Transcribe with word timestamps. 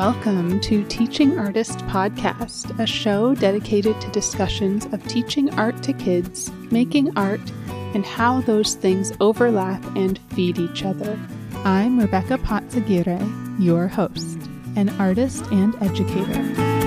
Welcome 0.00 0.60
to 0.60 0.82
Teaching 0.84 1.38
Artist 1.38 1.80
Podcast, 1.80 2.80
a 2.80 2.86
show 2.86 3.34
dedicated 3.34 4.00
to 4.00 4.10
discussions 4.12 4.86
of 4.94 5.06
teaching 5.06 5.52
art 5.58 5.82
to 5.82 5.92
kids, 5.92 6.50
making 6.70 7.14
art, 7.18 7.52
and 7.92 8.06
how 8.06 8.40
those 8.40 8.76
things 8.76 9.12
overlap 9.20 9.84
and 9.96 10.18
feed 10.30 10.58
each 10.58 10.86
other. 10.86 11.18
I'm 11.66 12.00
Rebecca 12.00 12.38
Patzaguirre, 12.38 13.62
your 13.62 13.88
host, 13.88 14.38
an 14.74 14.88
artist 14.98 15.44
and 15.52 15.76
educator. 15.82 16.79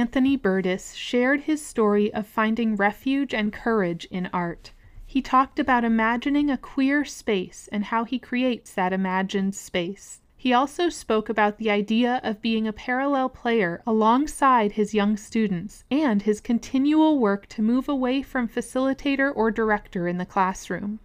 Anthony 0.00 0.34
Burdiss 0.34 0.94
shared 0.94 1.42
his 1.42 1.62
story 1.62 2.10
of 2.14 2.26
finding 2.26 2.74
refuge 2.74 3.34
and 3.34 3.52
courage 3.52 4.06
in 4.06 4.30
art. 4.32 4.72
He 5.04 5.20
talked 5.20 5.58
about 5.58 5.84
imagining 5.84 6.48
a 6.48 6.56
queer 6.56 7.04
space 7.04 7.68
and 7.70 7.84
how 7.84 8.04
he 8.04 8.18
creates 8.18 8.72
that 8.72 8.94
imagined 8.94 9.54
space. 9.54 10.22
He 10.38 10.54
also 10.54 10.88
spoke 10.88 11.28
about 11.28 11.58
the 11.58 11.70
idea 11.70 12.18
of 12.24 12.40
being 12.40 12.66
a 12.66 12.72
parallel 12.72 13.28
player 13.28 13.82
alongside 13.86 14.72
his 14.72 14.94
young 14.94 15.18
students 15.18 15.84
and 15.90 16.22
his 16.22 16.40
continual 16.40 17.18
work 17.18 17.46
to 17.48 17.60
move 17.60 17.86
away 17.86 18.22
from 18.22 18.48
facilitator 18.48 19.30
or 19.36 19.50
director 19.50 20.08
in 20.08 20.16
the 20.16 20.24
classroom. 20.24 20.98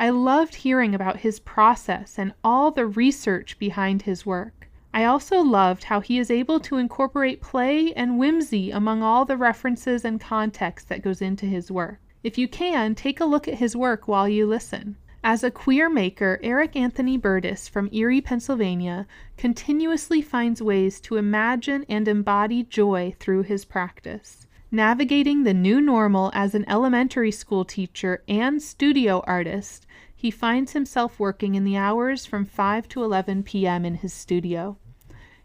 I 0.00 0.10
loved 0.10 0.56
hearing 0.56 0.96
about 0.96 1.18
his 1.18 1.38
process 1.38 2.18
and 2.18 2.34
all 2.42 2.72
the 2.72 2.86
research 2.86 3.56
behind 3.60 4.02
his 4.02 4.26
work. 4.26 4.68
I 4.94 5.04
also 5.04 5.40
loved 5.40 5.84
how 5.84 6.00
he 6.00 6.18
is 6.18 6.30
able 6.30 6.60
to 6.60 6.76
incorporate 6.76 7.40
play 7.40 7.94
and 7.94 8.18
whimsy 8.18 8.70
among 8.70 9.02
all 9.02 9.24
the 9.24 9.38
references 9.38 10.04
and 10.04 10.20
context 10.20 10.90
that 10.90 11.02
goes 11.02 11.22
into 11.22 11.46
his 11.46 11.70
work. 11.70 11.98
If 12.22 12.36
you 12.36 12.46
can, 12.46 12.94
take 12.94 13.18
a 13.18 13.24
look 13.24 13.48
at 13.48 13.54
his 13.54 13.74
work 13.74 14.06
while 14.06 14.28
you 14.28 14.46
listen. 14.46 14.96
As 15.24 15.42
a 15.42 15.50
queer 15.50 15.88
maker, 15.88 16.38
Eric 16.42 16.76
Anthony 16.76 17.16
Burdiss 17.16 17.70
from 17.70 17.88
Erie, 17.90 18.20
Pennsylvania, 18.20 19.06
continuously 19.38 20.20
finds 20.20 20.60
ways 20.60 21.00
to 21.00 21.16
imagine 21.16 21.86
and 21.88 22.06
embody 22.06 22.62
joy 22.62 23.14
through 23.18 23.44
his 23.44 23.64
practice. 23.64 24.46
Navigating 24.70 25.44
the 25.44 25.54
new 25.54 25.80
normal 25.80 26.30
as 26.34 26.54
an 26.54 26.68
elementary 26.68 27.30
school 27.30 27.64
teacher 27.64 28.22
and 28.28 28.60
studio 28.60 29.22
artist, 29.26 29.86
he 30.14 30.30
finds 30.30 30.72
himself 30.72 31.18
working 31.18 31.54
in 31.54 31.64
the 31.64 31.76
hours 31.76 32.26
from 32.26 32.44
5 32.44 32.88
to 32.88 33.02
11 33.02 33.42
p.m. 33.42 33.84
in 33.84 33.96
his 33.96 34.12
studio. 34.12 34.76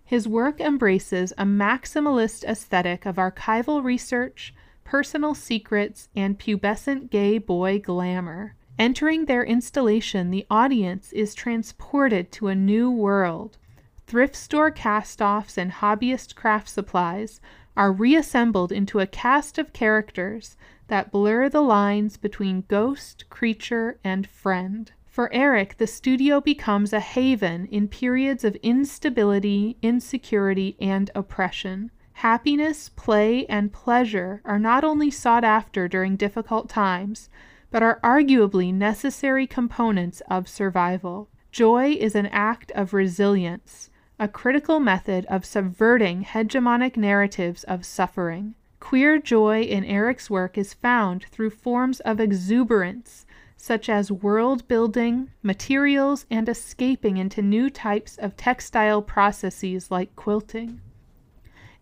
His 0.08 0.26
work 0.26 0.62
embraces 0.62 1.34
a 1.38 1.44
maximalist 1.44 2.46
aesthetic 2.46 3.06
of 3.06 3.18
archival 3.18 3.84
research, 3.84 4.54
personal 4.86 5.36
secrets, 5.36 6.08
and 6.16 6.40
pubescent 6.40 7.10
gay 7.10 7.40
boy 7.40 7.80
glamour. 7.80 8.56
Entering 8.80 9.26
their 9.26 9.44
installation, 9.44 10.32
the 10.32 10.46
audience 10.50 11.12
is 11.12 11.36
transported 11.36 12.32
to 12.32 12.48
a 12.48 12.56
new 12.56 12.90
world. 12.90 13.58
Thrift 14.06 14.38
store 14.38 14.72
cast 14.72 15.22
offs 15.22 15.58
and 15.58 15.74
hobbyist 15.74 16.36
craft 16.36 16.70
supplies 16.70 17.42
are 17.76 17.92
reassembled 17.92 18.72
into 18.72 19.02
a 19.02 19.08
cast 19.08 19.58
of 19.58 19.74
characters 19.74 20.56
that 20.88 21.12
blur 21.12 21.50
the 21.50 21.60
lines 21.60 22.16
between 22.16 22.64
ghost, 22.70 23.30
creature, 23.30 24.00
and 24.06 24.26
friend. 24.26 24.94
For 25.18 25.34
Eric, 25.34 25.78
the 25.78 25.88
studio 25.88 26.40
becomes 26.40 26.94
a 26.94 27.00
haven 27.00 27.66
in 27.72 27.88
periods 27.88 28.44
of 28.44 28.56
instability, 28.58 29.76
insecurity, 29.82 30.78
and 30.80 31.10
oppression. 31.16 31.90
Happiness, 32.14 32.90
play, 32.90 33.44
and 33.48 33.74
pleasure 33.74 34.44
are 34.46 34.60
not 34.60 34.84
only 34.84 35.10
sought 35.10 35.44
after 35.44 35.88
during 35.88 36.18
difficult 36.18 36.70
times, 36.70 37.30
but 37.72 37.82
are 37.82 38.00
arguably 38.04 38.72
necessary 38.72 39.48
components 39.48 40.22
of 40.30 40.48
survival. 40.48 41.30
Joy 41.52 41.94
is 41.94 42.14
an 42.14 42.28
act 42.28 42.72
of 42.74 42.94
resilience, 42.94 43.90
a 44.20 44.28
critical 44.28 44.80
method 44.80 45.26
of 45.26 45.46
subverting 45.46 46.26
hegemonic 46.26 46.96
narratives 46.96 47.64
of 47.64 47.88
suffering. 47.88 48.54
Queer 48.80 49.18
joy 49.18 49.64
in 49.64 49.84
Eric's 49.84 50.30
work 50.30 50.60
is 50.60 50.76
found 50.76 51.26
through 51.32 51.50
forms 51.50 52.02
of 52.02 52.20
exuberance 52.20 53.26
such 53.58 53.90
as 53.90 54.12
world 54.12 54.68
building, 54.68 55.32
materials, 55.42 56.26
and 56.30 56.48
escaping 56.48 57.18
into 57.18 57.42
new 57.42 57.70
types 57.70 58.16
of 58.18 58.38
textile 58.38 59.02
processes 59.02 59.90
like 59.90 60.16
quilting. 60.16 60.80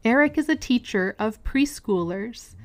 Eric 0.03 0.37
is 0.37 0.47
a 0.47 0.55
teacher 0.55 1.15
of 1.19 1.43
preschoolers. 1.43 2.55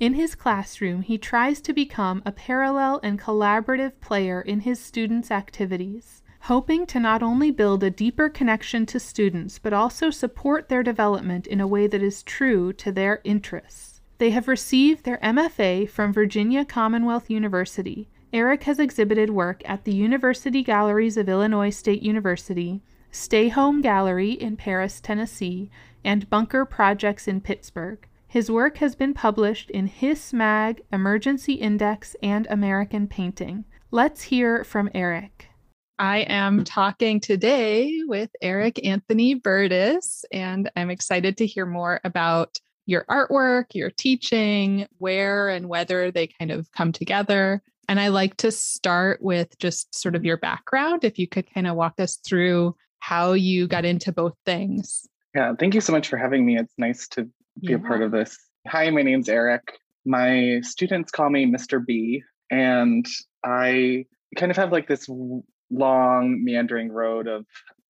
In 0.00 0.14
his 0.14 0.34
classroom, 0.34 1.02
he 1.02 1.16
tries 1.16 1.60
to 1.62 1.72
become 1.72 2.22
a 2.26 2.32
parallel 2.32 3.00
and 3.02 3.20
collaborative 3.20 4.00
player 4.00 4.40
in 4.40 4.60
his 4.60 4.80
students' 4.80 5.30
activities, 5.30 6.22
hoping 6.40 6.86
to 6.86 6.98
not 6.98 7.22
only 7.22 7.50
build 7.50 7.82
a 7.82 7.90
deeper 7.90 8.28
connection 8.28 8.84
to 8.86 9.00
students, 9.00 9.58
but 9.58 9.72
also 9.72 10.10
support 10.10 10.68
their 10.68 10.82
development 10.82 11.46
in 11.46 11.60
a 11.60 11.66
way 11.66 11.86
that 11.86 12.02
is 12.02 12.22
true 12.22 12.72
to 12.72 12.90
their 12.90 13.20
interests. 13.24 14.00
They 14.18 14.30
have 14.30 14.48
received 14.48 15.04
their 15.04 15.18
MFA 15.18 15.88
from 15.88 16.12
Virginia 16.12 16.64
Commonwealth 16.64 17.30
University 17.30 18.08
Eric 18.36 18.64
has 18.64 18.78
exhibited 18.78 19.30
work 19.30 19.62
at 19.64 19.84
the 19.84 19.94
University 19.94 20.62
Galleries 20.62 21.16
of 21.16 21.26
Illinois 21.26 21.70
State 21.70 22.02
University, 22.02 22.82
Stay 23.10 23.48
Home 23.48 23.80
Gallery 23.80 24.32
in 24.32 24.58
Paris, 24.58 25.00
Tennessee, 25.00 25.70
and 26.04 26.28
Bunker 26.28 26.66
Projects 26.66 27.26
in 27.26 27.40
Pittsburgh. 27.40 28.06
His 28.28 28.50
work 28.50 28.76
has 28.76 28.94
been 28.94 29.14
published 29.14 29.70
in 29.70 29.86
Hiss 29.86 30.34
Mag, 30.34 30.82
Emergency 30.92 31.54
Index, 31.54 32.14
and 32.22 32.46
American 32.50 33.06
Painting. 33.08 33.64
Let's 33.90 34.20
hear 34.20 34.64
from 34.64 34.90
Eric. 34.92 35.48
I 35.98 36.18
am 36.28 36.62
talking 36.64 37.20
today 37.20 38.00
with 38.06 38.28
Eric 38.42 38.84
Anthony 38.84 39.40
Burdiss, 39.40 40.26
and 40.30 40.70
I'm 40.76 40.90
excited 40.90 41.38
to 41.38 41.46
hear 41.46 41.64
more 41.64 42.02
about 42.04 42.58
your 42.84 43.06
artwork, 43.08 43.68
your 43.72 43.90
teaching, 43.90 44.86
where 44.98 45.48
and 45.48 45.70
whether 45.70 46.10
they 46.10 46.26
kind 46.26 46.50
of 46.50 46.70
come 46.72 46.92
together. 46.92 47.62
And 47.88 48.00
I 48.00 48.08
like 48.08 48.36
to 48.38 48.50
start 48.50 49.22
with 49.22 49.56
just 49.58 49.94
sort 49.94 50.14
of 50.16 50.24
your 50.24 50.36
background. 50.36 51.04
If 51.04 51.18
you 51.18 51.28
could 51.28 51.52
kind 51.52 51.66
of 51.66 51.76
walk 51.76 52.00
us 52.00 52.16
through 52.16 52.74
how 52.98 53.32
you 53.32 53.68
got 53.68 53.84
into 53.84 54.12
both 54.12 54.34
things. 54.44 55.06
Yeah, 55.34 55.52
thank 55.58 55.74
you 55.74 55.80
so 55.80 55.92
much 55.92 56.08
for 56.08 56.16
having 56.16 56.44
me. 56.44 56.58
It's 56.58 56.74
nice 56.78 57.06
to 57.08 57.24
be 57.24 57.30
yeah. 57.60 57.76
a 57.76 57.78
part 57.78 58.02
of 58.02 58.10
this. 58.10 58.36
Hi, 58.66 58.90
my 58.90 59.02
name's 59.02 59.28
Eric. 59.28 59.62
My 60.04 60.60
students 60.62 61.12
call 61.12 61.30
me 61.30 61.46
Mr. 61.46 61.84
B, 61.84 62.22
and 62.50 63.06
I 63.44 64.06
kind 64.36 64.50
of 64.50 64.56
have 64.56 64.72
like 64.72 64.88
this 64.88 65.08
long, 65.70 66.44
meandering 66.44 66.90
road 66.90 67.28
of 67.28 67.44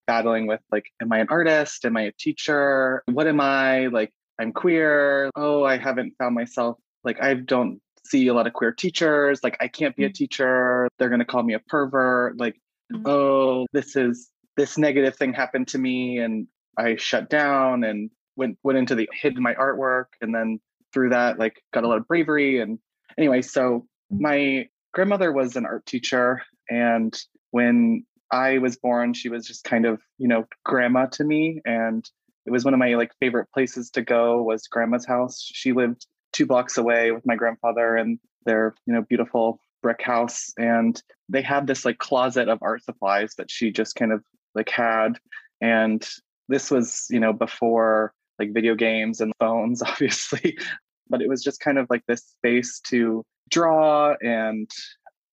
battling 0.07 0.47
with 0.47 0.61
like, 0.71 0.87
am 1.01 1.13
I 1.13 1.19
an 1.19 1.29
artist? 1.31 1.85
Am 1.85 1.97
I 1.97 2.03
a 2.03 2.13
teacher? 2.13 3.03
What 3.07 3.27
am 3.27 3.41
I? 3.41 3.87
Like, 3.87 4.13
I'm 4.39 4.53
queer. 4.53 5.31
Oh, 5.37 5.65
I 5.65 5.79
haven't 5.79 6.15
found 6.19 6.35
myself. 6.35 6.79
Like, 7.05 7.23
I 7.23 7.35
don't 7.35 7.81
see 8.11 8.29
a 8.29 8.35
lot 8.35 8.47
of 8.47 8.53
queer 8.53 8.73
teachers. 8.73 9.41
Like, 9.43 9.57
I 9.61 9.69
can't 9.69 9.97
be 9.97 10.05
a 10.05 10.11
mm. 10.11 10.15
teacher. 10.15 10.89
They're 10.99 11.09
going 11.09 11.21
to 11.21 11.25
call 11.25 11.43
me 11.43 11.55
a 11.55 11.59
pervert. 11.59 12.39
Like, 12.39 12.61
mm-hmm. 12.93 13.07
oh, 13.07 13.67
this 13.73 13.97
is 13.97 14.31
this 14.57 14.79
negative 14.79 15.17
thing 15.17 15.33
happened 15.33 15.69
to 15.69 15.79
me. 15.79 16.19
And 16.19 16.47
I 16.79 16.97
shut 16.97 17.29
down 17.29 17.85
and 17.85 18.11
went, 18.37 18.59
went 18.63 18.79
into 18.79 18.95
the 18.95 19.09
hid 19.13 19.37
my 19.39 19.55
artwork. 19.55 20.07
And 20.21 20.35
then 20.35 20.61
through 20.93 21.11
that, 21.11 21.39
like, 21.39 21.63
got 21.73 21.85
a 21.85 21.89
lot 21.89 21.99
of 21.99 22.09
bravery. 22.09 22.61
And 22.61 22.79
anyway, 23.19 23.43
so 23.43 23.87
mm. 24.13 24.21
my 24.21 24.69
grandmother 24.95 25.33
was 25.33 25.57
an 25.57 25.67
art 25.67 25.87
teacher. 25.87 26.43
And 26.69 27.17
when 27.51 28.05
I 28.31 28.59
was 28.59 28.77
born, 28.77 29.15
she 29.15 29.29
was 29.29 29.47
just 29.47 29.65
kind 29.65 29.87
of, 29.87 30.01
you 30.19 30.29
know, 30.29 30.47
grandma 30.65 31.07
to 31.07 31.25
me. 31.25 31.61
And 31.65 32.09
it 32.45 32.51
was 32.51 32.65
one 32.65 32.75
of 32.75 32.81
my 32.81 32.95
like 32.95 33.13
favorite 33.21 33.49
places 33.53 33.91
to 33.91 34.03
go 34.03 34.43
was 34.43 34.69
grandma's 34.69 35.05
house. 35.05 35.41
She 35.41 35.73
lived 35.73 36.07
two 36.37 36.47
blocks 36.47 36.77
away 36.77 37.13
with 37.13 37.25
my 37.27 37.35
grandfather 37.35 37.97
and 37.97 38.19
their 38.45 38.75
you 38.87 38.93
know 38.93 39.03
beautiful 39.03 39.59
brick 39.83 40.03
house. 40.03 40.53
And 40.59 41.01
they 41.29 41.43
had 41.43 41.67
this 41.67 41.85
like 41.85 41.99
closet 41.99 42.49
of 42.49 42.59
art 42.63 42.85
supplies 42.85 43.35
that 43.39 43.51
she 43.51 43.71
just 43.71 43.95
kind 43.97 44.13
of 44.13 44.23
like 44.55 44.69
had. 44.69 45.19
And 45.61 46.07
this 46.49 46.71
was 46.71 47.07
you 47.11 47.21
know 47.21 47.33
before 47.33 48.13
like 48.39 48.53
video 48.53 48.75
games 48.75 49.21
and 49.21 49.33
phones 49.41 49.83
obviously. 49.87 50.59
But 51.09 51.23
it 51.23 51.29
was 51.29 51.43
just 51.43 51.61
kind 51.61 51.79
of 51.79 51.87
like 51.89 52.03
this 52.07 52.23
space 52.23 52.81
to 52.89 53.25
draw 53.49 54.15
and 54.21 54.69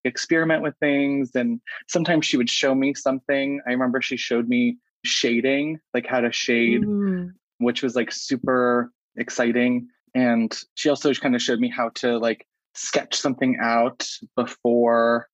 experiment 0.06 0.62
with 0.62 0.76
things. 0.80 1.32
And 1.36 1.60
sometimes 1.88 2.26
she 2.26 2.38
would 2.38 2.50
show 2.50 2.76
me 2.76 2.94
something. 2.94 3.60
I 3.68 3.72
remember 3.72 4.02
she 4.02 4.18
showed 4.18 4.48
me 4.48 4.78
shading 5.04 5.80
like 5.94 6.06
how 6.06 6.22
to 6.22 6.32
shade 6.32 6.82
mm. 6.82 7.30
which 7.58 7.84
was 7.84 7.94
like 7.94 8.10
super 8.10 8.90
exciting 9.18 9.90
and 10.14 10.58
she 10.76 10.90
also 10.90 11.14
kind 11.14 11.36
of 11.36 11.42
showed 11.42 11.60
me 11.60 11.70
how 11.70 11.90
to 11.96 12.18
like 12.18 12.46
sketch 12.76 13.16
something 13.16 13.58
out 13.62 14.08
before 14.36 15.28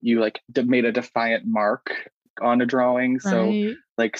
you 0.00 0.20
like 0.20 0.40
made 0.54 0.84
a 0.84 0.92
defiant 0.92 1.44
mark 1.46 1.90
on 2.42 2.60
a 2.60 2.66
drawing 2.66 3.18
so 3.20 3.50
like 3.96 4.18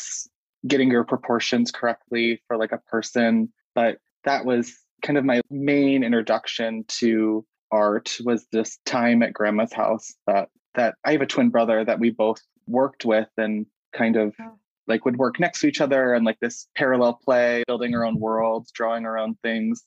getting 0.67 0.91
your 0.91 1.05
proportions 1.05 1.71
correctly 1.71 2.43
for 2.47 2.57
like 2.57 2.73
a 2.73 2.79
person. 2.79 3.53
But 3.75 3.99
that 4.25 4.45
was 4.45 4.75
kind 5.03 5.19
of 5.19 5.25
my 5.25 5.41
main 5.51 6.03
introduction 6.03 6.85
to 6.89 7.45
art 7.71 8.17
was 8.25 8.47
this 8.53 8.79
time 8.87 9.23
at 9.23 9.33
grandma's 9.33 9.73
house 9.73 10.15
that 10.27 10.49
that 10.75 10.95
I 11.05 11.13
have 11.13 11.21
a 11.21 11.27
twin 11.27 11.51
brother 11.51 11.85
that 11.85 12.01
we 12.01 12.11
both 12.11 12.41
worked 12.67 13.05
with 13.05 13.29
and 13.37 13.67
kind 13.95 14.17
of 14.17 14.35
oh. 14.41 14.59
Like 14.87 15.05
would 15.05 15.17
work 15.17 15.41
next 15.41 15.61
to 15.61 15.67
each 15.67 15.81
other 15.81 16.13
and 16.15 16.25
like 16.25 16.39
this 16.41 16.69
parallel 16.77 17.19
play, 17.25 17.63
building 17.67 17.95
our 17.95 18.05
own 18.05 18.19
worlds, 18.19 18.71
drawing 18.73 19.07
our 19.07 19.19
own 19.19 19.37
things. 19.43 19.83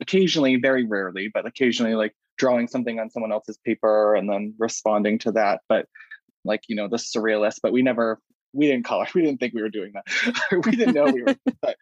Occasionally, 0.00 0.56
very 0.56 0.86
rarely, 0.86 1.30
but 1.32 1.46
occasionally 1.46 1.94
like 1.94 2.14
drawing 2.38 2.68
something 2.68 2.98
on 2.98 3.10
someone 3.10 3.32
else's 3.32 3.58
paper 3.66 4.14
and 4.14 4.28
then 4.28 4.54
responding 4.58 5.18
to 5.18 5.32
that. 5.32 5.60
But 5.68 5.86
like, 6.44 6.62
you 6.68 6.76
know, 6.76 6.88
the 6.88 6.96
surrealist, 6.96 7.56
but 7.62 7.72
we 7.72 7.82
never 7.82 8.18
we 8.52 8.66
didn't 8.66 8.84
call 8.84 9.02
it, 9.02 9.14
we 9.14 9.22
didn't 9.22 9.40
think 9.40 9.54
we 9.54 9.62
were 9.62 9.68
doing 9.68 9.92
that. 9.92 10.06
we 10.64 10.72
didn't 10.72 10.94
know 10.94 11.04
we 11.04 11.22
were 11.22 11.36
but 11.62 11.76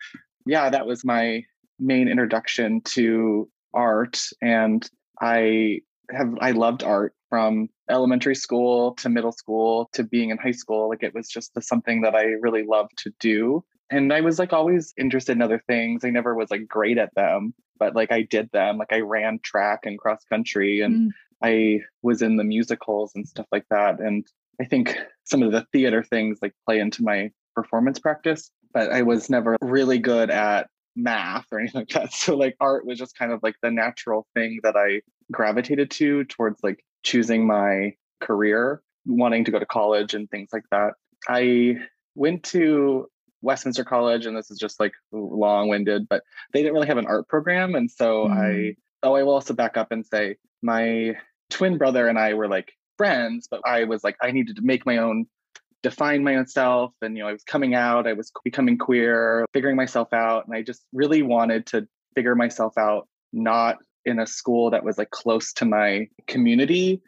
yeah, 0.47 0.71
that 0.71 0.87
was 0.87 1.05
my 1.05 1.45
main 1.79 2.09
introduction 2.09 2.81
to 2.83 3.49
art 3.73 4.19
and 4.43 4.89
I 5.21 5.81
have 6.11 6.35
I 6.41 6.53
loved 6.53 6.83
art 6.83 7.15
from 7.29 7.69
elementary 7.91 8.35
school 8.35 8.95
to 8.95 9.09
middle 9.09 9.33
school 9.33 9.91
to 9.93 10.05
being 10.05 10.31
in 10.31 10.39
high 10.39 10.53
school. 10.53 10.89
Like 10.89 11.03
it 11.03 11.15
was 11.15 11.29
just 11.29 11.53
something 11.63 12.03
that 12.03 12.15
I 12.15 12.25
really 12.41 12.65
loved 12.65 12.97
to 12.99 13.13
do. 13.21 13.65
And 13.91 14.13
I 14.13 14.21
was 14.21 14.39
like 14.39 14.53
always 14.53 14.93
interested 14.99 15.33
in 15.33 15.43
other 15.43 15.63
things. 15.67 16.05
I 16.05 16.11
never 16.11 16.35
was 16.35 16.51
like 16.51 16.67
great 16.67 16.99
at 16.99 17.15
them, 17.15 17.55
but 17.79 17.95
like 17.95 18.13
I 18.13 18.23
did 18.23 18.51
them. 18.53 18.79
Like 18.79 18.93
I 18.93 19.01
ran 19.01 19.41
track 19.43 19.81
and 19.85 19.99
cross 19.99 20.25
country 20.25 20.81
and 20.81 20.95
mm. 20.95 21.15
I 21.43 21.81
was 22.03 22.21
in 22.23 22.37
the 22.37 22.45
musicals 22.45 23.13
and 23.15 23.27
stuff 23.27 23.47
like 23.53 23.67
that. 23.71 24.01
And 24.01 24.27
I 24.61 24.65
think 24.65 24.97
some 25.25 25.43
of 25.43 25.53
the 25.53 25.67
theater 25.73 26.03
things 26.03 26.39
like 26.43 26.53
play 26.67 26.81
into 26.81 27.03
my 27.03 27.31
performance 27.55 27.99
practice, 27.99 28.51
but 28.73 28.93
I 28.93 29.03
was 29.03 29.31
never 29.31 29.57
really 29.61 29.99
good 29.99 30.31
at 30.31 30.69
math 30.97 31.47
or 31.53 31.61
anything 31.61 31.81
like 31.83 31.89
that. 31.91 32.13
So 32.15 32.37
like 32.37 32.57
art 32.61 32.87
was 32.87 32.99
just 32.99 33.17
kind 33.17 33.33
of 33.33 33.41
like 33.43 33.57
the 33.63 33.71
natural 33.71 34.27
thing 34.35 34.61
that 34.63 34.77
I 34.77 35.03
gravitated 35.33 35.91
to 35.93 36.25
towards 36.25 36.61
like 36.63 36.85
choosing 37.03 37.47
my 37.47 37.95
career, 38.21 38.83
wanting 39.07 39.45
to 39.45 39.51
go 39.51 39.59
to 39.59 39.67
college 39.67 40.15
and 40.15 40.29
things 40.31 40.49
like 40.53 40.65
that. 40.71 40.95
I 41.29 41.77
went 42.15 42.43
to 42.45 43.07
Westminster 43.43 43.85
College, 43.85 44.27
and 44.27 44.37
this 44.37 44.51
is 44.51 44.59
just 44.59 44.81
like 44.81 44.93
long 45.13 45.69
winded, 45.69 46.09
but 46.09 46.23
they 46.53 46.61
didn't 46.61 46.75
really 46.75 46.89
have 46.89 46.99
an 46.99 47.07
art 47.07 47.29
program. 47.29 47.75
And 47.75 47.91
so 47.91 48.27
mm. 48.27 48.33
I, 48.33 48.77
oh, 49.03 49.15
I 49.15 49.23
will 49.23 49.35
also 49.35 49.55
back 49.55 49.77
up 49.77 49.93
and 49.93 50.05
say 50.05 50.37
my 50.63 51.15
twin 51.51 51.79
brother 51.79 52.09
and 52.09 52.19
I 52.19 52.35
were 52.35 52.49
like 52.49 52.73
friends, 52.97 53.47
but 53.51 53.61
I 53.65 53.85
was 53.85 54.03
like, 54.03 54.17
I 54.21 54.33
needed 54.33 54.57
to 54.57 54.63
make 54.63 54.85
my 54.85 54.99
own 54.99 55.27
define 55.83 56.25
my 56.25 56.37
own 56.37 56.47
self 56.47 56.93
and 57.03 57.17
you 57.17 57.23
know 57.23 57.29
i 57.29 57.33
was 57.33 57.45
coming 57.45 57.75
out 57.75 58.07
i 58.07 58.13
was 58.13 58.33
becoming 58.45 58.77
queer 58.77 59.47
figuring 59.53 59.77
myself 59.77 60.13
out 60.13 60.45
and 60.47 60.55
i 60.57 60.63
just 60.63 60.83
really 60.93 61.23
wanted 61.23 61.67
to 61.67 61.87
figure 62.15 62.35
myself 62.35 62.77
out 62.77 63.07
not 63.33 63.77
in 64.05 64.19
a 64.19 64.27
school 64.27 64.71
that 64.71 64.85
was 64.85 64.99
like 64.99 65.11
close 65.11 65.53
to 65.53 65.65
my 65.65 66.09
community. 66.27 67.03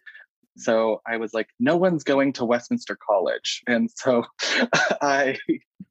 So 0.57 1.01
i 1.07 1.17
was 1.17 1.33
like 1.33 1.49
no 1.59 1.77
one's 1.77 2.05
going 2.05 2.33
to 2.35 2.45
westminster 2.45 2.97
college. 2.97 3.63
And 3.67 3.91
so 3.95 4.25
i 5.01 5.37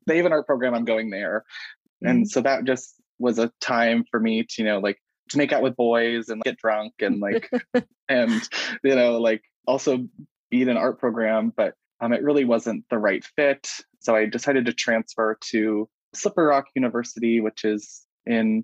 they 0.06 0.18
have 0.18 0.25
an 0.25 0.34
art 0.34 0.46
program 0.46 0.74
i'm 0.74 0.86
going 0.86 1.10
there. 1.10 1.44
Mm-hmm. 2.04 2.10
and 2.10 2.30
so 2.30 2.42
that 2.42 2.64
just 2.64 2.96
was 3.18 3.40
a 3.40 3.52
time 3.60 4.06
for 4.10 4.22
me 4.22 4.44
to 4.44 4.62
you 4.62 4.66
know 4.66 4.80
like 4.80 4.98
to 5.32 5.38
make 5.38 5.52
out 5.52 5.62
with 5.62 5.75
boys 5.75 6.30
and 6.30 6.42
get 6.44 6.58
drunk 6.58 6.94
and 7.00 7.20
like 7.20 7.52
and 8.10 8.42
you 8.84 8.96
know 8.96 9.20
like 9.20 9.42
also 9.68 10.08
be 10.50 10.62
in 10.62 10.70
an 10.70 10.78
art 10.78 10.98
program 10.98 11.52
but 11.56 11.74
um, 12.01 12.13
it 12.13 12.24
really 12.24 12.46
wasn't 12.46 12.86
the 12.90 12.98
right 12.98 13.24
fit. 13.36 13.69
So 14.00 14.16
I 14.16 14.25
decided 14.25 14.66
to 14.66 14.74
transfer 14.74 15.38
to 15.51 15.90
Slippery 16.13 16.48
Rock 16.48 16.68
University, 16.75 17.42
which 17.42 17.66
is 17.66 18.06
in 18.25 18.63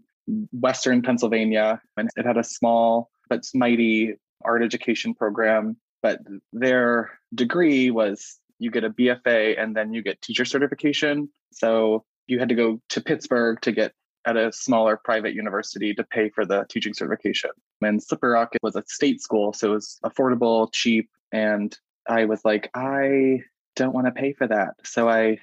Western 0.52 1.02
Pennsylvania. 1.02 1.82
And 1.98 2.10
it 2.16 2.26
had 2.26 2.38
a 2.38 2.44
small 2.44 3.10
but 3.30 3.44
mighty 3.54 4.16
art 4.44 4.64
education 4.64 5.14
program. 5.14 5.78
But 6.02 6.20
their 6.54 7.20
degree 7.34 7.92
was 7.92 8.40
you 8.60 8.72
get 8.72 8.84
a 8.84 8.90
BFA 8.90 9.62
and 9.62 9.76
then 9.76 9.94
you 9.94 10.02
get 10.02 10.22
teacher 10.22 10.46
certification. 10.46 11.30
So 11.52 12.06
you 12.28 12.40
had 12.40 12.50
to 12.50 12.56
go 12.56 12.80
to 12.90 13.02
Pittsburgh 13.02 13.60
to 13.62 13.72
get 13.72 13.94
at 14.26 14.38
a 14.38 14.52
smaller 14.52 14.98
private 15.04 15.34
university 15.34 15.94
to 15.94 16.04
pay 16.04 16.30
for 16.30 16.46
the 16.46 16.66
teaching 16.70 16.94
certification. 16.94 17.52
And 17.82 18.02
Slippery 18.02 18.32
Rock 18.32 18.54
was 18.64 18.76
a 18.76 18.84
state 18.88 19.22
school, 19.22 19.54
so 19.54 19.72
it 19.72 19.76
was 19.76 20.00
affordable, 20.04 20.72
cheap, 20.74 21.10
and 21.32 21.78
I 22.08 22.26
was 22.26 22.42
like, 22.46 22.70
I 22.76 23.42
don't 23.76 23.94
want 23.94 24.08
to 24.08 24.12
pay 24.12 24.34
for 24.34 24.48
that. 24.48 24.76
So 24.84 25.10
I 25.10 25.40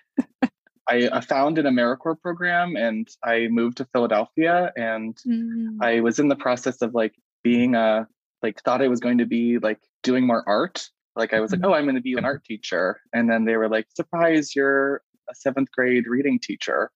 I 0.89 1.21
found 1.21 1.59
an 1.59 1.67
AmeriCorps 1.67 2.21
program 2.21 2.77
and 2.77 3.09
I 3.25 3.49
moved 3.49 3.79
to 3.79 3.87
Philadelphia 3.93 4.73
and 4.77 5.17
mm. 5.27 5.77
I 5.81 6.01
was 6.01 6.19
in 6.19 6.29
the 6.29 6.37
process 6.37 6.83
of 6.83 6.93
like 6.93 7.15
being 7.43 7.75
a 7.75 8.07
like 8.43 8.61
thought 8.63 8.83
I 8.83 8.89
was 8.89 9.01
going 9.01 9.19
to 9.19 9.27
be 9.27 9.59
like 9.59 9.81
doing 10.03 10.27
more 10.27 10.43
art. 10.47 10.89
Like 11.15 11.33
I 11.33 11.41
was 11.41 11.53
mm-hmm. 11.53 11.63
like, 11.63 11.71
oh, 11.71 11.75
I'm 11.75 11.85
going 11.85 11.95
to 11.95 12.03
be 12.03 12.15
an 12.15 12.25
art 12.25 12.45
teacher. 12.45 13.01
And 13.13 13.31
then 13.31 13.45
they 13.45 13.57
were 13.57 13.69
like, 13.69 13.87
surprise, 13.95 14.57
you're 14.57 15.03
a 15.31 15.35
seventh 15.35 15.71
grade 15.71 16.07
reading 16.07 16.41
teacher. 16.43 16.91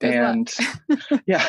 Good 0.00 0.14
and 0.14 0.54
yeah. 1.26 1.48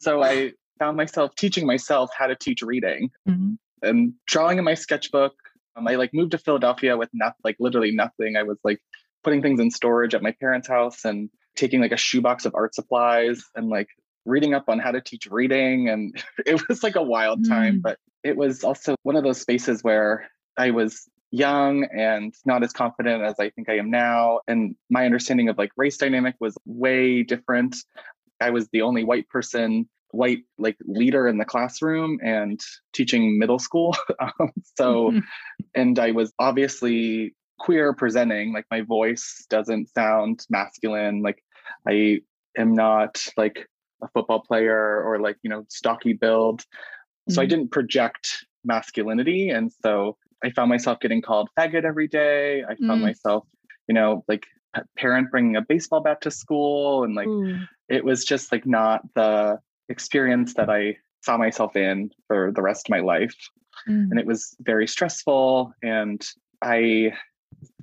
So 0.00 0.22
I 0.22 0.52
found 0.78 0.96
myself 0.96 1.34
teaching 1.34 1.66
myself 1.66 2.10
how 2.16 2.26
to 2.26 2.36
teach 2.36 2.62
reading 2.62 3.10
mm-hmm. 3.28 3.54
and 3.82 4.12
drawing 4.26 4.58
in 4.58 4.64
my 4.64 4.74
sketchbook 4.74 5.34
um, 5.76 5.86
I 5.86 5.96
like 5.96 6.10
moved 6.12 6.32
to 6.32 6.38
Philadelphia 6.38 6.96
with 6.96 7.10
not 7.12 7.34
like 7.44 7.56
literally 7.60 7.92
nothing. 7.92 8.36
I 8.36 8.42
was 8.42 8.58
like 8.64 8.80
putting 9.24 9.42
things 9.42 9.60
in 9.60 9.70
storage 9.70 10.14
at 10.14 10.22
my 10.22 10.32
parents' 10.40 10.68
house 10.68 11.04
and 11.04 11.30
taking 11.56 11.80
like 11.80 11.92
a 11.92 11.96
shoebox 11.96 12.44
of 12.44 12.54
art 12.54 12.74
supplies 12.74 13.42
and 13.54 13.68
like 13.68 13.88
reading 14.24 14.54
up 14.54 14.68
on 14.68 14.78
how 14.78 14.90
to 14.90 15.00
teach 15.00 15.26
reading. 15.30 15.88
And 15.88 16.22
it 16.46 16.60
was 16.68 16.82
like 16.82 16.96
a 16.96 17.02
wild 17.02 17.46
time, 17.48 17.78
mm. 17.78 17.82
but 17.82 17.98
it 18.22 18.36
was 18.36 18.64
also 18.64 18.94
one 19.02 19.16
of 19.16 19.24
those 19.24 19.40
spaces 19.40 19.82
where 19.82 20.28
I 20.56 20.70
was 20.70 21.08
young 21.30 21.84
and 21.84 22.34
not 22.46 22.62
as 22.62 22.72
confident 22.72 23.22
as 23.22 23.34
I 23.38 23.50
think 23.50 23.68
I 23.68 23.78
am 23.78 23.90
now. 23.90 24.40
And 24.48 24.74
my 24.90 25.04
understanding 25.04 25.48
of 25.48 25.58
like 25.58 25.70
race 25.76 25.96
dynamic 25.96 26.34
was 26.40 26.56
way 26.64 27.22
different. 27.22 27.76
I 28.40 28.50
was 28.50 28.68
the 28.68 28.82
only 28.82 29.04
white 29.04 29.28
person 29.28 29.88
white 30.10 30.44
like 30.58 30.76
leader 30.86 31.28
in 31.28 31.38
the 31.38 31.44
classroom 31.44 32.18
and 32.22 32.60
teaching 32.92 33.38
middle 33.38 33.58
school 33.58 33.94
um, 34.20 34.50
so 34.76 35.10
mm-hmm. 35.10 35.18
and 35.74 35.98
i 35.98 36.10
was 36.10 36.32
obviously 36.38 37.34
queer 37.58 37.92
presenting 37.92 38.52
like 38.52 38.64
my 38.70 38.80
voice 38.80 39.44
doesn't 39.50 39.88
sound 39.92 40.46
masculine 40.48 41.22
like 41.22 41.42
i 41.86 42.18
am 42.56 42.74
not 42.74 43.24
like 43.36 43.68
a 44.02 44.08
football 44.14 44.40
player 44.40 45.02
or 45.02 45.20
like 45.20 45.36
you 45.42 45.50
know 45.50 45.64
stocky 45.68 46.12
build 46.12 46.62
so 47.28 47.34
mm-hmm. 47.34 47.40
i 47.40 47.46
didn't 47.46 47.70
project 47.70 48.46
masculinity 48.64 49.50
and 49.50 49.72
so 49.82 50.16
i 50.42 50.50
found 50.50 50.68
myself 50.68 50.98
getting 51.00 51.20
called 51.20 51.48
faggot 51.58 51.84
every 51.84 52.08
day 52.08 52.62
i 52.64 52.74
found 52.76 53.00
mm. 53.00 53.06
myself 53.06 53.44
you 53.88 53.94
know 53.94 54.24
like 54.28 54.46
parent 54.96 55.30
bringing 55.30 55.56
a 55.56 55.62
baseball 55.62 56.00
bat 56.00 56.20
to 56.20 56.30
school 56.30 57.04
and 57.04 57.14
like 57.14 57.28
it 57.88 58.04
was 58.04 58.24
just 58.24 58.52
like 58.52 58.66
not 58.66 59.02
the 59.14 59.58
experience 59.88 60.54
that 60.54 60.70
I 60.70 60.96
saw 61.22 61.36
myself 61.36 61.76
in 61.76 62.10
for 62.26 62.52
the 62.54 62.62
rest 62.62 62.88
of 62.88 62.90
my 62.90 63.00
life. 63.00 63.34
Mm. 63.88 64.10
And 64.10 64.18
it 64.18 64.26
was 64.26 64.56
very 64.60 64.86
stressful. 64.86 65.72
And 65.82 66.24
I 66.62 67.12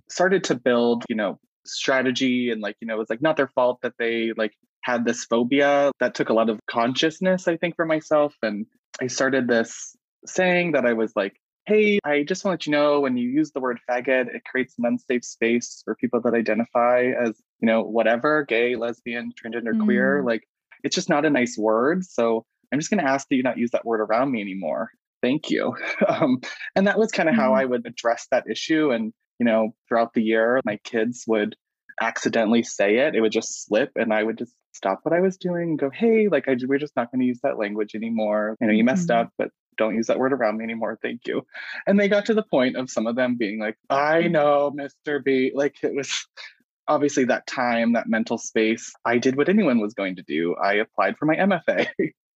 started 0.09 0.43
to 0.45 0.55
build, 0.55 1.03
you 1.09 1.15
know, 1.15 1.39
strategy 1.65 2.51
and 2.51 2.61
like, 2.61 2.75
you 2.79 2.87
know, 2.87 2.95
it 2.95 2.99
was 2.99 3.09
like 3.09 3.21
not 3.21 3.37
their 3.37 3.47
fault 3.47 3.79
that 3.81 3.93
they 3.97 4.31
like 4.37 4.53
had 4.81 5.03
this 5.03 5.25
phobia 5.25 5.91
that 5.99 6.13
took 6.13 6.29
a 6.29 6.33
lot 6.33 6.49
of 6.49 6.59
consciousness, 6.69 7.47
I 7.47 7.57
think, 7.57 7.75
for 7.75 7.85
myself. 7.85 8.35
And 8.43 8.67
I 9.01 9.07
started 9.07 9.47
this 9.47 9.95
saying 10.25 10.73
that 10.73 10.85
I 10.85 10.93
was 10.93 11.13
like, 11.15 11.35
hey, 11.65 11.99
I 12.05 12.23
just 12.23 12.45
want 12.45 12.61
to 12.61 12.69
let 12.69 12.77
you 12.77 12.79
know 12.79 12.99
when 12.99 13.17
you 13.17 13.27
use 13.27 13.51
the 13.51 13.59
word 13.59 13.79
faggot, 13.89 14.33
it 14.33 14.43
creates 14.45 14.75
an 14.77 14.85
unsafe 14.85 15.25
space 15.25 15.81
for 15.83 15.95
people 15.95 16.21
that 16.21 16.35
identify 16.35 17.05
as, 17.19 17.35
you 17.59 17.65
know, 17.65 17.81
whatever, 17.81 18.45
gay, 18.47 18.75
lesbian, 18.75 19.31
transgender, 19.31 19.73
mm. 19.73 19.83
queer. 19.83 20.23
Like 20.23 20.47
it's 20.85 20.95
just 20.95 21.09
not 21.09 21.25
a 21.25 21.29
nice 21.29 21.57
word. 21.57 22.05
So 22.05 22.45
I'm 22.71 22.79
just 22.79 22.91
going 22.91 23.03
to 23.03 23.09
ask 23.09 23.27
that 23.27 23.35
you 23.35 23.43
not 23.43 23.57
use 23.57 23.71
that 23.71 23.85
word 23.85 24.01
around 24.01 24.31
me 24.31 24.39
anymore. 24.39 24.91
Thank 25.21 25.49
you. 25.49 25.75
Um, 26.07 26.39
and 26.75 26.85
that 26.87 26.99
was 26.99 27.11
kind 27.11 27.27
of 27.27 27.33
mm-hmm. 27.33 27.41
how 27.41 27.53
I 27.55 27.65
would 27.65 27.85
address 27.87 28.27
that 28.29 28.45
issue. 28.49 28.91
And, 28.91 29.11
you 29.39 29.45
know, 29.45 29.73
throughout 29.87 30.13
the 30.13 30.21
year, 30.21 30.61
my 30.63 30.77
kids 30.83 31.23
would 31.27 31.55
accidentally 31.99 32.61
say 32.61 32.97
it. 32.97 33.15
It 33.15 33.21
would 33.21 33.31
just 33.31 33.65
slip 33.65 33.91
and 33.95 34.13
I 34.13 34.21
would 34.21 34.37
just 34.37 34.53
stop 34.73 34.99
what 35.01 35.15
I 35.15 35.21
was 35.21 35.37
doing 35.37 35.69
and 35.69 35.79
go, 35.79 35.89
hey, 35.89 36.27
like 36.27 36.47
I, 36.47 36.55
we're 36.67 36.77
just 36.77 36.95
not 36.95 37.11
going 37.11 37.21
to 37.21 37.25
use 37.25 37.39
that 37.41 37.57
language 37.57 37.95
anymore. 37.95 38.55
You 38.61 38.67
know, 38.67 38.73
you 38.73 38.83
messed 38.83 39.09
mm-hmm. 39.09 39.21
up, 39.21 39.31
but 39.37 39.49
don't 39.77 39.95
use 39.95 40.07
that 40.07 40.19
word 40.19 40.33
around 40.33 40.57
me 40.57 40.63
anymore. 40.63 40.99
Thank 41.01 41.21
you. 41.25 41.41
And 41.87 41.99
they 41.99 42.07
got 42.07 42.25
to 42.25 42.33
the 42.33 42.43
point 42.43 42.75
of 42.75 42.91
some 42.91 43.07
of 43.07 43.15
them 43.15 43.35
being 43.37 43.59
like, 43.59 43.77
I 43.89 44.23
mm-hmm. 44.23 44.33
know, 44.33 44.75
Mr. 44.77 45.23
B. 45.23 45.51
Like 45.55 45.75
it 45.81 45.95
was 45.95 46.27
obviously 46.87 47.25
that 47.25 47.47
time, 47.47 47.93
that 47.93 48.07
mental 48.07 48.37
space, 48.37 48.93
I 49.05 49.17
did 49.17 49.35
what 49.35 49.49
anyone 49.49 49.79
was 49.79 49.93
going 49.93 50.15
to 50.17 50.23
do. 50.23 50.55
I 50.55 50.73
applied 50.75 51.17
for 51.17 51.25
my 51.25 51.35
MFA 51.35 51.87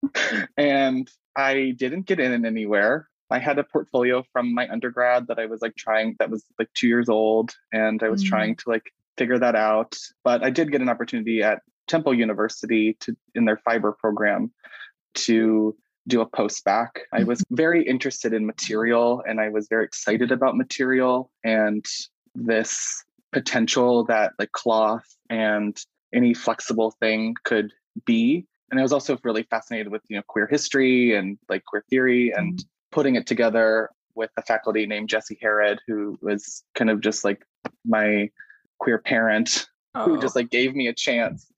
and 0.57 1.09
I 1.35 1.73
didn't 1.77 2.05
get 2.05 2.19
in 2.19 2.45
anywhere. 2.45 3.07
I 3.31 3.39
had 3.39 3.59
a 3.59 3.63
portfolio 3.63 4.23
from 4.33 4.53
my 4.53 4.67
undergrad 4.69 5.27
that 5.27 5.37
I 5.37 5.45
was 5.45 5.61
like 5.61 5.75
trying, 5.75 6.15
that 6.19 6.31
was 6.31 6.43
like 6.57 6.69
two 6.73 6.87
years 6.87 7.09
old. 7.09 7.53
And 7.71 8.01
I 8.01 8.09
was 8.09 8.23
mm. 8.23 8.27
trying 8.27 8.55
to 8.55 8.69
like 8.69 8.91
figure 9.17 9.37
that 9.37 9.55
out. 9.55 9.95
But 10.23 10.43
I 10.43 10.49
did 10.49 10.71
get 10.71 10.81
an 10.81 10.89
opportunity 10.89 11.43
at 11.43 11.61
Temple 11.87 12.13
University 12.13 12.95
to 13.01 13.15
in 13.35 13.45
their 13.45 13.57
fiber 13.57 13.91
program 13.91 14.51
to 15.15 15.75
do 16.07 16.21
a 16.21 16.25
post 16.25 16.63
bac. 16.63 17.01
I 17.13 17.23
was 17.23 17.39
mm-hmm. 17.41 17.55
very 17.55 17.83
interested 17.83 18.33
in 18.33 18.45
material 18.45 19.23
and 19.27 19.39
I 19.39 19.49
was 19.49 19.67
very 19.69 19.85
excited 19.85 20.31
about 20.31 20.57
material 20.57 21.31
and 21.43 21.85
this 22.35 23.03
potential 23.31 24.05
that 24.05 24.33
like 24.39 24.51
cloth 24.51 25.05
and 25.29 25.77
any 26.13 26.33
flexible 26.33 26.91
thing 26.99 27.35
could 27.43 27.71
be. 28.05 28.45
And 28.71 28.79
I 28.79 28.83
was 28.83 28.93
also 28.93 29.17
really 29.23 29.43
fascinated 29.43 29.91
with, 29.91 30.01
you 30.09 30.17
know, 30.17 30.23
queer 30.27 30.47
history 30.47 31.15
and 31.15 31.37
like 31.47 31.65
queer 31.65 31.83
theory 31.89 32.31
and 32.31 32.57
mm. 32.57 32.65
putting 32.91 33.15
it 33.15 33.27
together 33.27 33.89
with 34.15 34.31
a 34.37 34.41
faculty 34.43 34.85
named 34.85 35.09
Jesse 35.09 35.37
Harrod, 35.41 35.79
who 35.87 36.17
was 36.21 36.63
kind 36.75 36.89
of 36.89 37.01
just 37.01 37.23
like 37.23 37.45
my 37.85 38.29
queer 38.79 38.97
parent 38.99 39.67
oh. 39.95 40.05
who 40.05 40.19
just 40.19 40.35
like 40.35 40.49
gave 40.49 40.75
me 40.75 40.87
a 40.87 40.93
chance. 40.93 41.51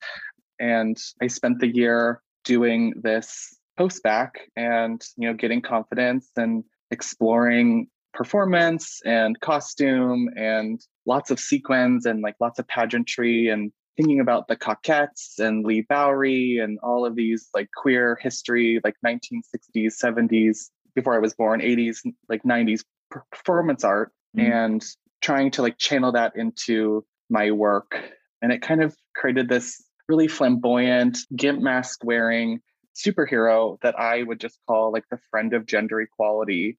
And 0.59 0.97
I 1.21 1.27
spent 1.27 1.59
the 1.59 1.73
year 1.73 2.21
doing 2.43 2.93
this 3.01 3.57
post 3.77 4.03
bac 4.03 4.41
and 4.55 5.01
you 5.17 5.27
know 5.27 5.33
getting 5.33 5.61
confidence 5.61 6.29
and 6.35 6.63
exploring 6.91 7.87
performance 8.13 9.01
and 9.05 9.39
costume 9.39 10.29
and 10.35 10.81
lots 11.05 11.31
of 11.31 11.39
sequins 11.39 12.05
and 12.05 12.21
like 12.21 12.35
lots 12.39 12.59
of 12.59 12.67
pageantry 12.67 13.47
and 13.49 13.71
thinking 13.97 14.19
about 14.19 14.47
the 14.47 14.55
Cockettes 14.55 15.39
and 15.39 15.65
Leigh 15.65 15.85
Bowery 15.87 16.59
and 16.61 16.79
all 16.83 17.05
of 17.05 17.15
these 17.15 17.49
like 17.53 17.69
queer 17.75 18.17
history, 18.21 18.79
like 18.83 18.95
1960s, 19.05 19.93
70s, 20.03 20.69
before 20.95 21.15
I 21.15 21.19
was 21.19 21.33
born, 21.33 21.61
80s, 21.61 21.99
like 22.29 22.43
90s 22.43 22.83
performance 23.09 23.83
art, 23.83 24.11
mm-hmm. 24.37 24.51
and 24.51 24.85
trying 25.21 25.51
to 25.51 25.61
like 25.61 25.77
channel 25.77 26.11
that 26.13 26.33
into 26.35 27.05
my 27.29 27.51
work. 27.51 27.97
And 28.41 28.51
it 28.51 28.61
kind 28.61 28.83
of 28.83 28.95
created 29.15 29.49
this 29.49 29.81
really 30.09 30.27
flamboyant, 30.27 31.17
gimp 31.35 31.61
mask 31.61 32.03
wearing 32.03 32.59
superhero 32.95 33.79
that 33.81 33.97
I 33.97 34.23
would 34.23 34.39
just 34.39 34.57
call 34.67 34.91
like 34.91 35.05
the 35.09 35.19
friend 35.29 35.53
of 35.53 35.65
gender 35.65 36.01
equality. 36.01 36.77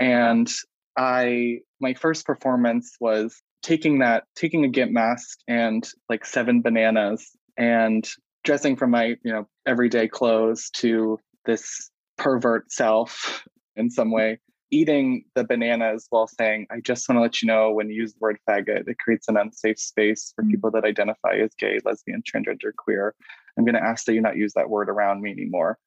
And 0.00 0.50
I, 0.96 1.58
my 1.80 1.94
first 1.94 2.26
performance 2.26 2.96
was 3.00 3.40
taking 3.62 3.98
that, 4.00 4.24
taking 4.36 4.64
a 4.64 4.68
gimp 4.68 4.92
mask 4.92 5.38
and 5.48 5.88
like 6.08 6.24
seven 6.24 6.62
bananas 6.62 7.30
and 7.56 8.08
dressing 8.44 8.76
from 8.76 8.90
my, 8.90 9.16
you 9.22 9.32
know, 9.32 9.48
everyday 9.66 10.08
clothes 10.08 10.70
to 10.70 11.18
this 11.44 11.90
pervert 12.16 12.70
self 12.70 13.44
in 13.76 13.90
some 13.90 14.10
way 14.10 14.38
eating 14.70 15.24
the 15.34 15.44
bananas 15.44 16.06
while 16.10 16.26
saying, 16.26 16.66
I 16.70 16.80
just 16.80 17.08
want 17.08 17.16
to 17.16 17.22
let 17.22 17.42
you 17.42 17.46
know 17.46 17.70
when 17.70 17.88
you 17.88 17.96
use 17.96 18.12
the 18.12 18.18
word 18.20 18.38
faggot, 18.48 18.88
it 18.88 18.98
creates 18.98 19.28
an 19.28 19.36
unsafe 19.36 19.78
space 19.78 20.32
for 20.34 20.44
mm 20.44 20.48
people 20.48 20.70
that 20.70 20.84
identify 20.84 21.34
as 21.34 21.54
gay, 21.58 21.78
lesbian, 21.84 22.22
transgender, 22.22 22.74
queer. 22.74 23.14
I'm 23.56 23.64
going 23.64 23.74
to 23.74 23.82
ask 23.82 24.06
that 24.06 24.14
you 24.14 24.22
not 24.22 24.38
use 24.38 24.54
that 24.54 24.70
word 24.70 24.88
around 24.88 25.20
me 25.20 25.30
anymore. 25.30 25.78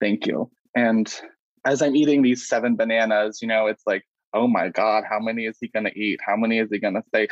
Thank 0.00 0.26
you. 0.26 0.52
And 0.76 1.12
as 1.64 1.82
I'm 1.82 1.96
eating 1.96 2.22
these 2.22 2.46
seven 2.46 2.76
bananas, 2.76 3.40
you 3.40 3.48
know, 3.48 3.66
it's 3.66 3.82
like, 3.86 4.04
oh 4.32 4.46
my 4.48 4.68
God, 4.68 5.04
how 5.08 5.18
many 5.18 5.46
is 5.46 5.56
he 5.60 5.68
going 5.68 5.84
to 5.84 5.98
eat? 5.98 6.20
How 6.24 6.36
many 6.36 6.58
is 6.58 6.68
he 6.70 6.78
going 6.78 6.94
to 6.94 7.02
say? 7.14 7.28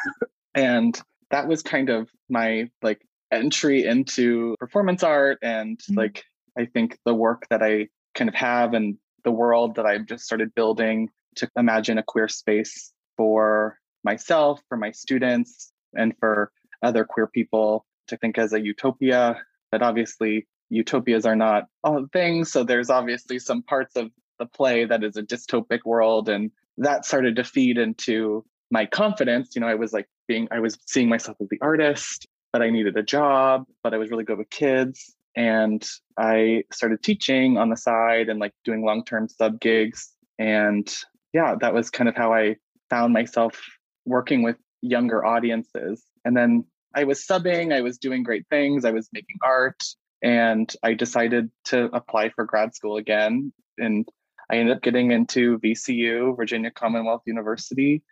and 0.54 1.00
that 1.30 1.48
was 1.48 1.62
kind 1.62 1.88
of 1.88 2.08
my 2.28 2.70
like 2.82 3.00
entry 3.30 3.86
into 3.86 4.54
performance 4.58 5.02
art 5.02 5.38
and 5.42 5.78
mm 5.90 5.96
like 5.96 6.24
I 6.58 6.66
think 6.66 6.98
the 7.06 7.14
work 7.14 7.46
that 7.48 7.62
I 7.62 7.88
kind 8.14 8.28
of 8.28 8.34
have 8.34 8.74
and 8.74 8.98
the 9.24 9.30
world 9.30 9.76
that 9.76 9.86
I've 9.86 10.04
just 10.04 10.24
started 10.24 10.54
building 10.54 11.08
to 11.36 11.48
imagine 11.56 11.96
a 11.96 12.02
queer 12.02 12.28
space 12.28 12.92
for 13.16 13.78
myself, 14.04 14.60
for 14.68 14.76
my 14.76 14.90
students, 14.90 15.72
and 15.94 16.12
for 16.18 16.52
other 16.82 17.06
queer 17.06 17.26
people 17.26 17.86
to 18.08 18.18
think 18.18 18.36
as 18.36 18.52
a 18.52 18.60
utopia. 18.60 19.40
But 19.70 19.82
obviously, 19.82 20.46
utopias 20.72 21.26
are 21.26 21.36
not 21.36 21.68
all 21.84 22.06
things. 22.12 22.50
So 22.50 22.64
there's 22.64 22.90
obviously 22.90 23.38
some 23.38 23.62
parts 23.62 23.94
of 23.96 24.10
the 24.38 24.46
play 24.46 24.84
that 24.84 25.04
is 25.04 25.16
a 25.16 25.22
dystopic 25.22 25.80
world. 25.84 26.28
And 26.28 26.50
that 26.78 27.04
started 27.04 27.36
to 27.36 27.44
feed 27.44 27.78
into 27.78 28.44
my 28.70 28.86
confidence. 28.86 29.54
You 29.54 29.60
know, 29.60 29.68
I 29.68 29.74
was 29.74 29.92
like 29.92 30.08
being, 30.26 30.48
I 30.50 30.60
was 30.60 30.78
seeing 30.86 31.08
myself 31.08 31.36
as 31.40 31.48
the 31.48 31.58
artist, 31.60 32.26
but 32.52 32.62
I 32.62 32.70
needed 32.70 32.96
a 32.96 33.02
job, 33.02 33.66
but 33.82 33.92
I 33.92 33.98
was 33.98 34.10
really 34.10 34.24
good 34.24 34.38
with 34.38 34.50
kids 34.50 35.14
and 35.36 35.86
I 36.18 36.64
started 36.72 37.02
teaching 37.02 37.58
on 37.58 37.70
the 37.70 37.76
side 37.76 38.28
and 38.28 38.40
like 38.40 38.52
doing 38.64 38.84
long 38.84 39.04
term 39.04 39.28
sub 39.28 39.60
gigs. 39.60 40.12
And 40.38 40.92
yeah, 41.32 41.54
that 41.60 41.74
was 41.74 41.90
kind 41.90 42.08
of 42.08 42.16
how 42.16 42.32
I 42.32 42.56
found 42.90 43.12
myself 43.12 43.60
working 44.04 44.42
with 44.42 44.56
younger 44.80 45.24
audiences. 45.24 46.02
And 46.24 46.36
then 46.36 46.64
I 46.94 47.04
was 47.04 47.24
subbing, 47.24 47.72
I 47.74 47.80
was 47.80 47.98
doing 47.98 48.22
great 48.22 48.46
things, 48.50 48.84
I 48.84 48.90
was 48.90 49.08
making 49.12 49.36
art, 49.42 49.82
and 50.22 50.72
I 50.82 50.94
decided 50.94 51.50
to 51.66 51.84
apply 51.92 52.30
for 52.30 52.44
grad 52.44 52.74
school 52.74 52.96
again. 52.96 53.52
And 53.78 54.08
I 54.50 54.56
ended 54.56 54.76
up 54.76 54.82
getting 54.82 55.10
into 55.10 55.58
VCU, 55.58 56.36
Virginia 56.36 56.70
Commonwealth 56.70 57.22
University, 57.26 58.02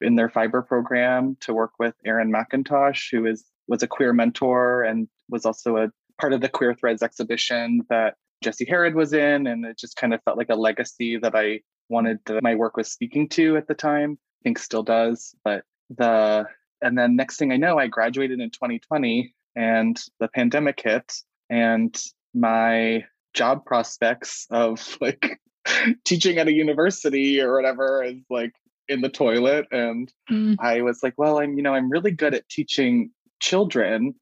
in 0.00 0.16
their 0.16 0.30
fiber 0.30 0.62
program 0.62 1.36
to 1.40 1.52
work 1.52 1.72
with 1.78 1.94
Aaron 2.06 2.32
McIntosh, 2.32 3.08
who 3.10 3.26
is 3.26 3.44
was 3.68 3.82
a 3.82 3.86
queer 3.86 4.12
mentor 4.12 4.82
and 4.82 5.08
was 5.28 5.46
also 5.46 5.76
a 5.76 5.88
part 6.20 6.32
of 6.32 6.40
the 6.40 6.48
Queer 6.48 6.74
Threads 6.74 7.02
exhibition 7.02 7.82
that 7.88 8.16
Jesse 8.42 8.66
Harrod 8.66 8.94
was 8.94 9.12
in. 9.12 9.46
And 9.46 9.64
it 9.64 9.78
just 9.78 9.96
kind 9.96 10.12
of 10.12 10.20
felt 10.24 10.36
like 10.36 10.50
a 10.50 10.56
legacy 10.56 11.16
that 11.18 11.36
I 11.36 11.60
wanted 11.88 12.24
to, 12.26 12.40
my 12.42 12.56
work 12.56 12.76
was 12.76 12.90
speaking 12.90 13.28
to 13.30 13.56
at 13.56 13.68
the 13.68 13.74
time. 13.74 14.18
I 14.20 14.42
think 14.42 14.58
still 14.58 14.82
does. 14.82 15.34
But 15.44 15.62
the, 15.96 16.46
and 16.82 16.98
then 16.98 17.14
next 17.14 17.36
thing 17.36 17.52
I 17.52 17.56
know, 17.56 17.78
I 17.78 17.86
graduated 17.86 18.40
in 18.40 18.50
2020 18.50 19.32
and 19.54 20.02
the 20.18 20.28
pandemic 20.28 20.80
hit 20.82 21.12
and 21.50 22.00
my 22.34 23.04
job 23.34 23.64
prospects 23.64 24.46
of 24.50 24.96
like 25.00 25.40
teaching 26.04 26.38
at 26.38 26.48
a 26.48 26.52
university 26.52 27.40
or 27.40 27.54
whatever 27.54 28.02
is 28.02 28.16
like 28.30 28.52
in 28.88 29.02
the 29.02 29.08
toilet 29.08 29.66
and 29.70 30.12
mm. 30.30 30.56
i 30.58 30.80
was 30.80 31.00
like 31.02 31.14
well 31.16 31.38
i'm 31.38 31.56
you 31.56 31.62
know 31.62 31.74
i'm 31.74 31.90
really 31.90 32.10
good 32.10 32.34
at 32.34 32.48
teaching 32.48 33.10
children 33.40 34.14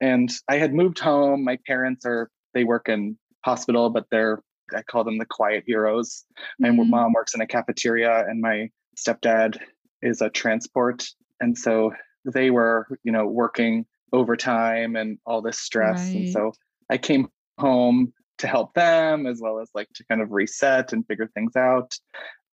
and 0.00 0.30
I 0.48 0.56
had 0.56 0.74
moved 0.74 0.98
home. 0.98 1.44
My 1.44 1.58
parents 1.66 2.06
are, 2.06 2.30
they 2.54 2.64
work 2.64 2.88
in 2.88 3.18
hospital, 3.44 3.90
but 3.90 4.06
they're, 4.10 4.42
I 4.74 4.82
call 4.82 5.04
them 5.04 5.18
the 5.18 5.26
quiet 5.26 5.64
heroes. 5.66 6.24
My 6.58 6.68
mm-hmm. 6.68 6.90
mom 6.90 7.12
works 7.12 7.34
in 7.34 7.40
a 7.40 7.46
cafeteria 7.46 8.24
and 8.28 8.40
my 8.40 8.70
stepdad 8.96 9.58
is 10.02 10.20
a 10.20 10.30
transport. 10.30 11.06
And 11.40 11.56
so 11.56 11.92
they 12.24 12.50
were, 12.50 12.86
you 13.02 13.12
know, 13.12 13.26
working 13.26 13.86
overtime 14.12 14.96
and 14.96 15.18
all 15.26 15.42
this 15.42 15.58
stress. 15.58 15.98
Right. 15.98 16.16
And 16.16 16.30
so 16.30 16.52
I 16.90 16.98
came 16.98 17.28
home 17.58 18.12
to 18.38 18.46
help 18.46 18.74
them 18.74 19.26
as 19.26 19.40
well 19.42 19.60
as 19.60 19.68
like 19.74 19.88
to 19.94 20.04
kind 20.04 20.22
of 20.22 20.30
reset 20.30 20.92
and 20.92 21.06
figure 21.06 21.28
things 21.34 21.56
out. 21.56 21.94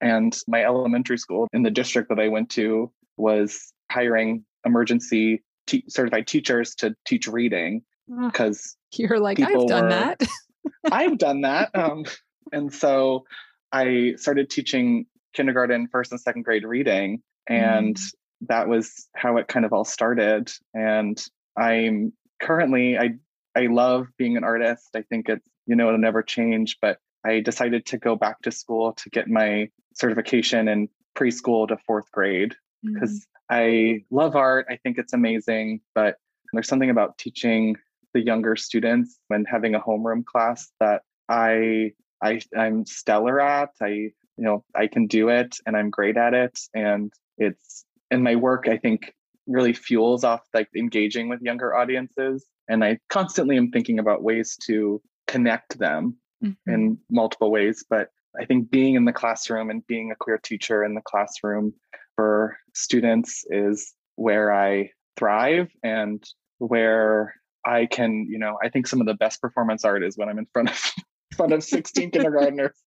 And 0.02 0.38
my 0.48 0.64
elementary 0.64 1.18
school 1.18 1.48
in 1.54 1.64
the 1.64 1.72
district 1.72 2.10
that 2.10 2.20
I 2.20 2.28
went 2.28 2.50
to 2.52 2.92
was 3.18 3.72
hiring 3.92 4.44
emergency 4.66 5.44
certified 5.88 6.28
teachers 6.28 6.76
to 6.76 6.96
teach 7.06 7.28
reading 7.28 7.82
because 8.08 8.76
you're 8.94 9.20
like 9.20 9.40
I've 9.40 9.68
done 9.68 9.86
were, 9.86 9.90
that. 9.90 10.22
I've 10.92 11.18
done 11.18 11.42
that, 11.42 11.72
um, 11.74 12.06
and 12.52 12.74
so 12.74 13.26
I 13.72 14.14
started 14.18 14.50
teaching 14.50 15.06
kindergarten, 15.34 15.88
first 15.92 16.12
and 16.12 16.22
second 16.22 16.44
grade 16.44 16.66
reading, 16.66 17.22
and 17.48 17.96
mm. 17.96 18.12
that 18.42 18.68
was 18.68 19.08
how 19.16 19.38
it 19.38 19.48
kind 19.48 19.66
of 19.66 19.74
all 19.74 19.86
started. 19.86 20.52
And 20.74 21.24
I'm 21.58 22.14
currently 22.42 22.98
I 22.98 23.16
I 23.56 23.68
love 23.68 24.08
being 24.18 24.38
an 24.38 24.44
artist. 24.44 24.90
I 24.96 25.02
think 25.04 25.30
it's 25.30 25.48
you 25.66 25.76
know 25.76 25.88
it'll 25.88 26.00
never 26.00 26.24
change, 26.24 26.78
but 26.82 27.00
I 27.26 27.40
decided 27.40 27.86
to 27.88 27.98
go 27.98 28.16
back 28.16 28.42
to 28.42 28.52
school 28.52 28.94
to 28.94 29.10
get 29.10 29.28
my 29.28 29.70
certification 29.96 30.68
in 30.68 30.90
preschool 31.16 31.68
to 31.68 31.78
fourth 31.78 32.12
grade 32.12 32.56
because 32.84 33.20
mm. 33.20 33.26
I 33.50 34.04
love 34.12 34.36
art. 34.36 34.68
I 34.70 34.78
think 34.78 34.98
it's 34.98 35.14
amazing, 35.14 35.82
but 35.94 36.18
there's 36.54 36.68
something 36.68 36.90
about 36.90 37.18
teaching 37.18 37.78
the 38.14 38.22
younger 38.22 38.56
students 38.56 39.20
and 39.30 39.46
having 39.48 39.76
a 39.76 39.80
homeroom 39.80 40.26
class 40.26 40.72
that 40.80 41.02
I 41.30 41.94
I 42.24 42.42
I'm 42.56 42.86
stellar 42.86 43.40
at. 43.40 43.72
I 43.82 43.88
you 43.88 44.14
know 44.38 44.64
I 44.74 44.88
can 44.88 45.08
do 45.08 45.30
it 45.30 45.58
and 45.66 45.76
I'm 45.76 45.90
great 45.90 46.18
at 46.18 46.34
it 46.34 46.60
and 46.74 47.12
it's 47.38 47.86
in 48.12 48.24
my 48.24 48.36
work 48.36 48.68
I 48.68 48.78
think 48.78 49.14
really 49.48 49.74
fuels 49.74 50.24
off 50.24 50.42
like 50.54 50.70
engaging 50.76 51.30
with 51.30 51.42
younger 51.42 51.76
audiences 51.76 52.46
and 52.68 52.84
I 52.84 53.00
constantly 53.10 53.58
am 53.58 53.72
thinking 53.72 54.00
about 54.00 54.24
ways 54.24 54.58
to 54.68 55.02
connect 55.28 55.78
them 55.78 56.18
mm-hmm. 56.44 56.72
in 56.72 56.98
multiple 57.10 57.52
ways 57.52 57.84
but 57.90 58.10
I 58.40 58.46
think 58.46 58.70
being 58.70 58.96
in 58.96 59.06
the 59.06 59.14
classroom 59.14 59.70
and 59.70 59.86
being 59.88 60.12
a 60.12 60.16
queer 60.16 60.38
teacher 60.38 60.84
in 60.84 60.94
the 60.94 61.02
classroom 61.02 61.74
for 62.16 62.58
students 62.74 63.46
is 63.50 63.94
where 64.16 64.54
I 64.54 64.92
thrive 65.18 65.70
and 65.84 66.24
where 66.58 67.36
I 67.66 67.88
can, 67.88 68.28
you 68.30 68.38
know, 68.38 68.58
I 68.64 68.70
think 68.70 68.88
some 68.88 69.02
of 69.02 69.08
the 69.08 69.14
best 69.14 69.42
performance 69.42 69.84
art 69.84 70.04
is 70.04 70.18
when 70.18 70.30
I'm 70.30 70.38
in 70.38 70.48
front 70.54 70.70
of 70.70 70.92
front 71.36 71.54
of 71.54 71.64
16 71.64 72.12
kindergartners 72.12 72.78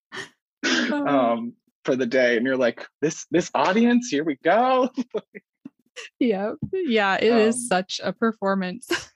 oh. 0.64 1.06
um, 1.06 1.54
for 1.84 1.96
the 1.96 2.06
day, 2.06 2.36
and 2.36 2.46
you're 2.46 2.56
like, 2.56 2.86
this 3.02 3.26
this 3.30 3.50
audience, 3.54 4.08
here 4.08 4.24
we 4.24 4.36
go. 4.42 4.90
yeah. 6.19 6.52
Yeah. 6.73 7.17
It 7.21 7.31
um, 7.31 7.38
is 7.38 7.69
such 7.69 8.00
a 8.02 8.12
performance. 8.12 9.11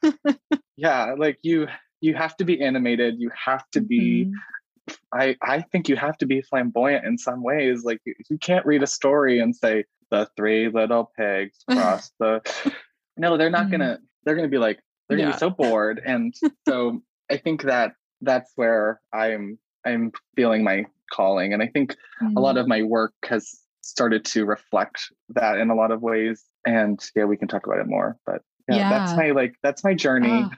yeah. 0.77 1.15
Like 1.17 1.39
you, 1.43 1.69
you 2.01 2.15
have 2.15 2.37
to 2.39 2.45
be 2.45 2.63
animated. 2.63 3.17
You 3.19 3.31
have 3.35 3.65
to 3.73 3.81
be, 3.81 4.27
mm-hmm. 4.27 4.95
I, 5.13 5.37
I 5.43 5.63
think 5.63 5.89
you 5.89 5.97
have 5.97 6.19
to 6.19 6.27
be 6.27 6.43
flamboyant 6.43 7.05
in 7.07 7.17
some 7.17 7.43
ways. 7.43 7.85
Like 7.85 8.01
you, 8.05 8.15
you 8.29 8.39
can't 8.39 8.67
read 8.67 8.83
a 8.83 8.87
story 8.87 9.39
and 9.41 9.55
say 9.55 9.85
the 10.11 10.29
three 10.37 10.69
little 10.69 11.11
pigs 11.17 11.59
cross 11.71 12.11
the, 12.19 12.43
no, 13.17 13.37
they're 13.37 13.51
not 13.51 13.63
mm-hmm. 13.63 13.73
gonna, 13.73 13.99
they're 14.25 14.35
gonna 14.35 14.49
be 14.49 14.59
like, 14.59 14.81
they're 15.09 15.19
gonna 15.19 15.33
be 15.33 15.39
so 15.39 15.51
bored. 15.51 16.01
And 16.05 16.35
so 16.69 17.03
I 17.31 17.37
think 17.37 17.63
that 17.63 17.93
that's 18.21 18.51
where 18.57 19.01
I'm, 19.13 19.59
I'm 19.85 20.13
feeling 20.37 20.65
my 20.65 20.87
calling. 21.13 21.53
And 21.53 21.63
I 21.63 21.69
think 21.69 21.93
mm-hmm. 22.23 22.37
a 22.37 22.41
lot 22.41 22.57
of 22.57 22.67
my 22.67 22.83
work 22.83 23.13
has 23.29 23.62
started 23.83 24.25
to 24.25 24.45
reflect 24.45 25.13
that 25.31 25.59
in 25.59 25.71
a 25.71 25.75
lot 25.75 25.91
of 25.91 26.01
ways. 26.01 26.43
And 26.67 26.99
yeah, 27.15 27.25
we 27.25 27.37
can 27.37 27.49
talk 27.49 27.67
about 27.67 27.79
it 27.79 27.87
more. 27.87 28.17
But 28.25 28.43
yeah, 28.69 28.77
yeah. 28.77 28.89
that's 28.91 29.17
my 29.17 29.31
like 29.33 29.55
that's 29.63 29.85
my 29.85 29.95
journey. 29.95 30.45
Oh, 30.45 30.51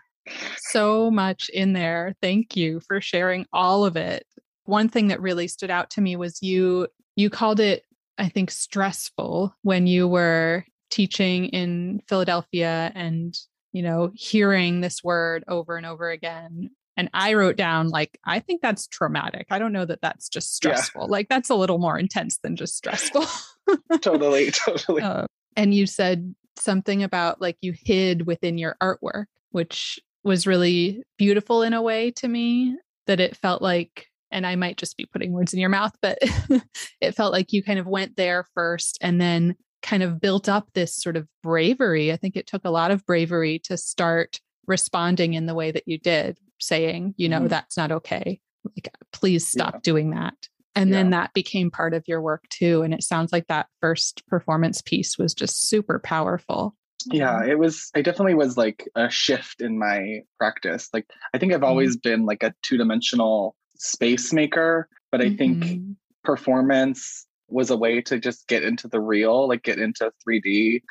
so 0.59 1.11
much 1.11 1.49
in 1.53 1.73
there. 1.73 2.15
Thank 2.23 2.57
you 2.57 2.81
for 2.81 3.01
sharing 3.01 3.47
all 3.53 3.85
of 3.85 3.97
it. 3.97 4.27
One 4.65 4.89
thing 4.89 5.09
that 5.09 5.21
really 5.21 5.49
stood 5.49 5.71
out 5.71 5.91
to 5.91 6.01
me 6.01 6.17
was 6.17 6.43
you 6.43 6.89
you 7.17 7.31
called 7.31 7.61
it 7.61 7.85
I 8.19 8.29
think 8.29 8.51
stressful 8.51 9.55
when 9.63 9.87
you 9.87 10.07
were 10.07 10.65
teaching 10.91 11.47
in 11.47 12.01
Philadelphia 12.09 12.93
and 12.95 13.37
you 13.73 13.83
know 13.83 14.13
hearing 14.15 14.81
this 14.81 15.03
word 15.03 15.45
over 15.49 15.77
and 15.77 15.87
over 15.87 16.11
again 16.11 16.71
and 16.97 17.11
I 17.13 17.35
wrote 17.35 17.57
down, 17.57 17.89
like, 17.89 18.19
I 18.25 18.41
think 18.41 18.63
that's 18.63 18.87
traumatic. 18.87 19.47
I 19.51 19.59
don't 19.59 19.73
know 19.73 19.85
that 19.85 20.01
that's 20.01 20.29
just 20.29 20.55
stressful. 20.55 21.03
Yeah. 21.03 21.11
Like, 21.11 21.29
that's 21.29 21.51
a 21.51 21.55
little 21.55 21.79
more 21.79 21.99
intense 21.99 22.39
than 22.39 22.57
just 22.57 22.77
stressful. 22.77 23.25
totally, 24.01 24.51
totally. 24.51 25.03
Uh, 25.03 25.27
and 25.57 25.75
you 25.75 25.87
said 25.87 26.35
something 26.57 27.03
about 27.03 27.41
like 27.41 27.57
you 27.61 27.75
hid 27.77 28.27
within 28.27 28.59
your 28.59 28.77
artwork, 28.83 29.27
which 29.51 29.99
was 30.23 30.47
really 30.47 31.03
beautiful 31.19 31.63
in 31.63 31.73
a 31.73 31.83
way 31.83 32.11
to 32.13 32.29
me 32.29 32.77
that 33.07 33.21
it 33.21 33.37
felt 33.37 33.61
like, 33.61 34.07
and 34.31 34.47
I 34.47 34.57
might 34.57 34.79
just 34.79 34.97
be 34.97 35.07
putting 35.07 35.33
words 35.33 35.53
in 35.53 35.61
your 35.61 35.69
mouth, 35.69 35.93
but 36.01 36.19
it 37.01 37.13
felt 37.13 37.33
like 37.33 37.53
you 37.53 37.63
kind 37.63 37.79
of 37.79 37.87
went 37.87 38.17
there 38.17 38.47
first 38.55 38.99
and 39.01 39.21
then 39.21 39.57
kind 39.83 40.03
of 40.03 40.21
built 40.21 40.49
up 40.49 40.69
this 40.73 40.97
sort 40.97 41.17
of 41.17 41.29
bravery. 41.43 42.11
I 42.11 42.17
think 42.17 42.37
it 42.37 42.47
took 42.47 42.65
a 42.65 42.71
lot 42.71 42.91
of 42.91 43.05
bravery 43.05 43.61
to 43.65 43.77
start 43.77 44.41
responding 44.67 45.35
in 45.35 45.45
the 45.45 45.55
way 45.55 45.71
that 45.71 45.87
you 45.87 45.99
did, 45.99 46.39
saying, 46.61 47.15
you 47.17 47.29
know, 47.29 47.39
mm-hmm. 47.39 47.49
that's 47.49 47.77
not 47.77 47.93
okay. 47.93 48.41
Like, 48.65 48.93
please 49.13 49.47
stop 49.47 49.75
yeah. 49.75 49.81
doing 49.83 50.11
that. 50.11 50.35
And 50.75 50.91
yeah. 50.91 50.97
then 50.97 51.11
that 51.11 51.33
became 51.35 51.71
part 51.71 51.95
of 51.95 52.07
your 52.09 52.21
work 52.21 52.45
too. 52.51 52.83
And 52.83 52.93
it 52.93 53.03
sounds 53.03 53.33
like 53.33 53.47
that 53.47 53.67
first 53.81 54.27
performance 54.27 54.83
piece 54.83 55.17
was 55.19 55.35
just 55.35 55.69
super 55.69 55.99
powerful. 55.99 56.75
Yeah, 57.07 57.41
mm-hmm. 57.41 57.51
it 57.51 57.59
was, 57.59 57.91
I 57.95 58.03
definitely 58.03 58.35
was 58.35 58.57
like 58.57 58.89
a 58.95 59.11
shift 59.11 59.61
in 59.61 59.79
my 59.79 60.21
practice. 60.39 60.89
Like, 60.93 61.07
I 61.33 61.39
think 61.39 61.53
I've 61.53 61.61
mm-hmm. 61.61 61.69
always 61.69 61.97
been 61.97 62.25
like 62.25 62.43
a 62.43 62.55
two 62.63 62.77
dimensional 62.77 63.55
space 63.77 64.33
maker, 64.33 64.89
but 65.13 65.21
I 65.21 65.37
think 65.37 65.59
mm-hmm. 65.59 65.93
performance 66.25 67.27
was 67.49 67.71
a 67.71 67.77
way 67.77 68.01
to 68.01 68.19
just 68.19 68.49
get 68.49 68.65
into 68.65 68.89
the 68.89 69.01
real, 69.01 69.47
like 69.47 69.63
get 69.63 69.79
into 69.79 70.11
3D 70.27 70.83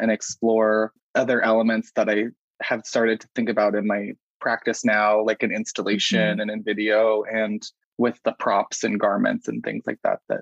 and 0.00 0.10
explore 0.10 0.92
other 1.14 1.42
elements 1.42 1.90
that 1.96 2.08
I 2.08 2.26
have 2.62 2.86
started 2.86 3.20
to 3.20 3.28
think 3.34 3.48
about 3.48 3.74
in 3.74 3.86
my 3.86 4.12
practice 4.48 4.82
now, 4.82 5.22
like 5.22 5.42
in 5.42 5.52
installation 5.52 6.18
mm-hmm. 6.20 6.40
and 6.40 6.50
in 6.50 6.62
video 6.62 7.22
and 7.30 7.62
with 7.98 8.18
the 8.24 8.32
props 8.32 8.82
and 8.82 8.98
garments 8.98 9.46
and 9.46 9.62
things 9.62 9.84
like 9.86 9.98
that 10.04 10.20
that 10.30 10.40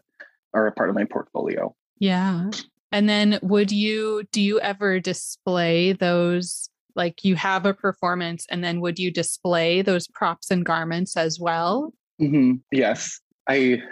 are 0.54 0.68
a 0.68 0.72
part 0.72 0.88
of 0.88 0.94
my 0.94 1.04
portfolio. 1.04 1.74
Yeah. 1.98 2.50
And 2.92 3.08
then 3.08 3.40
would 3.42 3.72
you 3.72 4.22
do 4.30 4.40
you 4.40 4.60
ever 4.60 5.00
display 5.00 5.92
those 5.92 6.70
like 6.94 7.24
you 7.24 7.34
have 7.34 7.66
a 7.66 7.74
performance 7.74 8.46
and 8.48 8.62
then 8.62 8.80
would 8.80 8.96
you 8.96 9.10
display 9.10 9.82
those 9.82 10.06
props 10.06 10.52
and 10.52 10.64
garments 10.64 11.16
as 11.16 11.40
well? 11.40 11.92
Mm-hmm. 12.22 12.58
Yes. 12.70 13.18
I 13.48 13.82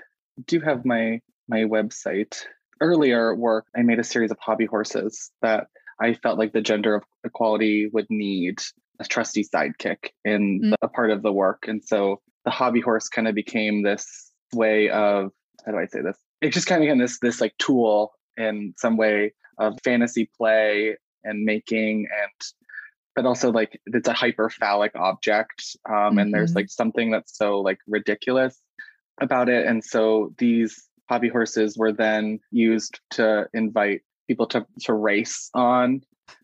do 0.46 0.60
have 0.60 0.84
my 0.84 1.20
my 1.48 1.62
website. 1.62 2.44
Earlier 2.80 3.34
work, 3.34 3.66
I 3.76 3.82
made 3.82 3.98
a 3.98 4.04
series 4.04 4.30
of 4.30 4.38
hobby 4.40 4.66
horses 4.66 5.32
that 5.42 5.66
I 6.00 6.14
felt 6.14 6.38
like 6.38 6.52
the 6.52 6.60
gender 6.60 6.94
of 6.94 7.02
equality 7.24 7.88
would 7.92 8.06
need 8.10 8.60
a 9.00 9.04
trusty 9.04 9.44
sidekick 9.44 10.11
in 10.24 10.61
mm. 10.62 10.74
a 10.83 10.88
part 10.88 11.11
of 11.11 11.22
the 11.22 11.33
work. 11.33 11.64
And 11.66 11.83
so 11.85 12.20
the 12.44 12.50
hobby 12.50 12.80
horse 12.80 13.09
kind 13.09 13.28
of 13.28 13.35
became 13.35 13.83
this 13.83 14.30
way 14.52 14.90
of 14.90 15.33
how 15.64 15.72
do 15.72 15.78
I 15.78 15.87
say 15.87 16.02
this? 16.02 16.18
It 16.40 16.52
just 16.52 16.66
kind 16.66 16.83
of 16.83 16.87
became 16.87 16.98
this 16.98 17.18
this 17.20 17.40
like 17.40 17.57
tool 17.59 18.12
in 18.37 18.74
some 18.76 18.96
way 18.96 19.33
of 19.59 19.78
fantasy 19.83 20.30
play 20.37 20.96
and 21.22 21.44
making 21.44 22.07
and 22.22 22.40
but 23.14 23.26
also 23.26 23.52
like 23.52 23.80
it's 23.87 24.09
a 24.09 24.12
hyper 24.12 24.50
phallic 24.50 24.92
object 24.96 25.76
um, 25.88 25.94
mm-hmm. 25.94 26.18
and 26.18 26.35
there's 26.35 26.50
mm-hmm. 26.50 26.59
like 26.59 26.70
something 26.70 27.11
that's 27.11 27.37
so 27.37 27.61
like 27.61 27.78
ridiculous 27.87 28.61
about 29.20 29.48
it 29.48 29.66
and 29.66 29.85
so 29.85 30.35
these 30.38 30.88
hobby 31.09 31.28
horses 31.28 31.78
were 31.78 31.92
then 31.92 32.40
used 32.50 33.00
to 33.11 33.46
invite 33.54 34.02
people 34.26 34.46
to 34.46 34.66
to 34.80 34.92
race 34.92 35.50
on 35.54 36.02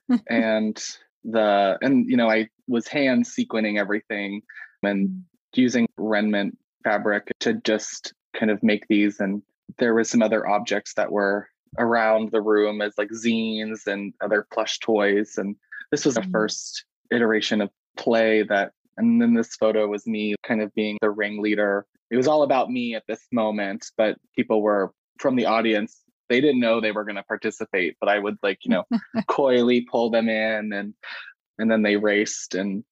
and 0.28 0.82
the 1.24 1.78
and 1.82 2.08
you 2.08 2.16
know 2.16 2.30
i 2.30 2.48
was 2.66 2.86
hand 2.88 3.24
sequencing 3.24 3.78
everything 3.78 4.42
and 4.82 5.08
mm. 5.08 5.22
using 5.54 5.88
renment 5.98 6.52
fabric 6.84 7.30
to 7.40 7.54
just 7.64 8.14
kind 8.34 8.50
of 8.50 8.62
make 8.62 8.86
these 8.88 9.20
and 9.20 9.42
there 9.78 9.94
was 9.94 10.08
some 10.08 10.22
other 10.22 10.48
objects 10.48 10.94
that 10.94 11.12
were 11.12 11.48
around 11.78 12.30
the 12.30 12.40
room 12.40 12.80
as 12.80 12.94
like 12.98 13.10
zines 13.10 13.86
and 13.86 14.12
other 14.20 14.46
plush 14.52 14.78
toys 14.78 15.34
and 15.36 15.56
this 15.90 16.04
was 16.04 16.14
the 16.14 16.20
mm-hmm. 16.20 16.32
first 16.32 16.84
iteration 17.12 17.60
of 17.60 17.70
play 17.96 18.42
that 18.42 18.72
and 18.96 19.20
then 19.20 19.34
this 19.34 19.54
photo 19.56 19.86
was 19.86 20.06
me 20.06 20.34
kind 20.42 20.62
of 20.62 20.74
being 20.74 20.98
the 21.00 21.10
ringleader 21.10 21.86
it 22.10 22.16
was 22.16 22.26
all 22.26 22.42
about 22.42 22.70
me 22.70 22.94
at 22.94 23.04
this 23.06 23.26
moment 23.30 23.86
but 23.96 24.16
people 24.34 24.62
were 24.62 24.92
from 25.18 25.36
the 25.36 25.46
audience 25.46 26.02
they 26.30 26.40
didn't 26.40 26.60
know 26.60 26.80
they 26.80 26.92
were 26.92 27.04
going 27.04 27.16
to 27.16 27.22
participate, 27.24 27.96
but 28.00 28.08
I 28.08 28.18
would 28.18 28.38
like, 28.42 28.60
you 28.64 28.70
know, 28.70 28.84
coyly 29.26 29.82
pull 29.82 30.08
them 30.08 30.30
in 30.30 30.72
and 30.72 30.94
and 31.58 31.70
then 31.70 31.82
they 31.82 31.96
raced 31.96 32.54
and 32.54 32.82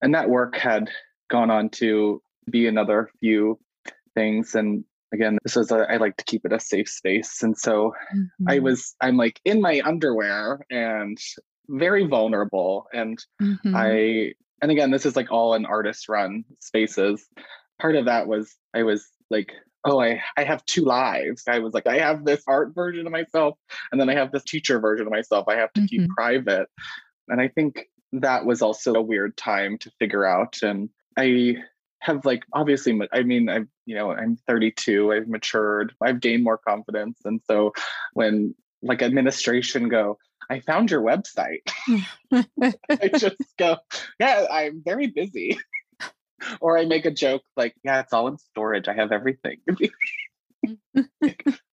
and 0.00 0.14
that 0.14 0.30
work 0.30 0.56
had 0.56 0.88
gone 1.28 1.50
on 1.50 1.70
to 1.70 2.22
be 2.50 2.68
another 2.68 3.10
few 3.20 3.58
things 4.14 4.54
and 4.54 4.84
again 5.12 5.38
this 5.42 5.56
is 5.56 5.70
a, 5.72 5.90
I 5.90 5.96
like 5.96 6.16
to 6.18 6.24
keep 6.24 6.44
it 6.44 6.52
a 6.52 6.60
safe 6.60 6.88
space 6.88 7.42
and 7.42 7.56
so 7.56 7.94
mm-hmm. 8.14 8.48
I 8.48 8.58
was 8.58 8.94
I'm 9.00 9.16
like 9.16 9.40
in 9.44 9.60
my 9.60 9.80
underwear 9.84 10.60
and 10.70 11.18
very 11.68 12.06
vulnerable 12.06 12.86
and 12.92 13.18
mm-hmm. 13.40 13.74
I 13.74 14.34
and 14.60 14.70
again 14.70 14.90
this 14.90 15.06
is 15.06 15.16
like 15.16 15.30
all 15.32 15.54
in 15.54 15.64
artist 15.64 16.08
run 16.08 16.44
spaces 16.60 17.26
part 17.80 17.96
of 17.96 18.04
that 18.04 18.26
was 18.26 18.54
I 18.74 18.82
was 18.82 19.08
like 19.30 19.52
oh 19.84 20.00
I, 20.00 20.22
I 20.36 20.44
have 20.44 20.64
two 20.66 20.84
lives. 20.84 21.44
I 21.48 21.58
was 21.58 21.74
like 21.74 21.86
i 21.86 21.98
have 21.98 22.24
this 22.24 22.42
art 22.46 22.74
version 22.74 23.06
of 23.06 23.12
myself 23.12 23.58
and 23.90 24.00
then 24.00 24.08
i 24.08 24.14
have 24.14 24.32
this 24.32 24.44
teacher 24.44 24.80
version 24.80 25.06
of 25.06 25.12
myself. 25.12 25.46
I 25.48 25.56
have 25.56 25.72
to 25.74 25.80
mm-hmm. 25.80 25.86
keep 25.86 26.10
private. 26.10 26.68
And 27.28 27.40
i 27.40 27.48
think 27.48 27.88
that 28.12 28.44
was 28.44 28.62
also 28.62 28.94
a 28.94 29.02
weird 29.02 29.36
time 29.36 29.78
to 29.78 29.90
figure 29.98 30.24
out 30.24 30.58
and 30.62 30.90
i 31.16 31.56
have 32.00 32.24
like 32.24 32.42
obviously 32.52 32.98
i 33.12 33.22
mean 33.22 33.48
i've 33.48 33.68
you 33.86 33.94
know 33.94 34.12
i'm 34.12 34.36
32 34.46 35.12
i've 35.12 35.28
matured 35.28 35.94
i've 36.02 36.20
gained 36.20 36.44
more 36.44 36.58
confidence 36.58 37.18
and 37.24 37.40
so 37.46 37.72
when 38.12 38.54
like 38.82 39.02
administration 39.02 39.88
go 39.88 40.18
i 40.50 40.60
found 40.60 40.90
your 40.90 41.00
website. 41.00 41.60
I 42.90 43.08
just 43.16 43.36
go 43.58 43.76
yeah 44.18 44.46
i'm 44.50 44.82
very 44.84 45.06
busy 45.06 45.58
or 46.60 46.78
I 46.78 46.84
make 46.84 47.06
a 47.06 47.10
joke 47.10 47.42
like, 47.56 47.74
yeah, 47.84 48.00
it's 48.00 48.12
all 48.12 48.28
in 48.28 48.38
storage. 48.38 48.88
I 48.88 48.94
have 48.94 49.12
everything. 49.12 49.58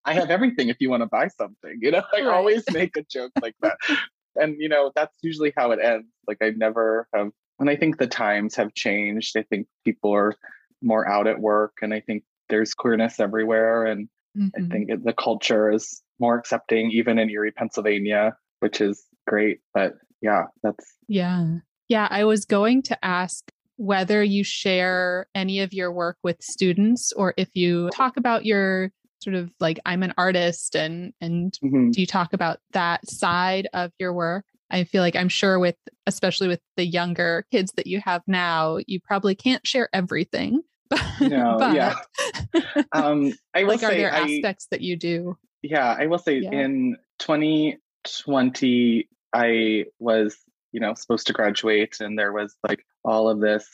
I 0.06 0.14
have 0.14 0.30
everything 0.30 0.70
if 0.70 0.78
you 0.80 0.90
want 0.90 1.02
to 1.02 1.08
buy 1.08 1.28
something. 1.28 1.78
You 1.82 1.92
know, 1.92 2.04
I 2.14 2.22
right. 2.22 2.28
always 2.28 2.64
make 2.72 2.98
a 2.98 3.04
joke 3.04 3.32
like 3.42 3.56
that. 3.62 3.78
And, 4.36 4.56
you 4.60 4.70
know, 4.70 4.92
that's 4.96 5.16
usually 5.22 5.54
how 5.56 5.72
it 5.72 5.80
ends. 5.84 6.08
Like, 6.28 6.38
I 6.42 6.52
never 6.52 7.08
have, 7.14 7.30
and 7.60 7.70
I 7.70 7.76
think 7.76 7.98
the 7.98 8.08
times 8.08 8.56
have 8.56 8.74
changed. 8.74 9.38
I 9.38 9.44
think 9.44 9.68
people 9.84 10.14
are 10.14 10.36
more 10.82 11.08
out 11.08 11.28
at 11.28 11.40
work, 11.40 11.74
and 11.82 11.94
I 11.94 12.00
think 12.00 12.24
there's 12.48 12.74
queerness 12.74 13.20
everywhere. 13.20 13.86
And 13.86 14.08
mm-hmm. 14.38 14.66
I 14.66 14.68
think 14.70 14.90
it, 14.90 15.04
the 15.04 15.14
culture 15.14 15.72
is 15.72 16.02
more 16.20 16.38
accepting, 16.38 16.92
even 16.92 17.20
in 17.20 17.30
Erie, 17.30 17.52
Pennsylvania, 17.52 18.36
which 18.60 18.82
is 18.82 19.04
great. 19.28 19.60
But 19.74 19.96
yeah, 20.22 20.46
that's. 20.64 20.86
Yeah. 21.08 21.58
Yeah. 21.88 22.08
I 22.10 22.24
was 22.24 22.46
going 22.46 22.84
to 22.84 23.06
ask 23.06 23.49
whether 23.80 24.22
you 24.22 24.44
share 24.44 25.26
any 25.34 25.62
of 25.62 25.72
your 25.72 25.90
work 25.90 26.18
with 26.22 26.36
students 26.42 27.14
or 27.14 27.34
if 27.38 27.56
you 27.56 27.90
talk 27.92 28.18
about 28.18 28.46
your 28.46 28.92
sort 29.24 29.38
of 29.38 29.50
like 29.62 29.80
I'm 29.86 30.04
an 30.04 30.14
artist 30.18 30.76
and 30.76 31.14
and 31.22 31.58
mm-hmm. 31.64 31.92
do 31.92 32.02
you 32.02 32.06
talk 32.06 32.34
about 32.34 32.60
that 32.74 33.10
side 33.10 33.70
of 33.74 33.94
your 33.98 34.12
work? 34.12 34.44
I 34.70 34.84
feel 34.84 35.02
like 35.02 35.16
I'm 35.16 35.30
sure 35.30 35.60
with 35.60 35.78
especially 36.08 36.50
with 36.50 36.60
the 36.76 36.86
younger 36.86 37.46
kids 37.52 37.72
that 37.78 37.88
you 37.88 38.02
have 38.04 38.22
now, 38.28 38.80
you 38.86 39.00
probably 39.00 39.34
can't 39.34 39.66
share 39.66 39.90
everything. 39.94 40.62
No, 41.22 41.58
but, 41.60 41.76
yeah. 41.76 41.96
Um, 42.94 43.34
I 43.54 43.64
will 43.64 43.72
like, 43.72 43.82
say, 43.82 43.88
are 43.88 43.98
there 43.98 44.14
I, 44.14 44.22
aspects 44.22 44.68
that 44.72 44.80
you 44.80 44.96
do? 44.96 45.38
Yeah, 45.62 45.96
I 46.00 46.08
will 46.08 46.18
say 46.18 46.40
yeah. 46.40 46.52
in 46.52 46.98
20 47.20 47.78
20, 48.24 49.10
I 49.34 49.86
was, 50.00 50.38
you 50.72 50.80
know, 50.80 50.94
supposed 50.94 51.28
to 51.28 51.34
graduate 51.34 52.00
and 52.00 52.18
there 52.18 52.32
was 52.32 52.56
like 52.68 52.86
all 53.04 53.30
of 53.30 53.40
this 53.40 53.68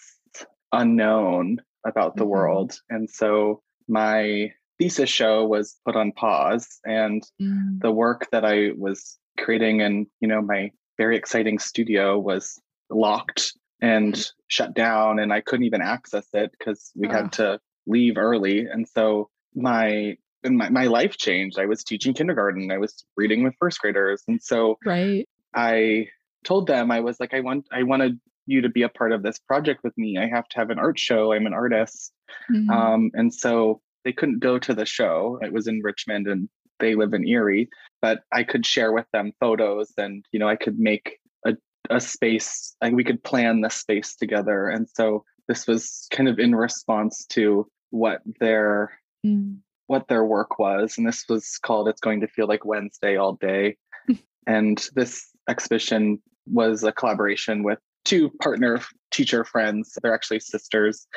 unknown 0.72 1.58
about 1.86 2.16
the 2.16 2.24
mm-hmm. 2.24 2.32
world. 2.32 2.80
And 2.90 3.10
so 3.10 3.62
my 3.88 4.52
thesis 4.80 5.10
show 5.10 5.46
was 5.46 5.76
put 5.86 5.96
on 5.96 6.12
pause 6.12 6.80
and 6.86 7.24
mm. 7.42 7.80
the 7.80 7.92
work 7.92 8.28
that 8.32 8.44
I 8.44 8.72
was 8.78 9.18
creating 9.38 9.82
in, 9.82 10.08
you 10.20 10.28
know, 10.28 10.42
my 10.42 10.72
very 10.98 11.16
exciting 11.16 11.60
studio 11.60 12.18
was 12.20 12.60
locked 12.90 13.54
and 13.82 14.32
shut 14.48 14.74
down 14.74 15.20
and 15.20 15.32
I 15.32 15.42
couldn't 15.42 15.66
even 15.66 15.82
access 15.82 16.28
it 16.34 16.52
because 16.58 16.92
we 16.96 17.08
had 17.08 17.32
to 17.34 17.60
leave 17.88 18.18
early. 18.18 18.66
And 18.66 18.88
so 18.88 19.30
my 19.54 20.18
and 20.44 20.58
my, 20.58 20.70
my 20.70 20.86
life 20.86 21.18
changed. 21.18 21.58
I 21.58 21.66
was 21.66 21.84
teaching 21.84 22.14
kindergarten. 22.14 22.72
I 22.72 22.78
was 22.78 23.04
reading 23.18 23.44
with 23.44 23.56
first 23.60 23.80
graders. 23.80 24.24
And 24.28 24.42
so 24.42 24.78
right. 24.86 25.28
I 25.56 26.08
told 26.44 26.68
them 26.68 26.92
I 26.92 27.00
was 27.00 27.20
like, 27.20 27.34
I 27.34 27.42
want 27.42 27.66
I 27.72 27.84
wanted 27.84 28.20
you 28.46 28.62
to 28.62 28.70
be 28.70 28.84
a 28.84 28.90
part 28.90 29.12
of 29.12 29.24
this 29.24 29.40
project 29.40 29.82
with 29.84 29.98
me. 29.98 30.18
I 30.18 30.28
have 30.28 30.48
to 30.50 30.58
have 30.58 30.70
an 30.70 30.80
art 30.80 31.00
show. 31.00 31.34
I'm 31.34 31.46
an 31.46 31.54
artist. 31.54 32.14
Mm-hmm. 32.52 32.70
Um, 32.70 33.12
and 33.14 33.34
so 33.34 33.82
they 34.04 34.14
couldn't 34.14 34.40
go 34.40 34.60
to 34.60 34.74
the 34.74 34.86
show. 34.86 35.40
It 35.42 35.52
was 35.52 35.68
in 35.68 35.82
Richmond 35.84 36.28
and 36.28 36.50
they 36.80 36.96
live 36.96 37.14
in 37.14 37.28
Erie, 37.28 37.70
but 38.02 38.22
I 38.32 38.44
could 38.44 38.66
share 38.66 38.92
with 38.92 39.06
them 39.14 39.32
photos 39.40 39.94
and, 39.98 40.26
you 40.32 40.40
know, 40.40 40.48
I 40.48 40.56
could 40.56 40.78
make 40.78 41.18
a, 41.46 41.56
a 41.90 42.00
space, 42.00 42.76
like 42.82 42.94
we 42.94 43.04
could 43.04 43.24
plan 43.24 43.62
the 43.62 43.70
space 43.70 44.16
together. 44.16 44.68
And 44.68 44.88
so 44.94 45.24
this 45.48 45.68
was 45.68 46.08
kind 46.12 46.30
of 46.30 46.40
in 46.40 46.56
response 46.56 47.26
to 47.30 47.68
what 47.92 48.22
their 48.40 49.00
mm. 49.26 49.58
what 49.88 50.08
their 50.08 50.26
work 50.26 50.60
was. 50.60 50.98
And 50.98 51.08
this 51.08 51.26
was 51.30 51.58
called 51.64 51.88
It's 51.88 52.02
Going 52.02 52.22
to 52.22 52.28
Feel 52.28 52.48
Like 52.48 52.66
Wednesday 52.66 53.16
All 53.18 53.34
Day. 53.34 53.78
and 54.48 54.86
this 54.96 55.30
exhibition 55.48 56.22
was 56.48 56.84
a 56.84 56.92
collaboration 56.92 57.64
with 57.64 57.80
two 58.06 58.30
partner 58.42 58.80
teacher 59.12 59.44
friends. 59.44 59.98
They're 60.02 60.14
actually 60.14 60.40
sisters, 60.40 61.08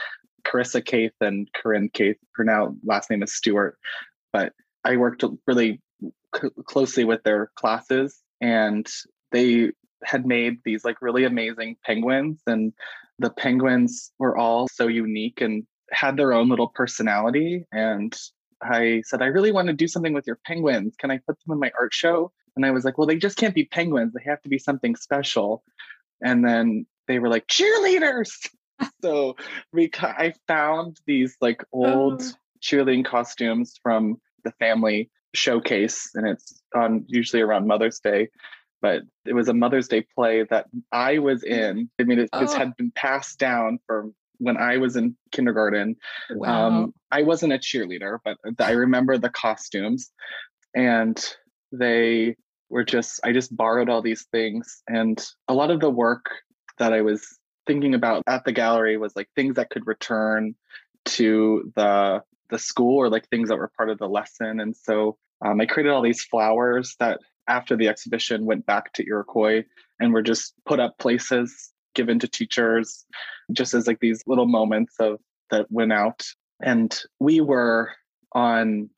Carissa 0.44 0.84
Kaith 0.84 1.12
and 1.20 1.48
Corinne 1.54 1.90
Kaith. 1.92 2.16
Her 2.34 2.44
now 2.44 2.74
last 2.84 3.10
name 3.10 3.22
is 3.22 3.34
Stewart. 3.34 3.78
But 4.32 4.52
I 4.84 4.96
worked 4.96 5.24
really 5.46 5.80
c- 6.34 6.48
closely 6.64 7.04
with 7.04 7.22
their 7.22 7.50
classes, 7.56 8.20
and 8.40 8.86
they 9.32 9.72
had 10.04 10.26
made 10.26 10.58
these 10.64 10.84
like 10.84 11.00
really 11.02 11.24
amazing 11.24 11.76
penguins, 11.84 12.40
and 12.46 12.72
the 13.18 13.30
penguins 13.30 14.12
were 14.18 14.36
all 14.36 14.68
so 14.68 14.86
unique 14.86 15.40
and 15.40 15.66
had 15.90 16.16
their 16.16 16.32
own 16.32 16.48
little 16.48 16.68
personality. 16.68 17.64
And 17.72 18.16
I 18.62 19.02
said, 19.04 19.22
I 19.22 19.26
really 19.26 19.52
want 19.52 19.68
to 19.68 19.74
do 19.74 19.88
something 19.88 20.12
with 20.12 20.26
your 20.26 20.38
penguins. 20.46 20.94
Can 20.98 21.10
I 21.10 21.18
put 21.18 21.38
them 21.40 21.52
in 21.52 21.58
my 21.58 21.72
art 21.78 21.94
show? 21.94 22.32
And 22.56 22.66
I 22.66 22.70
was 22.70 22.84
like, 22.84 22.98
well, 22.98 23.06
they 23.06 23.16
just 23.16 23.36
can't 23.36 23.54
be 23.54 23.64
penguins. 23.64 24.12
They 24.12 24.28
have 24.28 24.42
to 24.42 24.48
be 24.48 24.58
something 24.58 24.96
special. 24.96 25.62
And 26.22 26.44
then 26.44 26.86
they 27.06 27.18
were 27.18 27.28
like, 27.28 27.46
cheerleaders. 27.46 28.30
so 29.02 29.36
we, 29.72 29.90
I 30.00 30.34
found 30.46 30.98
these 31.06 31.36
like 31.40 31.62
old 31.72 32.22
oh. 32.22 32.32
cheerleading 32.60 33.04
costumes 33.04 33.74
from 33.82 34.20
the 34.44 34.52
family 34.52 35.10
showcase, 35.34 36.10
and 36.14 36.26
it's 36.26 36.62
on 36.74 37.04
usually 37.08 37.42
around 37.42 37.66
Mother's 37.66 38.00
Day. 38.00 38.28
But 38.80 39.02
it 39.24 39.32
was 39.32 39.48
a 39.48 39.54
Mother's 39.54 39.88
Day 39.88 40.06
play 40.14 40.44
that 40.50 40.66
I 40.92 41.18
was 41.18 41.42
in. 41.42 41.90
I 41.98 42.04
mean, 42.04 42.20
it, 42.20 42.30
oh. 42.32 42.40
this 42.40 42.54
had 42.54 42.76
been 42.76 42.92
passed 42.92 43.38
down 43.38 43.78
from 43.86 44.14
when 44.38 44.56
I 44.56 44.76
was 44.76 44.96
in 44.96 45.16
kindergarten. 45.32 45.96
Um, 46.30 46.38
wow. 46.38 46.66
Um, 46.66 46.94
I 47.10 47.22
wasn't 47.22 47.52
a 47.52 47.58
cheerleader, 47.58 48.18
but 48.24 48.38
I 48.60 48.72
remember 48.72 49.18
the 49.18 49.30
costumes, 49.30 50.12
and 50.74 51.22
they 51.72 52.36
were 52.70 52.84
just 52.84 53.20
I 53.24 53.32
just 53.32 53.56
borrowed 53.56 53.88
all 53.88 54.02
these 54.02 54.26
things, 54.30 54.82
and 54.88 55.22
a 55.48 55.54
lot 55.54 55.70
of 55.70 55.80
the 55.80 55.90
work 55.90 56.26
that 56.78 56.92
I 56.92 57.02
was 57.02 57.38
thinking 57.66 57.94
about 57.94 58.22
at 58.26 58.44
the 58.44 58.52
gallery 58.52 58.96
was 58.96 59.14
like 59.14 59.28
things 59.34 59.56
that 59.56 59.70
could 59.70 59.86
return 59.86 60.54
to 61.04 61.72
the 61.76 62.22
the 62.50 62.58
school 62.58 62.96
or 62.96 63.10
like 63.10 63.28
things 63.28 63.48
that 63.48 63.58
were 63.58 63.70
part 63.76 63.90
of 63.90 63.98
the 63.98 64.08
lesson. 64.08 64.60
And 64.60 64.74
so 64.74 65.18
um, 65.44 65.60
I 65.60 65.66
created 65.66 65.92
all 65.92 66.02
these 66.02 66.22
flowers 66.22 66.96
that 66.98 67.20
after 67.46 67.76
the 67.76 67.88
exhibition 67.88 68.46
went 68.46 68.64
back 68.64 68.92
to 68.94 69.06
Iroquois 69.06 69.64
and 70.00 70.12
were 70.12 70.22
just 70.22 70.54
put 70.64 70.80
up 70.80 70.98
places 70.98 71.72
given 71.94 72.18
to 72.20 72.28
teachers 72.28 73.04
just 73.52 73.74
as 73.74 73.86
like 73.86 74.00
these 74.00 74.22
little 74.26 74.46
moments 74.46 74.94
of 74.98 75.18
that 75.50 75.70
went 75.70 75.92
out. 75.92 76.24
And 76.62 76.98
we 77.20 77.40
were 77.40 77.92
on 78.32 78.90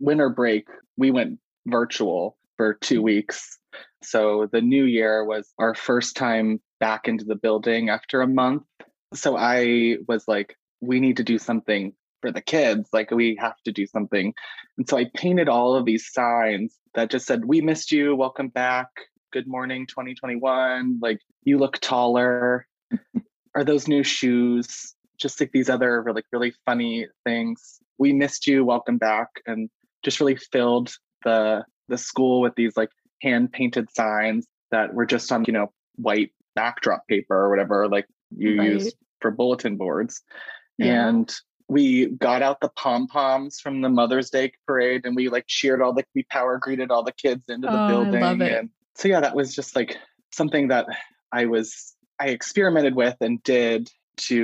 winter 0.00 0.28
break 0.28 0.66
we 0.96 1.10
went 1.10 1.38
virtual 1.66 2.36
for 2.56 2.74
two 2.74 2.96
mm-hmm. 2.96 3.04
weeks. 3.04 3.58
So 4.02 4.48
the 4.52 4.60
new 4.60 4.84
year 4.84 5.24
was 5.24 5.52
our 5.58 5.74
first 5.74 6.16
time 6.16 6.60
back 6.80 7.08
into 7.08 7.24
the 7.24 7.36
building 7.36 7.88
after 7.88 8.20
a 8.20 8.26
month. 8.26 8.64
So 9.14 9.36
i 9.36 9.96
was 10.08 10.26
like 10.26 10.56
we 10.80 10.98
need 10.98 11.16
to 11.18 11.24
do 11.24 11.38
something 11.38 11.92
for 12.20 12.32
the 12.32 12.40
kids. 12.40 12.88
Like 12.92 13.10
we 13.10 13.36
have 13.40 13.60
to 13.64 13.72
do 13.72 13.86
something. 13.86 14.34
And 14.78 14.88
so 14.88 14.96
i 14.96 15.06
painted 15.14 15.48
all 15.48 15.76
of 15.76 15.84
these 15.84 16.12
signs 16.12 16.76
that 16.94 17.10
just 17.10 17.26
said 17.26 17.44
we 17.44 17.60
missed 17.60 17.92
you. 17.92 18.16
Welcome 18.16 18.48
back. 18.48 18.88
Good 19.32 19.46
morning 19.46 19.86
2021 19.86 20.98
like 21.00 21.20
you 21.44 21.58
look 21.58 21.78
taller. 21.78 22.66
Are 23.54 23.64
those 23.64 23.86
new 23.86 24.02
shoes? 24.02 24.94
Just 25.18 25.40
like 25.40 25.52
these 25.52 25.70
other 25.70 26.04
like 26.12 26.24
really 26.32 26.54
funny 26.66 27.06
things. 27.24 27.78
We 27.98 28.12
missed 28.12 28.46
you. 28.46 28.64
Welcome 28.64 28.98
back. 28.98 29.28
And 29.46 29.70
just 30.02 30.18
really 30.20 30.36
filled 30.36 30.92
the 31.24 31.64
the 31.92 31.98
school 31.98 32.40
with 32.40 32.54
these 32.56 32.76
like 32.76 32.90
hand 33.20 33.52
painted 33.52 33.88
signs 33.94 34.46
that 34.72 34.92
were 34.94 35.06
just 35.06 35.30
on 35.30 35.44
you 35.46 35.52
know 35.52 35.70
white 35.96 36.30
backdrop 36.56 37.06
paper 37.06 37.36
or 37.36 37.50
whatever 37.50 37.88
like 37.88 38.06
you 38.36 38.58
right. 38.58 38.72
use 38.72 38.92
for 39.20 39.30
bulletin 39.30 39.76
boards 39.76 40.22
yeah. 40.78 41.08
and 41.08 41.34
we 41.68 42.06
got 42.06 42.42
out 42.42 42.60
the 42.60 42.68
pom 42.70 43.06
poms 43.06 43.58
from 43.58 43.80
the 43.80 43.88
Mother's 43.88 44.28
Day 44.28 44.52
parade 44.66 45.06
and 45.06 45.16
we 45.16 45.30
like 45.30 45.46
cheered 45.46 45.80
all 45.80 45.94
the 45.94 46.04
we 46.14 46.24
power 46.24 46.58
greeted 46.58 46.90
all 46.90 47.02
the 47.02 47.12
kids 47.12 47.44
into 47.48 47.66
the 47.66 47.84
oh, 47.84 47.88
building. 47.88 48.42
And 48.42 48.68
so 48.94 49.08
yeah, 49.08 49.20
that 49.20 49.34
was 49.34 49.54
just 49.54 49.74
like 49.74 49.96
something 50.32 50.68
that 50.68 50.86
I 51.32 51.46
was 51.46 51.94
I 52.20 52.26
experimented 52.28 52.94
with 52.94 53.16
and 53.20 53.42
did 53.42 53.90
to 54.18 54.34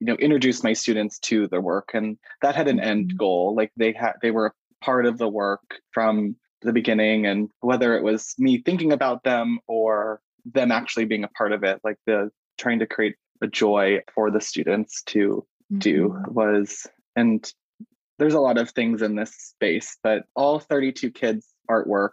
you 0.00 0.06
know 0.06 0.16
introduce 0.16 0.62
my 0.62 0.74
students 0.74 1.18
to 1.20 1.48
the 1.48 1.60
work 1.60 1.90
and 1.94 2.18
that 2.42 2.54
had 2.54 2.68
an 2.68 2.76
mm-hmm. 2.76 2.88
end 2.88 3.18
goal 3.18 3.54
like 3.54 3.72
they 3.76 3.92
had 3.92 4.12
they 4.22 4.30
were 4.30 4.54
part 4.82 5.06
of 5.06 5.18
the 5.18 5.28
work 5.28 5.80
from 5.92 6.36
the 6.62 6.72
beginning 6.72 7.26
and 7.26 7.48
whether 7.60 7.96
it 7.96 8.02
was 8.02 8.34
me 8.38 8.62
thinking 8.62 8.92
about 8.92 9.22
them 9.22 9.58
or 9.66 10.20
them 10.44 10.72
actually 10.72 11.04
being 11.04 11.24
a 11.24 11.28
part 11.28 11.52
of 11.52 11.64
it 11.64 11.80
like 11.84 11.96
the 12.06 12.30
trying 12.58 12.78
to 12.78 12.86
create 12.86 13.16
a 13.42 13.46
joy 13.46 13.98
for 14.14 14.30
the 14.30 14.40
students 14.40 15.02
to 15.02 15.44
mm-hmm. 15.72 15.78
do 15.78 16.22
was 16.28 16.86
and 17.16 17.52
there's 18.18 18.34
a 18.34 18.40
lot 18.40 18.58
of 18.58 18.70
things 18.70 19.00
in 19.00 19.16
this 19.16 19.34
space 19.34 19.96
but 20.02 20.24
all 20.34 20.58
32 20.58 21.10
kids 21.10 21.48
artwork 21.70 22.12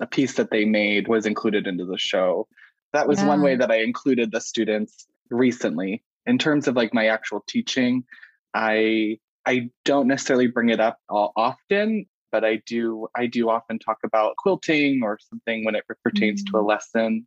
a 0.00 0.06
piece 0.06 0.34
that 0.34 0.50
they 0.50 0.64
made 0.64 1.08
was 1.08 1.26
included 1.26 1.66
into 1.66 1.84
the 1.84 1.98
show. 1.98 2.46
That 2.92 3.08
was 3.08 3.18
yeah. 3.18 3.28
one 3.28 3.42
way 3.42 3.56
that 3.56 3.70
I 3.70 3.80
included 3.82 4.30
the 4.30 4.40
students 4.40 5.06
recently. 5.30 6.02
In 6.26 6.38
terms 6.38 6.66
of 6.66 6.76
like 6.76 6.92
my 6.92 7.06
actual 7.06 7.44
teaching, 7.46 8.04
I 8.52 9.18
I 9.46 9.70
don't 9.84 10.08
necessarily 10.08 10.48
bring 10.48 10.70
it 10.70 10.80
up 10.80 10.98
often, 11.08 12.06
but 12.32 12.44
I 12.44 12.62
do 12.66 13.08
I 13.16 13.26
do 13.26 13.48
often 13.48 13.78
talk 13.78 13.98
about 14.04 14.36
quilting 14.36 15.00
or 15.02 15.18
something 15.30 15.64
when 15.64 15.74
it 15.74 15.84
pertains 16.02 16.42
mm-hmm. 16.42 16.56
to 16.56 16.60
a 16.60 16.64
mm. 16.64 16.68
lesson. 16.68 17.26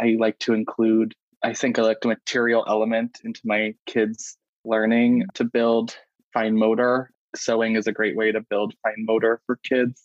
I 0.00 0.16
like 0.18 0.38
to 0.40 0.54
include 0.54 1.14
I 1.42 1.52
think 1.52 1.78
I 1.78 1.82
like 1.82 2.00
the 2.00 2.08
material 2.08 2.64
element 2.66 3.20
into 3.22 3.40
my 3.44 3.74
kids' 3.86 4.38
learning 4.64 5.26
to 5.34 5.44
build 5.44 5.94
fine 6.32 6.56
motor. 6.56 7.10
Sewing 7.36 7.76
is 7.76 7.86
a 7.86 7.92
great 7.92 8.16
way 8.16 8.32
to 8.32 8.40
build 8.40 8.74
fine 8.82 9.04
motor 9.04 9.40
for 9.46 9.58
kids. 9.62 10.02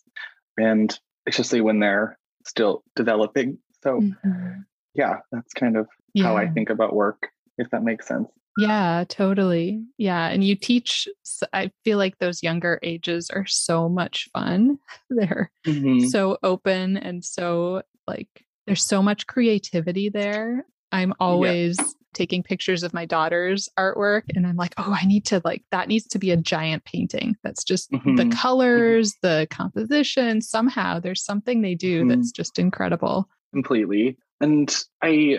And 0.58 0.96
especially 1.26 1.62
when 1.62 1.80
they're 1.80 2.18
still 2.44 2.82
developing. 2.94 3.58
So, 3.82 4.00
mm-hmm. 4.00 4.60
yeah, 4.94 5.18
that's 5.32 5.54
kind 5.54 5.76
of 5.76 5.88
yeah. 6.12 6.24
how 6.24 6.36
I 6.36 6.48
think 6.48 6.68
about 6.68 6.94
work, 6.94 7.28
if 7.56 7.70
that 7.70 7.82
makes 7.82 8.06
sense. 8.06 8.28
Yeah, 8.58 9.04
totally. 9.08 9.84
Yeah. 9.96 10.28
And 10.28 10.42
you 10.44 10.54
teach, 10.56 11.08
I 11.52 11.70
feel 11.84 11.98
like 11.98 12.18
those 12.18 12.42
younger 12.42 12.78
ages 12.82 13.30
are 13.30 13.46
so 13.46 13.88
much 13.88 14.28
fun. 14.32 14.78
They're 15.10 15.50
mm-hmm. 15.66 16.06
so 16.06 16.38
open 16.42 16.96
and 16.96 17.24
so 17.24 17.82
like, 18.06 18.28
there's 18.66 18.84
so 18.84 19.02
much 19.02 19.26
creativity 19.26 20.08
there. 20.08 20.66
I'm 20.92 21.14
always 21.20 21.76
yeah 21.78 21.86
taking 22.14 22.42
pictures 22.42 22.82
of 22.82 22.92
my 22.92 23.04
daughter's 23.06 23.68
artwork 23.78 24.22
and 24.34 24.46
I'm 24.46 24.56
like, 24.56 24.74
oh, 24.76 24.96
I 25.00 25.06
need 25.06 25.26
to 25.26 25.40
like 25.44 25.62
that 25.70 25.88
needs 25.88 26.06
to 26.08 26.18
be 26.18 26.30
a 26.30 26.36
giant 26.36 26.84
painting. 26.84 27.36
That's 27.42 27.64
just 27.64 27.90
mm-hmm. 27.90 28.16
the 28.16 28.24
mm-hmm. 28.24 28.32
colors, 28.32 29.12
mm-hmm. 29.14 29.26
the 29.26 29.46
composition. 29.50 30.40
Somehow 30.40 31.00
there's 31.00 31.24
something 31.24 31.62
they 31.62 31.74
do 31.74 32.00
mm-hmm. 32.00 32.08
that's 32.08 32.32
just 32.32 32.58
incredible. 32.58 33.28
Completely. 33.52 34.16
And 34.40 34.74
I 35.02 35.38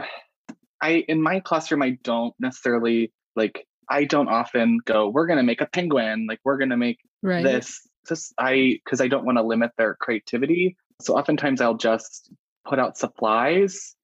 I 0.82 1.06
in 1.08 1.22
my 1.22 1.40
classroom 1.40 1.82
I 1.82 1.98
don't 2.04 2.34
necessarily 2.40 3.12
like 3.36 3.66
I 3.90 4.06
don't 4.06 4.30
often 4.30 4.80
go, 4.86 5.10
we're 5.10 5.28
gonna 5.28 5.44
make 5.44 5.62
a 5.62 5.66
penguin, 5.66 6.26
like 6.28 6.40
we're 6.44 6.58
gonna 6.58 6.78
make 6.78 7.00
right. 7.22 7.44
this. 7.44 7.82
Just 8.08 8.34
I 8.40 8.80
because 8.84 9.02
I 9.02 9.08
don't 9.08 9.26
want 9.26 9.38
to 9.38 9.44
limit 9.44 9.72
their 9.78 9.96
creativity. 9.96 10.76
So 11.02 11.16
oftentimes 11.16 11.62
I'll 11.62 11.78
just 11.78 12.32
put 12.68 12.80
out 12.80 12.98
supplies 12.98 13.96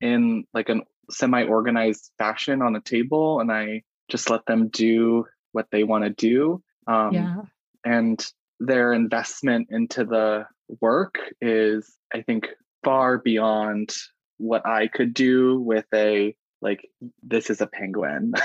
in 0.00 0.44
like 0.52 0.68
a 0.68 0.80
semi-organized 1.10 2.10
fashion 2.18 2.62
on 2.62 2.76
a 2.76 2.80
table 2.80 3.40
and 3.40 3.50
I 3.50 3.82
just 4.10 4.30
let 4.30 4.44
them 4.46 4.68
do 4.68 5.24
what 5.52 5.66
they 5.70 5.84
want 5.84 6.04
to 6.04 6.10
do. 6.10 6.62
Um, 6.86 7.12
yeah. 7.12 7.36
And 7.84 8.24
their 8.60 8.92
investment 8.92 9.68
into 9.70 10.04
the 10.04 10.44
work 10.80 11.18
is, 11.40 11.96
I 12.12 12.22
think, 12.22 12.48
far 12.84 13.18
beyond 13.18 13.94
what 14.38 14.66
I 14.66 14.88
could 14.88 15.14
do 15.14 15.60
with 15.60 15.86
a 15.94 16.34
like 16.60 16.88
this 17.22 17.50
is 17.50 17.60
a 17.60 17.66
penguin. 17.66 18.32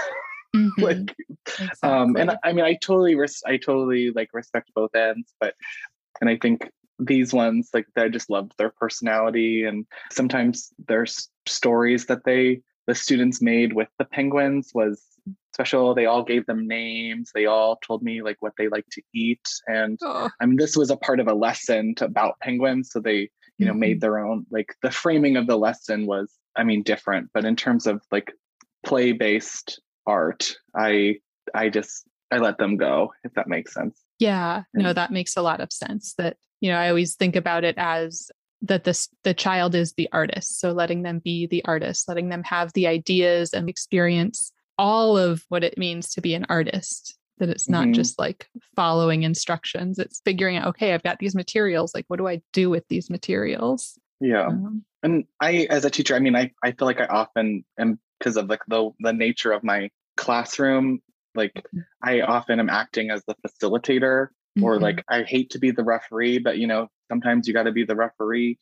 Mm-hmm. 0.53 0.81
like 0.83 1.15
exactly. 1.47 1.89
um 1.89 2.17
and 2.17 2.37
I 2.43 2.51
mean 2.51 2.65
I 2.65 2.73
totally 2.73 3.15
res- 3.15 3.41
I 3.47 3.55
totally 3.55 4.11
like 4.11 4.31
respect 4.33 4.69
both 4.75 4.93
ends, 4.93 5.33
but 5.39 5.55
and 6.19 6.29
I 6.29 6.35
think 6.35 6.69
these 6.99 7.33
ones 7.33 7.69
like 7.73 7.87
I 7.95 8.09
just 8.09 8.29
loved 8.29 8.53
their 8.57 8.69
personality 8.69 9.63
and 9.63 9.85
sometimes 10.11 10.73
there's 10.87 11.29
stories 11.47 12.07
that 12.07 12.25
they 12.25 12.61
the 12.87 12.95
students 12.95 13.41
made 13.41 13.73
with 13.73 13.87
the 13.97 14.05
penguins 14.05 14.71
was 14.73 15.01
special 15.53 15.93
they 15.93 16.05
all 16.05 16.23
gave 16.23 16.45
them 16.45 16.67
names 16.67 17.31
they 17.33 17.45
all 17.45 17.77
told 17.77 18.03
me 18.03 18.21
like 18.21 18.37
what 18.41 18.53
they 18.57 18.67
like 18.67 18.85
to 18.91 19.01
eat 19.13 19.47
and 19.67 19.99
oh. 20.03 20.29
i 20.39 20.45
mean 20.45 20.57
this 20.57 20.77
was 20.77 20.89
a 20.89 20.97
part 20.97 21.19
of 21.19 21.27
a 21.27 21.33
lesson 21.33 21.93
to, 21.95 22.05
about 22.05 22.39
penguins 22.41 22.89
so 22.91 22.99
they 22.99 23.29
you 23.61 23.67
know 23.67 23.73
mm-hmm. 23.73 23.79
made 23.79 24.01
their 24.01 24.17
own 24.17 24.45
like 24.49 24.75
the 24.81 24.89
framing 24.89 25.37
of 25.37 25.45
the 25.45 25.55
lesson 25.55 26.07
was 26.07 26.33
i 26.55 26.63
mean 26.63 26.81
different 26.81 27.29
but 27.33 27.45
in 27.45 27.55
terms 27.55 27.85
of 27.85 28.01
like 28.11 28.33
play 28.83 29.11
based 29.11 29.79
art 30.07 30.55
i 30.75 31.15
i 31.53 31.69
just 31.69 32.03
i 32.31 32.37
let 32.37 32.57
them 32.57 32.75
go 32.75 33.13
if 33.23 33.33
that 33.35 33.47
makes 33.47 33.73
sense. 33.73 34.01
Yeah. 34.17 34.63
No 34.73 34.93
that 34.93 35.11
makes 35.11 35.35
a 35.35 35.41
lot 35.41 35.61
of 35.61 35.71
sense 35.71 36.13
that 36.17 36.37
you 36.59 36.71
know 36.71 36.77
i 36.77 36.89
always 36.89 37.15
think 37.15 37.35
about 37.35 37.63
it 37.63 37.75
as 37.77 38.31
that 38.63 38.83
this 38.83 39.09
the 39.23 39.33
child 39.33 39.75
is 39.75 39.93
the 39.93 40.09
artist 40.11 40.59
so 40.59 40.71
letting 40.71 41.03
them 41.03 41.19
be 41.19 41.47
the 41.47 41.63
artist 41.65 42.07
letting 42.07 42.29
them 42.29 42.43
have 42.43 42.73
the 42.73 42.87
ideas 42.87 43.53
and 43.53 43.69
experience 43.69 44.51
all 44.77 45.17
of 45.17 45.43
what 45.49 45.63
it 45.63 45.77
means 45.77 46.09
to 46.11 46.21
be 46.21 46.33
an 46.33 46.45
artist 46.49 47.17
that 47.41 47.49
it's 47.49 47.67
not 47.67 47.85
mm-hmm. 47.85 47.93
just 47.93 48.19
like 48.19 48.47
following 48.75 49.23
instructions 49.23 49.97
it's 49.97 50.21
figuring 50.23 50.57
out 50.57 50.67
okay 50.67 50.93
i've 50.93 51.01
got 51.01 51.17
these 51.17 51.33
materials 51.33 51.93
like 51.95 52.05
what 52.07 52.17
do 52.17 52.27
i 52.27 52.39
do 52.53 52.69
with 52.69 52.87
these 52.87 53.09
materials 53.09 53.99
yeah 54.19 54.45
um, 54.45 54.85
and 55.01 55.25
i 55.41 55.67
as 55.71 55.83
a 55.83 55.89
teacher 55.89 56.15
i 56.15 56.19
mean 56.19 56.35
i, 56.35 56.51
I 56.63 56.71
feel 56.71 56.85
like 56.85 57.01
i 57.01 57.05
often 57.05 57.65
am 57.79 57.99
because 58.19 58.37
of 58.37 58.47
like 58.47 58.61
the 58.67 58.91
the 58.99 59.11
nature 59.11 59.51
of 59.51 59.63
my 59.63 59.89
classroom 60.15 61.01
like 61.33 61.53
mm-hmm. 61.55 61.79
i 62.03 62.21
often 62.21 62.59
am 62.59 62.69
acting 62.69 63.09
as 63.09 63.23
the 63.25 63.35
facilitator 63.45 64.27
mm-hmm. 64.27 64.63
or 64.63 64.79
like 64.79 65.03
i 65.09 65.23
hate 65.23 65.49
to 65.49 65.59
be 65.59 65.71
the 65.71 65.83
referee 65.83 66.37
but 66.37 66.59
you 66.59 66.67
know 66.67 66.87
sometimes 67.09 67.47
you 67.47 67.55
got 67.55 67.63
to 67.63 67.71
be 67.71 67.83
the 67.83 67.95
referee 67.95 68.59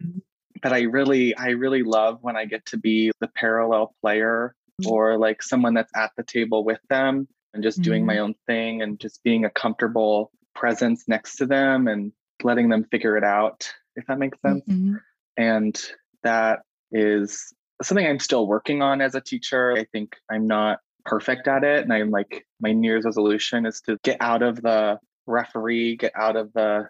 mm-hmm. 0.00 0.18
but 0.62 0.72
i 0.72 0.82
really 0.82 1.36
i 1.36 1.48
really 1.48 1.82
love 1.82 2.18
when 2.20 2.36
i 2.36 2.44
get 2.44 2.64
to 2.66 2.78
be 2.78 3.10
the 3.20 3.28
parallel 3.28 3.92
player 4.00 4.54
Mm-hmm. 4.80 4.92
or 4.92 5.18
like 5.18 5.42
someone 5.42 5.74
that's 5.74 5.92
at 5.94 6.12
the 6.16 6.22
table 6.22 6.64
with 6.64 6.80
them 6.88 7.28
and 7.54 7.62
just 7.62 7.82
doing 7.82 8.02
mm-hmm. 8.02 8.06
my 8.06 8.18
own 8.18 8.34
thing 8.46 8.82
and 8.82 9.00
just 9.00 9.22
being 9.22 9.44
a 9.44 9.50
comfortable 9.50 10.30
presence 10.54 11.04
next 11.08 11.36
to 11.36 11.46
them 11.46 11.88
and 11.88 12.12
letting 12.42 12.68
them 12.68 12.84
figure 12.90 13.16
it 13.16 13.24
out, 13.24 13.72
if 13.96 14.06
that 14.06 14.18
makes 14.18 14.40
sense. 14.40 14.64
Mm-hmm. 14.68 14.96
And 15.36 15.80
that 16.22 16.60
is 16.92 17.52
something 17.82 18.06
I'm 18.06 18.18
still 18.18 18.46
working 18.46 18.82
on 18.82 19.00
as 19.00 19.14
a 19.14 19.20
teacher. 19.20 19.72
I 19.72 19.84
think 19.84 20.16
I'm 20.30 20.46
not 20.46 20.80
perfect 21.04 21.48
at 21.48 21.64
it. 21.64 21.82
And 21.82 21.92
I'm 21.92 22.10
like, 22.10 22.46
my 22.60 22.72
New 22.72 22.88
Year's 22.88 23.04
resolution 23.04 23.66
is 23.66 23.80
to 23.82 23.98
get 24.02 24.18
out 24.20 24.42
of 24.42 24.62
the 24.62 24.98
referee, 25.26 25.96
get 25.96 26.12
out 26.14 26.36
of 26.36 26.52
the 26.52 26.88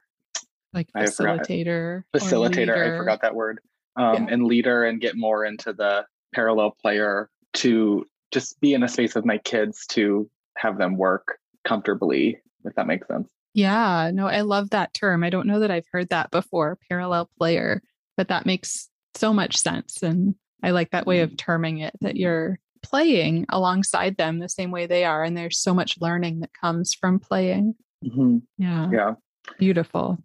like 0.73 0.89
facilitator. 0.97 2.03
Facilitator. 2.15 2.95
I 2.95 2.97
forgot 2.97 3.23
that 3.23 3.35
word. 3.35 3.61
Um, 3.97 4.15
yeah. 4.15 4.35
And 4.35 4.45
leader 4.45 4.85
and 4.85 5.01
get 5.01 5.17
more 5.17 5.45
into 5.45 5.73
the 5.73 6.07
parallel 6.35 6.77
player 6.81 7.29
to 7.55 8.07
just 8.31 8.61
be 8.61 8.75
in 8.75 8.83
a 8.83 8.89
space 8.89 9.15
with 9.15 9.25
my 9.25 9.39
kids 9.39 9.87
to 9.89 10.31
have 10.61 10.79
them 10.79 10.97
work 10.97 11.39
comfortably, 11.65 12.39
if 12.65 12.75
that 12.75 12.87
makes 12.87 13.09
sense. 13.09 13.31
Yeah, 13.55 14.11
no, 14.13 14.27
I 14.27 14.43
love 14.43 14.71
that 14.71 14.95
term. 14.95 15.25
I 15.25 15.31
don't 15.31 15.47
know 15.47 15.61
that 15.61 15.71
I've 15.71 15.87
heard 15.91 16.11
that 16.11 16.31
before, 16.31 16.79
parallel 16.89 17.31
player, 17.39 17.83
but 18.17 18.29
that 18.29 18.47
makes 18.47 18.89
so 19.15 19.33
much 19.33 19.57
sense. 19.57 20.03
And 20.03 20.35
I 20.63 20.71
like 20.71 20.91
that 20.91 21.07
way 21.07 21.21
of 21.21 21.31
mm. 21.31 21.39
terming 21.39 21.79
it 21.79 21.95
that 22.01 22.17
you're 22.17 22.59
playing 22.83 23.47
alongside 23.49 24.17
them 24.17 24.39
the 24.39 24.49
same 24.49 24.71
way 24.71 24.87
they 24.87 25.05
are. 25.05 25.25
And 25.25 25.37
there's 25.37 25.59
so 25.59 25.75
much 25.75 26.01
learning 26.01 26.41
that 26.41 26.51
comes 26.59 26.95
from 26.95 27.19
playing. 27.19 27.75
Mm-hmm. 28.05 28.39
Yeah. 28.59 28.89
Yeah. 28.93 29.15
Beautiful. 29.59 30.19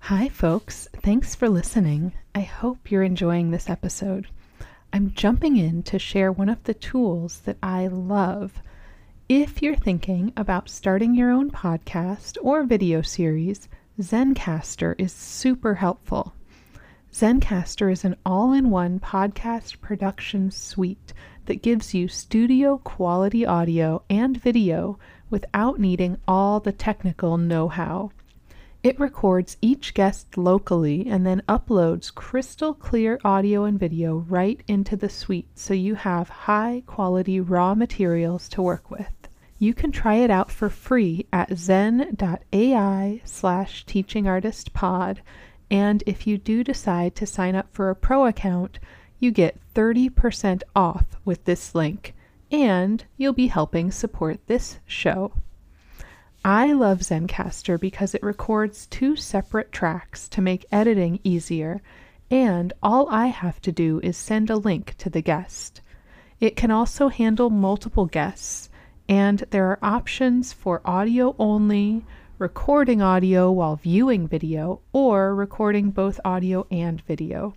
Hi, 0.00 0.28
folks. 0.30 0.88
Thanks 1.02 1.34
for 1.34 1.48
listening. 1.48 2.12
I 2.34 2.40
hope 2.40 2.90
you're 2.90 3.02
enjoying 3.02 3.50
this 3.50 3.68
episode. 3.68 4.28
I'm 4.92 5.12
jumping 5.12 5.56
in 5.56 5.82
to 5.84 5.98
share 5.98 6.32
one 6.32 6.48
of 6.48 6.64
the 6.64 6.74
tools 6.74 7.40
that 7.40 7.58
I 7.62 7.86
love. 7.88 8.62
If 9.28 9.60
you're 9.60 9.76
thinking 9.76 10.32
about 10.36 10.70
starting 10.70 11.14
your 11.14 11.30
own 11.30 11.50
podcast 11.50 12.38
or 12.42 12.64
video 12.64 13.02
series, 13.02 13.68
Zencastr 14.00 14.94
is 14.98 15.12
super 15.12 15.74
helpful. 15.74 16.32
Zencastr 17.12 17.92
is 17.92 18.04
an 18.04 18.16
all 18.24 18.52
in 18.52 18.70
one 18.70 19.00
podcast 19.00 19.80
production 19.80 20.50
suite 20.50 21.12
that 21.44 21.62
gives 21.62 21.92
you 21.92 22.08
studio 22.08 22.78
quality 22.78 23.44
audio 23.44 24.02
and 24.08 24.40
video 24.40 24.98
without 25.28 25.78
needing 25.78 26.16
all 26.26 26.60
the 26.60 26.72
technical 26.72 27.36
know 27.36 27.68
how. 27.68 28.10
It 28.80 29.00
records 29.00 29.56
each 29.60 29.92
guest 29.92 30.38
locally 30.38 31.08
and 31.08 31.26
then 31.26 31.42
uploads 31.48 32.14
crystal 32.14 32.72
clear 32.72 33.18
audio 33.24 33.64
and 33.64 33.78
video 33.78 34.18
right 34.28 34.62
into 34.68 34.96
the 34.96 35.08
suite 35.08 35.48
so 35.56 35.74
you 35.74 35.96
have 35.96 36.28
high 36.28 36.84
quality 36.86 37.40
raw 37.40 37.74
materials 37.74 38.48
to 38.50 38.62
work 38.62 38.88
with. 38.88 39.28
You 39.58 39.74
can 39.74 39.90
try 39.90 40.14
it 40.14 40.30
out 40.30 40.52
for 40.52 40.70
free 40.70 41.26
at 41.32 41.58
zen.ai 41.58 43.20
slash 43.24 43.84
teachingartistpod. 43.86 45.18
And 45.70 46.04
if 46.06 46.28
you 46.28 46.38
do 46.38 46.62
decide 46.62 47.16
to 47.16 47.26
sign 47.26 47.56
up 47.56 47.66
for 47.72 47.90
a 47.90 47.96
pro 47.96 48.26
account, 48.26 48.78
you 49.18 49.32
get 49.32 49.58
30% 49.74 50.62
off 50.76 51.16
with 51.24 51.44
this 51.44 51.74
link, 51.74 52.14
and 52.52 53.04
you'll 53.16 53.32
be 53.32 53.48
helping 53.48 53.90
support 53.90 54.38
this 54.46 54.78
show. 54.86 55.32
I 56.44 56.72
love 56.72 57.00
Zencastr 57.00 57.80
because 57.80 58.14
it 58.14 58.22
records 58.22 58.86
two 58.86 59.16
separate 59.16 59.72
tracks 59.72 60.28
to 60.30 60.40
make 60.40 60.66
editing 60.70 61.18
easier, 61.24 61.82
and 62.30 62.72
all 62.82 63.08
I 63.10 63.26
have 63.26 63.60
to 63.62 63.72
do 63.72 64.00
is 64.04 64.16
send 64.16 64.48
a 64.48 64.56
link 64.56 64.94
to 64.98 65.10
the 65.10 65.20
guest. 65.20 65.80
It 66.38 66.54
can 66.54 66.70
also 66.70 67.08
handle 67.08 67.50
multiple 67.50 68.06
guests, 68.06 68.70
and 69.08 69.44
there 69.50 69.66
are 69.66 69.78
options 69.82 70.52
for 70.52 70.80
audio 70.84 71.34
only, 71.38 72.04
recording 72.38 73.02
audio 73.02 73.50
while 73.50 73.74
viewing 73.74 74.28
video, 74.28 74.80
or 74.92 75.34
recording 75.34 75.90
both 75.90 76.20
audio 76.24 76.66
and 76.70 77.00
video. 77.00 77.54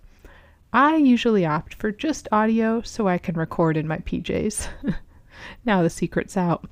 I 0.72 0.96
usually 0.96 1.46
opt 1.46 1.74
for 1.74 1.92
just 1.92 2.26
audio 2.32 2.82
so 2.82 3.06
I 3.06 3.18
can 3.18 3.36
record 3.36 3.76
in 3.76 3.86
my 3.86 3.98
PJs. 3.98 4.66
now 5.64 5.82
the 5.82 5.90
secret's 5.90 6.36
out. 6.36 6.68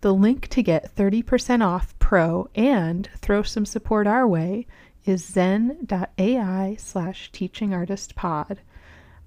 The 0.00 0.14
link 0.14 0.46
to 0.48 0.62
get 0.62 0.94
30% 0.94 1.64
off 1.64 1.98
Pro 1.98 2.48
and 2.54 3.08
throw 3.16 3.42
some 3.42 3.66
support 3.66 4.06
our 4.06 4.28
way 4.28 4.66
is 5.04 5.24
zen.ai 5.24 6.76
slash 6.78 7.32
teachingartistpod. 7.32 8.58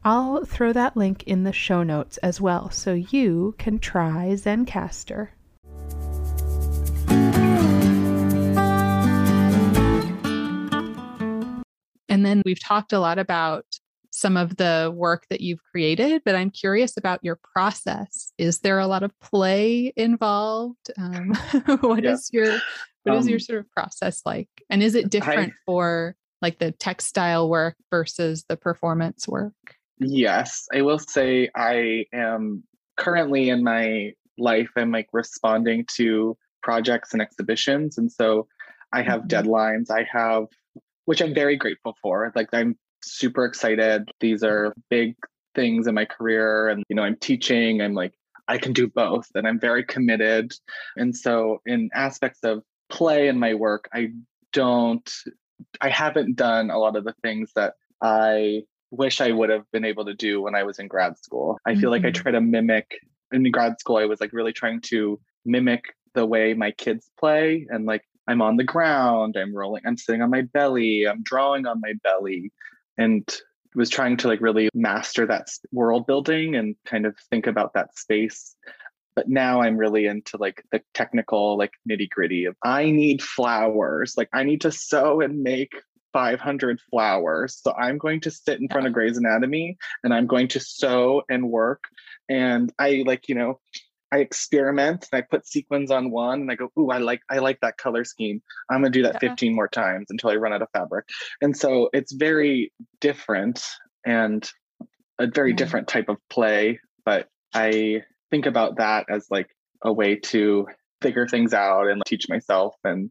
I'll 0.06 0.46
throw 0.46 0.72
that 0.72 0.96
link 0.96 1.24
in 1.24 1.44
the 1.44 1.52
show 1.52 1.84
notes 1.84 2.18
as 2.20 2.40
well 2.40 2.70
so 2.70 2.94
you 2.94 3.54
can 3.58 3.80
try 3.80 4.30
Zencastr. 4.30 5.30
And 12.08 12.26
then 12.26 12.42
we've 12.46 12.64
talked 12.64 12.94
a 12.94 13.00
lot 13.00 13.20
about 13.20 13.66
some 14.12 14.38
of 14.38 14.58
the 14.58 14.94
work 14.94 15.26
that 15.30 15.42
you've 15.42 15.64
created, 15.64 16.22
but 16.26 16.36
I'm 16.36 16.52
curious 16.52 16.98
about 16.98 17.24
your 17.24 17.40
process. 17.54 18.34
Is 18.38 18.60
there 18.60 18.78
a 18.80 18.88
lot 18.88 19.04
of 19.04 19.18
play 19.20 19.94
involved? 19.96 20.92
Um, 20.98 21.34
what 21.82 22.04
yeah. 22.04 22.12
is 22.12 22.30
your 22.32 22.60
what 23.04 23.14
um, 23.14 23.20
is 23.20 23.28
your 23.28 23.40
sort 23.40 23.60
of 23.60 23.72
process 23.72 24.22
like? 24.26 24.50
And 24.70 24.84
is 24.84 24.96
it 24.96 25.10
different 25.10 25.54
I, 25.54 25.56
for 25.66 26.16
like 26.42 26.60
the 26.60 26.72
textile 26.72 27.50
work 27.50 27.76
versus 27.90 28.46
the 28.48 28.58
performance 28.58 29.28
work? 29.28 29.54
Yes, 30.00 30.68
I 30.74 30.82
will 30.82 31.00
say 31.00 31.50
I 31.56 32.06
am 32.14 32.64
currently 32.98 33.50
in 33.50 33.64
my 33.64 34.14
life 34.38 34.70
I'm 34.76 34.92
like 34.92 35.08
responding 35.14 35.86
to 35.96 36.38
projects 36.64 37.14
and 37.14 37.22
exhibitions 37.22 37.98
and 37.98 38.12
so 38.12 38.48
I 38.94 39.04
have 39.04 39.22
mm-hmm. 39.22 39.50
deadlines. 39.50 39.90
I 39.90 40.06
have 40.12 40.46
which 41.06 41.22
I'm 41.22 41.34
very 41.34 41.56
grateful 41.56 41.96
for. 42.02 42.32
Like 42.36 42.50
I'm 42.54 42.78
super 43.04 43.46
excited. 43.46 44.10
These 44.20 44.44
are 44.44 44.74
big 44.90 45.16
things 45.56 45.88
in 45.88 45.96
my 45.96 46.06
career. 46.06 46.70
And, 46.70 46.84
you 46.90 46.96
know, 46.96 47.04
I'm 47.04 47.18
teaching, 47.18 47.82
I'm 47.82 47.94
like, 47.94 48.14
I 48.48 48.58
can 48.58 48.74
do 48.74 48.88
both 48.88 49.28
and 49.36 49.48
I'm 49.48 49.60
very 49.60 49.84
committed. 49.84 50.54
And 50.98 51.16
so, 51.16 51.62
in 51.66 51.90
aspects 51.94 52.40
of 52.44 52.64
play 52.90 53.28
in 53.28 53.40
my 53.40 53.54
work, 53.54 53.88
I 53.94 54.10
don't, 54.52 55.10
I 55.80 55.90
haven't 55.90 56.36
done 56.36 56.70
a 56.70 56.78
lot 56.78 56.96
of 56.96 57.04
the 57.04 57.16
things 57.22 57.52
that 57.56 57.76
I 58.02 58.64
wish 58.90 59.22
I 59.22 59.32
would 59.32 59.50
have 59.50 59.64
been 59.72 59.86
able 59.86 60.06
to 60.06 60.14
do 60.14 60.42
when 60.42 60.56
I 60.56 60.64
was 60.64 60.80
in 60.80 60.88
grad 60.88 61.18
school. 61.18 61.58
I 61.66 61.74
feel 61.74 61.84
mm-hmm. 61.84 61.90
like 61.92 62.06
I 62.06 62.08
mm-hmm. 62.08 62.22
try 62.22 62.32
to 62.32 62.42
mimic 62.42 62.98
in 63.32 63.50
grad 63.52 63.80
school, 63.80 63.98
I 63.98 64.06
was 64.06 64.22
like 64.22 64.34
really 64.34 64.54
trying 64.54 64.82
to 64.82 65.20
mimic 65.46 65.86
the 66.14 66.26
way 66.26 66.54
my 66.54 66.72
kids 66.72 67.10
play 67.20 67.66
and 67.70 67.86
like 67.86 68.04
I'm 68.28 68.42
on 68.42 68.58
the 68.58 68.64
ground, 68.64 69.36
I'm 69.38 69.56
rolling, 69.56 69.84
I'm 69.86 69.98
sitting 69.98 70.22
on 70.22 70.30
my 70.30 70.42
belly, 70.42 71.08
I'm 71.08 71.24
drawing 71.24 71.66
on 71.66 71.82
my 71.82 71.94
belly, 72.04 72.52
and 72.98 73.28
was 73.76 73.90
trying 73.90 74.18
to 74.18 74.28
like 74.28 74.42
really 74.42 74.70
master 74.74 75.26
that 75.26 75.48
world 75.72 76.06
building 76.06 76.56
and 76.56 76.76
kind 76.86 77.06
of 77.06 77.16
think 77.30 77.48
about 77.48 77.74
that 77.74 77.98
space. 77.98 78.56
But 79.16 79.30
now 79.30 79.62
I'm 79.62 79.78
really 79.78 80.06
into 80.06 80.38
like 80.38 80.64
the 80.72 80.82
technical, 80.94 81.58
like 81.58 81.74
nitty 81.90 82.10
gritty 82.10 82.46
of 82.46 82.56
I 82.64 82.92
need 82.92 83.22
flowers. 83.22 84.16
Like 84.18 84.30
I 84.34 84.44
need 84.44 84.62
to 84.62 84.72
sew 84.72 85.22
and 85.22 85.42
make 85.42 85.74
500 86.14 86.80
flowers. 86.90 87.60
So 87.62 87.74
I'm 87.74 87.98
going 87.98 88.22
to 88.22 88.32
sit 88.32 88.60
in 88.60 88.68
front 88.68 88.88
of 88.88 88.94
Grey's 88.94 89.18
Anatomy 89.18 89.78
and 90.04 90.14
I'm 90.14 90.28
going 90.28 90.50
to 90.50 90.60
sew 90.60 91.24
and 91.30 91.50
work. 91.50 91.84
And 92.30 92.72
I 92.80 93.04
like, 93.06 93.28
you 93.30 93.36
know, 93.36 93.60
I 94.12 94.20
experiment 94.20 95.08
and 95.12 95.20
I 95.20 95.22
put 95.22 95.48
sequins 95.48 95.90
on 95.90 96.12
one 96.12 96.42
and 96.42 96.52
I 96.52 96.56
go, 96.56 96.70
ooh, 96.78 96.90
I 96.90 96.98
like 96.98 97.22
I 97.30 97.40
like 97.40 97.60
that 97.62 97.78
color 97.78 98.04
scheme. 98.04 98.42
I'm 98.70 98.82
gonna 98.82 98.90
do 98.90 99.04
that 99.04 99.16
yeah. 99.22 99.30
15 99.30 99.56
more 99.56 99.68
times 99.68 100.08
until 100.10 100.30
I 100.30 100.36
run 100.36 100.54
out 100.54 100.62
of 100.62 100.68
fabric. 100.74 101.06
And 101.42 101.56
so 101.56 101.90
it's 101.94 102.12
very 102.12 102.74
different 103.00 103.66
and 104.06 104.50
a 105.20 105.28
very 105.28 105.52
yeah. 105.52 105.58
different 105.58 105.88
type 105.88 106.10
of 106.10 106.18
play. 106.30 106.80
But 107.06 107.30
I 107.54 108.04
think 108.30 108.46
about 108.46 108.78
that 108.78 109.06
as 109.10 109.28
like 109.32 109.50
a 109.84 109.92
way 109.94 110.16
to 110.16 110.68
figure 111.02 111.28
things 111.28 111.54
out 111.54 111.88
and 111.88 112.02
teach 112.06 112.28
myself 112.30 112.76
and 112.84 113.10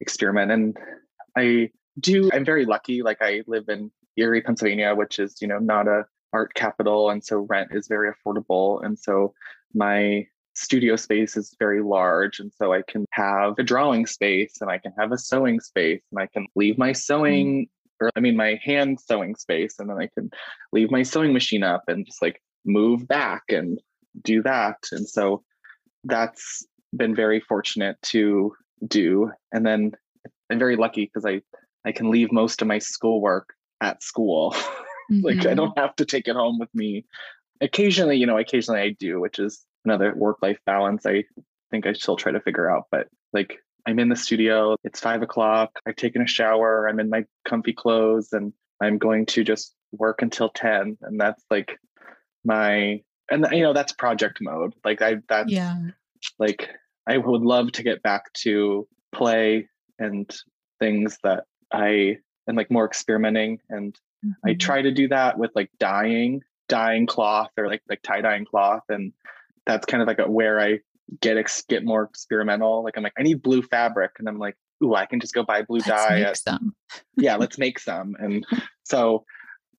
experiment. 0.00 0.52
And 0.52 0.76
I 1.36 1.70
do 1.98 2.30
I'm 2.32 2.44
very 2.44 2.64
lucky. 2.64 3.02
Like 3.02 3.18
I 3.20 3.42
live 3.46 3.68
in 3.68 3.90
Erie, 4.16 4.42
Pennsylvania, 4.42 4.94
which 4.94 5.18
is, 5.18 5.36
you 5.40 5.48
know, 5.48 5.58
not 5.58 5.88
a 5.88 6.04
art 6.32 6.54
capital. 6.54 7.10
And 7.10 7.24
so 7.24 7.46
rent 7.48 7.70
is 7.72 7.88
very 7.88 8.10
affordable. 8.10 8.84
And 8.84 8.98
so 8.98 9.34
my 9.74 10.26
studio 10.54 10.96
space 10.96 11.36
is 11.36 11.54
very 11.58 11.82
large. 11.82 12.38
And 12.38 12.52
so 12.56 12.72
I 12.72 12.82
can 12.86 13.06
have 13.12 13.54
a 13.58 13.62
drawing 13.62 14.06
space 14.06 14.58
and 14.60 14.70
I 14.70 14.78
can 14.78 14.92
have 14.98 15.12
a 15.12 15.18
sewing 15.18 15.60
space 15.60 16.02
and 16.10 16.22
I 16.22 16.26
can 16.26 16.46
leave 16.54 16.78
my 16.78 16.92
sewing, 16.92 17.66
mm. 17.66 17.68
or 18.00 18.10
I 18.16 18.20
mean, 18.20 18.36
my 18.36 18.60
hand 18.62 19.00
sewing 19.00 19.34
space. 19.34 19.76
And 19.78 19.88
then 19.88 19.98
I 19.98 20.08
can 20.14 20.30
leave 20.72 20.90
my 20.90 21.02
sewing 21.02 21.32
machine 21.32 21.62
up 21.62 21.84
and 21.88 22.04
just 22.04 22.20
like 22.20 22.42
move 22.64 23.08
back 23.08 23.44
and 23.48 23.80
do 24.22 24.42
that. 24.42 24.76
And 24.92 25.08
so 25.08 25.42
that's 26.04 26.66
been 26.94 27.14
very 27.14 27.40
fortunate 27.40 27.96
to 28.02 28.52
do. 28.86 29.30
And 29.52 29.64
then 29.64 29.92
I'm 30.50 30.58
very 30.58 30.76
lucky 30.76 31.06
because 31.06 31.24
I 31.24 31.42
I 31.84 31.92
can 31.92 32.10
leave 32.10 32.30
most 32.30 32.62
of 32.62 32.68
my 32.68 32.78
schoolwork 32.78 33.54
at 33.80 34.02
school. 34.02 34.52
Mm-hmm. 34.52 35.20
like 35.24 35.38
I 35.38 35.40
mm-hmm. 35.40 35.56
don't 35.56 35.78
have 35.78 35.96
to 35.96 36.04
take 36.04 36.28
it 36.28 36.36
home 36.36 36.58
with 36.58 36.72
me. 36.74 37.06
Occasionally, 37.62 38.16
you 38.16 38.26
know, 38.26 38.38
occasionally 38.38 38.80
I 38.80 38.90
do, 38.90 39.20
which 39.20 39.38
is 39.38 39.64
another 39.84 40.14
work 40.14 40.38
life 40.42 40.58
balance 40.66 41.06
I 41.06 41.24
think 41.70 41.86
I 41.86 41.92
still 41.94 42.16
try 42.16 42.32
to 42.32 42.40
figure 42.40 42.70
out. 42.70 42.84
But 42.90 43.08
like 43.32 43.58
I'm 43.86 43.98
in 43.98 44.08
the 44.08 44.16
studio, 44.16 44.76
it's 44.84 45.00
five 45.00 45.22
o'clock, 45.22 45.78
I've 45.86 45.96
taken 45.96 46.22
a 46.22 46.26
shower, 46.26 46.88
I'm 46.88 47.00
in 47.00 47.08
my 47.08 47.24
comfy 47.44 47.72
clothes, 47.72 48.32
and 48.32 48.52
I'm 48.80 48.98
going 48.98 49.26
to 49.26 49.42
just 49.42 49.74
work 49.92 50.22
until 50.22 50.50
10. 50.50 50.98
And 51.02 51.20
that's 51.20 51.42
like 51.50 51.78
my 52.44 53.00
and 53.30 53.46
you 53.52 53.62
know, 53.62 53.72
that's 53.72 53.92
project 53.92 54.38
mode. 54.40 54.74
Like 54.84 55.00
I 55.00 55.16
that's 55.28 55.50
yeah. 55.50 55.76
like 56.38 56.68
I 57.08 57.16
would 57.16 57.42
love 57.42 57.72
to 57.72 57.82
get 57.82 58.02
back 58.02 58.32
to 58.44 58.86
play 59.12 59.68
and 59.98 60.30
things 60.78 61.18
that 61.22 61.44
I 61.72 62.18
and 62.46 62.56
like 62.56 62.70
more 62.70 62.84
experimenting 62.84 63.60
and 63.70 63.94
mm-hmm. 64.24 64.48
I 64.48 64.54
try 64.54 64.82
to 64.82 64.90
do 64.90 65.08
that 65.08 65.38
with 65.38 65.50
like 65.54 65.70
dyeing, 65.78 66.42
dyeing 66.72 67.06
cloth 67.06 67.50
or 67.58 67.68
like 67.68 67.82
like 67.86 68.00
tie 68.00 68.22
dyeing 68.22 68.46
cloth 68.46 68.82
and 68.88 69.12
that's 69.66 69.84
kind 69.84 70.00
of 70.00 70.08
like 70.08 70.18
a, 70.18 70.30
where 70.30 70.58
I 70.58 70.78
get 71.20 71.36
ex- 71.36 71.64
get 71.68 71.84
more 71.84 72.02
experimental. 72.02 72.82
Like 72.82 72.96
I'm 72.96 73.02
like 73.02 73.12
I 73.18 73.22
need 73.22 73.42
blue 73.42 73.60
fabric 73.60 74.12
and 74.18 74.26
I'm 74.26 74.38
like 74.38 74.56
ooh 74.82 74.94
I 74.94 75.04
can 75.04 75.20
just 75.20 75.34
go 75.34 75.42
buy 75.42 75.60
blue 75.60 75.80
let's 75.80 75.88
dye. 75.88 76.20
Make 76.20 76.36
some. 76.36 76.74
yeah, 77.18 77.36
let's 77.42 77.58
make 77.58 77.78
some. 77.78 78.16
And 78.18 78.46
so 78.84 79.26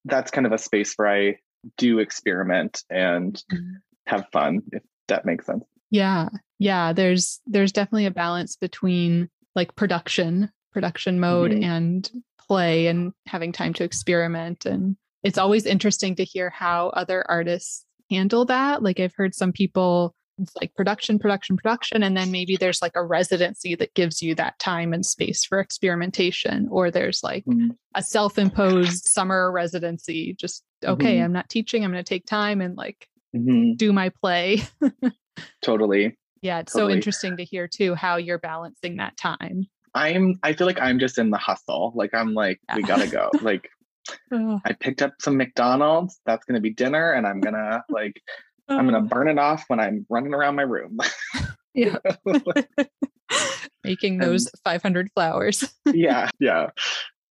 that's 0.04 0.30
kind 0.30 0.46
of 0.46 0.52
a 0.52 0.58
space 0.58 0.94
where 0.94 1.08
I 1.08 1.38
do 1.76 1.98
experiment 1.98 2.84
and 2.88 3.34
mm-hmm. 3.52 3.72
have 4.06 4.26
fun 4.32 4.62
if 4.70 4.82
that 5.08 5.26
makes 5.26 5.46
sense. 5.46 5.64
Yeah. 5.90 6.28
Yeah, 6.60 6.92
there's 6.92 7.40
there's 7.44 7.72
definitely 7.72 8.06
a 8.06 8.12
balance 8.12 8.54
between 8.54 9.28
like 9.56 9.74
production 9.74 10.48
production 10.72 11.18
mode 11.18 11.50
mm-hmm. 11.50 11.64
and 11.64 12.10
play 12.38 12.86
and 12.86 13.12
having 13.26 13.50
time 13.50 13.72
to 13.74 13.84
experiment. 13.84 14.64
And 14.64 14.96
it's 15.24 15.38
always 15.38 15.66
interesting 15.66 16.14
to 16.16 16.24
hear 16.24 16.50
how 16.50 16.88
other 16.90 17.24
artists 17.28 17.84
handle 18.10 18.44
that. 18.44 18.82
Like 18.82 19.00
I've 19.00 19.14
heard 19.16 19.34
some 19.34 19.52
people 19.52 20.14
it's 20.38 20.54
like 20.60 20.74
production, 20.74 21.18
production, 21.18 21.56
production. 21.56 22.02
And 22.02 22.16
then 22.16 22.30
maybe 22.30 22.56
there's 22.56 22.82
like 22.82 22.96
a 22.96 23.04
residency 23.04 23.74
that 23.76 23.94
gives 23.94 24.20
you 24.20 24.34
that 24.34 24.58
time 24.58 24.92
and 24.92 25.06
space 25.06 25.44
for 25.44 25.60
experimentation. 25.60 26.68
Or 26.70 26.90
there's 26.90 27.22
like 27.22 27.44
mm-hmm. 27.44 27.70
a 27.94 28.02
self 28.02 28.38
imposed 28.38 29.04
summer 29.04 29.52
residency. 29.52 30.34
Just, 30.38 30.64
okay, 30.84 31.16
mm-hmm. 31.16 31.24
I'm 31.24 31.32
not 31.32 31.48
teaching. 31.48 31.84
I'm 31.84 31.92
going 31.92 32.02
to 32.02 32.08
take 32.08 32.26
time 32.26 32.60
and 32.60 32.76
like 32.76 33.06
mm-hmm. 33.34 33.74
do 33.76 33.92
my 33.92 34.10
play. 34.20 34.62
totally. 35.62 36.18
Yeah. 36.42 36.60
It's 36.60 36.72
totally. 36.72 36.92
so 36.92 36.96
interesting 36.96 37.36
to 37.36 37.44
hear 37.44 37.68
too 37.68 37.94
how 37.94 38.16
you're 38.16 38.38
balancing 38.38 38.96
that 38.96 39.16
time. 39.16 39.66
I'm 39.94 40.34
I 40.42 40.54
feel 40.54 40.66
like 40.66 40.80
I'm 40.80 40.98
just 40.98 41.18
in 41.18 41.30
the 41.30 41.38
hustle. 41.38 41.92
Like 41.94 42.12
I'm 42.12 42.34
like, 42.34 42.58
yeah. 42.68 42.76
we 42.76 42.82
gotta 42.82 43.06
go. 43.06 43.30
Like 43.42 43.68
I 44.32 44.72
picked 44.78 45.02
up 45.02 45.14
some 45.20 45.36
McDonald's. 45.36 46.20
That's 46.26 46.44
gonna 46.44 46.60
be 46.60 46.70
dinner, 46.70 47.12
and 47.12 47.26
I'm 47.26 47.40
gonna 47.40 47.84
like 47.90 48.20
I'm 48.68 48.86
gonna 48.86 49.02
burn 49.02 49.28
it 49.28 49.38
off 49.38 49.64
when 49.68 49.80
I'm 49.80 50.06
running 50.08 50.34
around 50.34 50.56
my 50.56 50.62
room. 50.62 50.98
yeah. 51.74 51.98
Making 53.84 54.18
those 54.18 54.46
and, 54.46 54.60
500 54.64 55.10
flowers. 55.14 55.74
yeah, 55.86 56.30
yeah. 56.38 56.70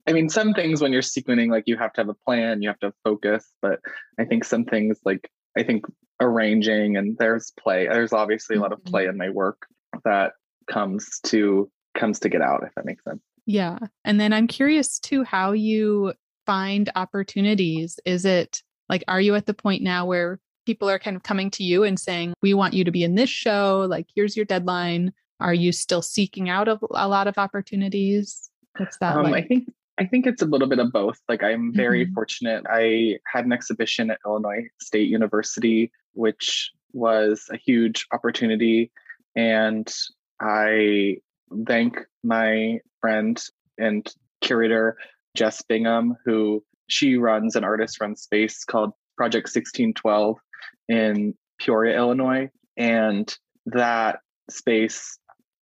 I 0.05 0.13
mean, 0.13 0.29
some 0.29 0.53
things 0.53 0.81
when 0.81 0.91
you're 0.91 1.01
sequencing, 1.01 1.49
like 1.49 1.63
you 1.65 1.77
have 1.77 1.93
to 1.93 2.01
have 2.01 2.09
a 2.09 2.13
plan, 2.13 2.61
you 2.61 2.69
have 2.69 2.79
to 2.79 2.93
focus. 3.03 3.51
But 3.61 3.79
I 4.19 4.25
think 4.25 4.43
some 4.43 4.65
things, 4.65 4.99
like 5.05 5.29
I 5.57 5.63
think 5.63 5.85
arranging 6.19 6.97
and 6.97 7.17
there's 7.17 7.51
play. 7.59 7.87
There's 7.87 8.13
obviously 8.13 8.55
a 8.55 8.59
lot 8.59 8.73
of 8.73 8.79
mm-hmm. 8.79 8.91
play 8.91 9.05
in 9.07 9.17
my 9.17 9.29
work 9.29 9.65
that 10.03 10.33
comes 10.69 11.19
to 11.25 11.69
comes 11.95 12.19
to 12.19 12.29
get 12.29 12.41
out, 12.41 12.63
if 12.63 12.73
that 12.75 12.85
makes 12.85 13.03
sense. 13.03 13.21
Yeah. 13.45 13.77
And 14.05 14.19
then 14.19 14.33
I'm 14.33 14.47
curious 14.47 14.99
too 14.99 15.23
how 15.23 15.51
you 15.51 16.13
find 16.45 16.91
opportunities. 16.95 17.99
Is 18.05 18.25
it 18.25 18.61
like, 18.89 19.03
are 19.07 19.21
you 19.21 19.35
at 19.35 19.45
the 19.45 19.53
point 19.53 19.81
now 19.81 20.05
where 20.05 20.39
people 20.65 20.89
are 20.89 20.99
kind 20.99 21.15
of 21.15 21.23
coming 21.23 21.49
to 21.51 21.63
you 21.63 21.83
and 21.83 21.99
saying, 21.99 22.33
we 22.41 22.53
want 22.53 22.73
you 22.73 22.83
to 22.83 22.91
be 22.91 23.03
in 23.03 23.15
this 23.15 23.29
show? 23.29 23.85
Like, 23.89 24.07
here's 24.15 24.35
your 24.35 24.45
deadline. 24.45 25.13
Are 25.39 25.53
you 25.53 25.71
still 25.71 26.01
seeking 26.01 26.49
out 26.49 26.67
a, 26.67 26.79
a 26.91 27.07
lot 27.07 27.27
of 27.27 27.37
opportunities? 27.37 28.49
What's 28.77 28.97
that 28.97 29.17
um, 29.17 29.23
like? 29.23 29.43
I 29.43 29.47
think 29.47 29.69
I 29.97 30.05
think 30.05 30.25
it's 30.25 30.41
a 30.41 30.45
little 30.45 30.67
bit 30.67 30.79
of 30.79 30.91
both. 30.91 31.19
Like 31.29 31.43
I'm 31.43 31.73
very 31.73 32.05
mm-hmm. 32.05 32.13
fortunate. 32.13 32.65
I 32.69 33.19
had 33.31 33.45
an 33.45 33.53
exhibition 33.53 34.09
at 34.09 34.19
Illinois 34.25 34.67
State 34.81 35.09
University, 35.09 35.91
which 36.13 36.71
was 36.93 37.47
a 37.51 37.57
huge 37.57 38.07
opportunity. 38.11 38.91
And 39.35 39.91
I 40.39 41.17
thank 41.67 41.99
my 42.23 42.79
friend 43.01 43.41
and 43.77 44.07
curator, 44.41 44.97
Jess 45.35 45.61
Bingham, 45.61 46.15
who 46.25 46.63
she 46.87 47.17
runs 47.17 47.55
an 47.55 47.63
artist 47.63 47.99
run 47.99 48.15
space 48.15 48.63
called 48.63 48.93
Project 49.17 49.47
1612 49.47 50.37
in 50.89 51.33
Peoria, 51.59 51.97
Illinois. 51.97 52.49
And 52.77 53.35
that 53.67 54.19
space, 54.49 55.17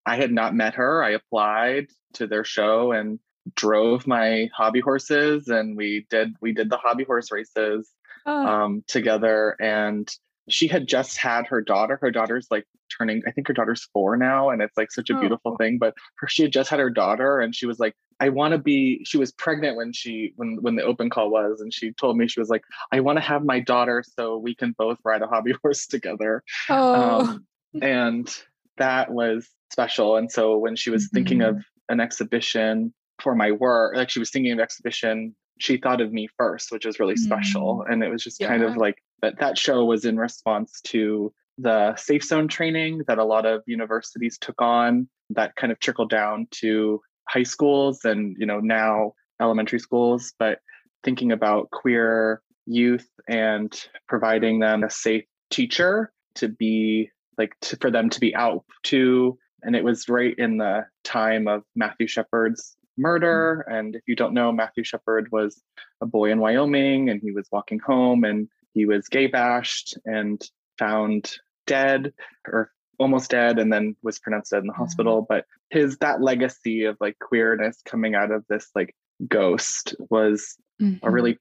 I 0.05 0.15
had 0.15 0.31
not 0.31 0.55
met 0.55 0.75
her. 0.75 1.03
I 1.03 1.11
applied 1.11 1.87
to 2.13 2.27
their 2.27 2.43
show 2.43 2.91
and 2.91 3.19
drove 3.55 4.07
my 4.07 4.49
hobby 4.55 4.79
horses 4.79 5.47
and 5.47 5.75
we 5.75 6.05
did 6.09 6.35
we 6.41 6.53
did 6.53 6.69
the 6.69 6.77
hobby 6.77 7.03
horse 7.03 7.31
races 7.31 7.89
oh. 8.25 8.45
um, 8.45 8.83
together 8.87 9.55
and 9.59 10.09
she 10.47 10.67
had 10.67 10.87
just 10.87 11.17
had 11.17 11.47
her 11.47 11.59
daughter 11.59 11.97
her 12.01 12.11
daughter's 12.11 12.47
like 12.51 12.65
turning 12.97 13.21
i 13.27 13.31
think 13.31 13.47
her 13.47 13.53
daughter's 13.53 13.87
four 13.93 14.17
now 14.17 14.49
and 14.49 14.61
it's 14.61 14.77
like 14.77 14.91
such 14.91 15.09
a 15.09 15.15
oh. 15.15 15.19
beautiful 15.19 15.55
thing 15.57 15.77
but 15.77 15.93
her, 16.17 16.27
she 16.27 16.43
had 16.43 16.51
just 16.51 16.69
had 16.69 16.79
her 16.79 16.89
daughter 16.89 17.39
and 17.39 17.55
she 17.55 17.65
was 17.65 17.79
like 17.79 17.95
i 18.19 18.29
want 18.29 18.51
to 18.51 18.57
be 18.57 19.03
she 19.05 19.17
was 19.17 19.31
pregnant 19.33 19.77
when 19.77 19.91
she 19.93 20.33
when 20.35 20.57
when 20.61 20.75
the 20.75 20.83
open 20.83 21.09
call 21.09 21.29
was 21.29 21.61
and 21.61 21.73
she 21.73 21.91
told 21.93 22.17
me 22.17 22.27
she 22.27 22.39
was 22.39 22.49
like 22.49 22.63
i 22.91 22.99
want 22.99 23.17
to 23.17 23.23
have 23.23 23.43
my 23.43 23.59
daughter 23.59 24.03
so 24.17 24.37
we 24.37 24.55
can 24.55 24.73
both 24.77 24.97
ride 25.03 25.21
a 25.21 25.27
hobby 25.27 25.53
horse 25.61 25.87
together 25.87 26.43
oh. 26.69 27.21
Um, 27.21 27.45
and 27.81 28.35
that 28.77 29.11
was 29.11 29.49
special 29.71 30.17
and 30.17 30.31
so 30.31 30.57
when 30.57 30.75
she 30.75 30.89
was 30.89 31.05
mm-hmm. 31.05 31.15
thinking 31.17 31.41
of 31.41 31.55
mm-hmm. 31.55 31.93
an 31.93 31.99
exhibition 31.99 32.93
for 33.21 33.35
my 33.35 33.51
work 33.51 33.95
like 33.95 34.09
she 34.09 34.19
was 34.19 34.31
thinking 34.31 34.51
of 34.51 34.59
exhibition 34.59 35.35
she 35.59 35.77
thought 35.77 36.01
of 36.01 36.11
me 36.11 36.27
first 36.37 36.71
which 36.71 36.85
was 36.85 36.99
really 36.99 37.15
special 37.15 37.85
and 37.89 38.03
it 38.03 38.09
was 38.09 38.23
just 38.23 38.41
yeah. 38.41 38.47
kind 38.47 38.63
of 38.63 38.75
like 38.77 38.95
that 39.21 39.39
that 39.39 39.57
show 39.57 39.85
was 39.85 40.05
in 40.05 40.17
response 40.17 40.81
to 40.81 41.31
the 41.57 41.95
safe 41.95 42.23
zone 42.23 42.47
training 42.47 43.03
that 43.07 43.17
a 43.17 43.23
lot 43.23 43.45
of 43.45 43.61
universities 43.67 44.37
took 44.37 44.61
on 44.61 45.07
that 45.29 45.55
kind 45.55 45.71
of 45.71 45.79
trickled 45.79 46.09
down 46.09 46.47
to 46.51 46.99
high 47.27 47.43
schools 47.43 48.03
and, 48.03 48.35
you 48.39 48.45
know, 48.45 48.59
now 48.59 49.13
elementary 49.41 49.79
schools, 49.79 50.33
but 50.37 50.59
thinking 51.03 51.31
about 51.31 51.69
queer 51.71 52.41
youth 52.65 53.09
and 53.27 53.87
providing 54.07 54.59
them 54.59 54.83
a 54.83 54.89
safe 54.89 55.25
teacher 55.49 56.11
to 56.35 56.47
be 56.47 57.09
like 57.37 57.53
to, 57.61 57.75
for 57.77 57.89
them 57.89 58.09
to 58.09 58.19
be 58.19 58.35
out 58.35 58.63
to 58.83 59.37
and 59.63 59.75
it 59.75 59.83
was 59.83 60.09
right 60.09 60.35
in 60.37 60.57
the 60.57 60.85
time 61.03 61.47
of 61.47 61.63
Matthew 61.75 62.07
Shepard's 62.07 62.75
murder. 62.97 63.65
Mm. 63.69 63.79
And 63.79 63.95
if 63.95 64.01
you 64.07 64.15
don't 64.15 64.33
know, 64.33 64.51
Matthew 64.51 64.83
Shepard 64.83 65.29
was 65.31 65.61
a 66.01 66.05
boy 66.05 66.31
in 66.31 66.39
Wyoming 66.39 67.09
and 67.09 67.21
he 67.21 67.31
was 67.31 67.47
walking 67.51 67.79
home 67.79 68.23
and 68.23 68.47
he 68.73 68.85
was 68.85 69.07
gay 69.07 69.27
bashed 69.27 69.97
and 70.05 70.41
found 70.81 71.31
dead 71.67 72.11
or 72.47 72.71
almost 72.99 73.31
dead 73.31 73.59
and 73.59 73.71
then 73.71 73.95
was 74.03 74.19
pronounced 74.19 74.51
dead 74.51 74.59
in 74.59 74.67
the 74.67 74.73
mm-hmm. 74.73 74.81
hospital. 74.81 75.25
But 75.27 75.45
his 75.69 75.97
that 75.97 76.21
legacy 76.21 76.85
of 76.85 76.97
like 76.99 77.17
queerness 77.19 77.77
coming 77.85 78.15
out 78.15 78.31
of 78.31 78.43
this 78.49 78.69
like 78.75 78.95
ghost 79.27 79.95
was 80.09 80.57
mm-hmm. 80.81 81.05
a 81.05 81.11
really 81.11 81.37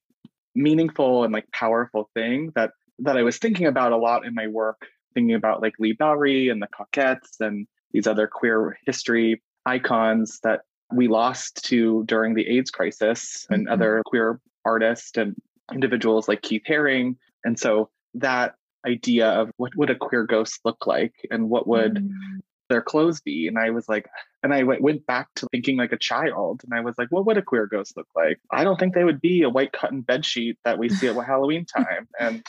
meaningful 0.55 1.25
and 1.25 1.33
like 1.33 1.51
powerful 1.53 2.11
thing 2.15 2.53
that 2.55 2.71
that 2.99 3.17
I 3.17 3.23
was 3.23 3.39
thinking 3.39 3.67
about 3.67 3.93
a 3.93 3.97
lot 3.97 4.27
in 4.27 4.35
my 4.35 4.47
work, 4.47 4.87
thinking 5.15 5.35
about 5.35 5.63
like 5.63 5.75
Leigh 5.79 5.97
Bowery 5.99 6.51
and 6.51 6.61
the 6.63 6.69
Cockettes 6.69 7.41
and 7.41 7.67
these 7.93 8.07
other 8.07 8.27
queer 8.27 8.79
history 8.85 9.43
icons 9.65 10.39
that 10.43 10.61
we 10.93 11.09
lost 11.09 11.65
to 11.67 12.05
during 12.07 12.35
the 12.35 12.47
AIDS 12.47 12.71
crisis 12.71 13.47
and 13.49 13.65
mm-hmm. 13.65 13.73
other 13.73 14.03
queer 14.05 14.41
artists 14.65 15.17
and 15.17 15.35
individuals 15.73 16.29
like 16.29 16.43
Keith 16.43 16.63
Haring. 16.69 17.17
And 17.45 17.59
so 17.59 17.91
that 18.15 18.55
idea 18.87 19.29
of 19.29 19.51
what 19.57 19.75
would 19.77 19.91
a 19.91 19.97
queer 19.97 20.25
ghost 20.25 20.61
look 20.65 20.87
like 20.87 21.15
and 21.31 21.49
what 21.49 21.67
would 21.67 21.95
mm-hmm. 21.95 22.39
their 22.69 22.83
clothes 22.83 23.21
be? 23.21 23.47
And 23.47 23.59
I 23.59 23.71
was 23.71 23.89
like, 23.89 24.09
and 24.43 24.55
I 24.55 24.63
went 24.63 25.07
back 25.07 25.29
to 25.37 25.47
thinking 25.51 25.77
like 25.77 25.93
a 25.93 25.99
child 25.99 26.63
and 26.65 26.75
I 26.75 26.81
was 26.81 26.97
like, 26.99 27.09
what 27.11 27.27
would 27.27 27.39
a 27.39 27.43
queer 27.43 27.67
ghost 27.67 27.97
look 27.97 28.09
like? 28.17 28.39
I 28.51 28.65
don't 28.65 28.79
think 28.79 28.95
they 28.95 29.05
would 29.05 29.21
be 29.21 29.43
a 29.43 29.51
white 29.51 29.73
cotton 29.73 30.01
bed 30.01 30.25
sheet 30.25 30.59
that 30.65 30.79
we 30.79 30.89
see 30.89 31.09
at 31.09 31.17
Halloween 31.27 31.65
time. 31.65 32.09
And 32.19 32.45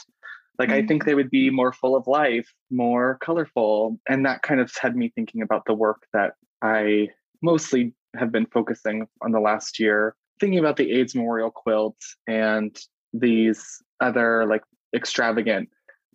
like 0.58 0.70
I 0.70 0.86
think 0.86 1.04
they 1.04 1.14
would 1.14 1.30
be 1.30 1.50
more 1.50 1.72
full 1.72 1.96
of 1.96 2.06
life, 2.06 2.52
more 2.70 3.18
colorful. 3.20 3.98
And 4.08 4.24
that 4.26 4.42
kind 4.42 4.60
of 4.60 4.70
had 4.80 4.96
me 4.96 5.10
thinking 5.14 5.42
about 5.42 5.64
the 5.66 5.74
work 5.74 6.06
that 6.12 6.34
I 6.62 7.08
mostly 7.42 7.94
have 8.14 8.30
been 8.30 8.46
focusing 8.46 9.08
on 9.22 9.32
the 9.32 9.40
last 9.40 9.80
year, 9.80 10.14
thinking 10.38 10.58
about 10.58 10.76
the 10.76 10.92
AIDS 10.92 11.14
memorial 11.14 11.50
quilt 11.50 11.96
and 12.26 12.78
these 13.12 13.82
other 14.00 14.46
like 14.46 14.62
extravagant 14.94 15.68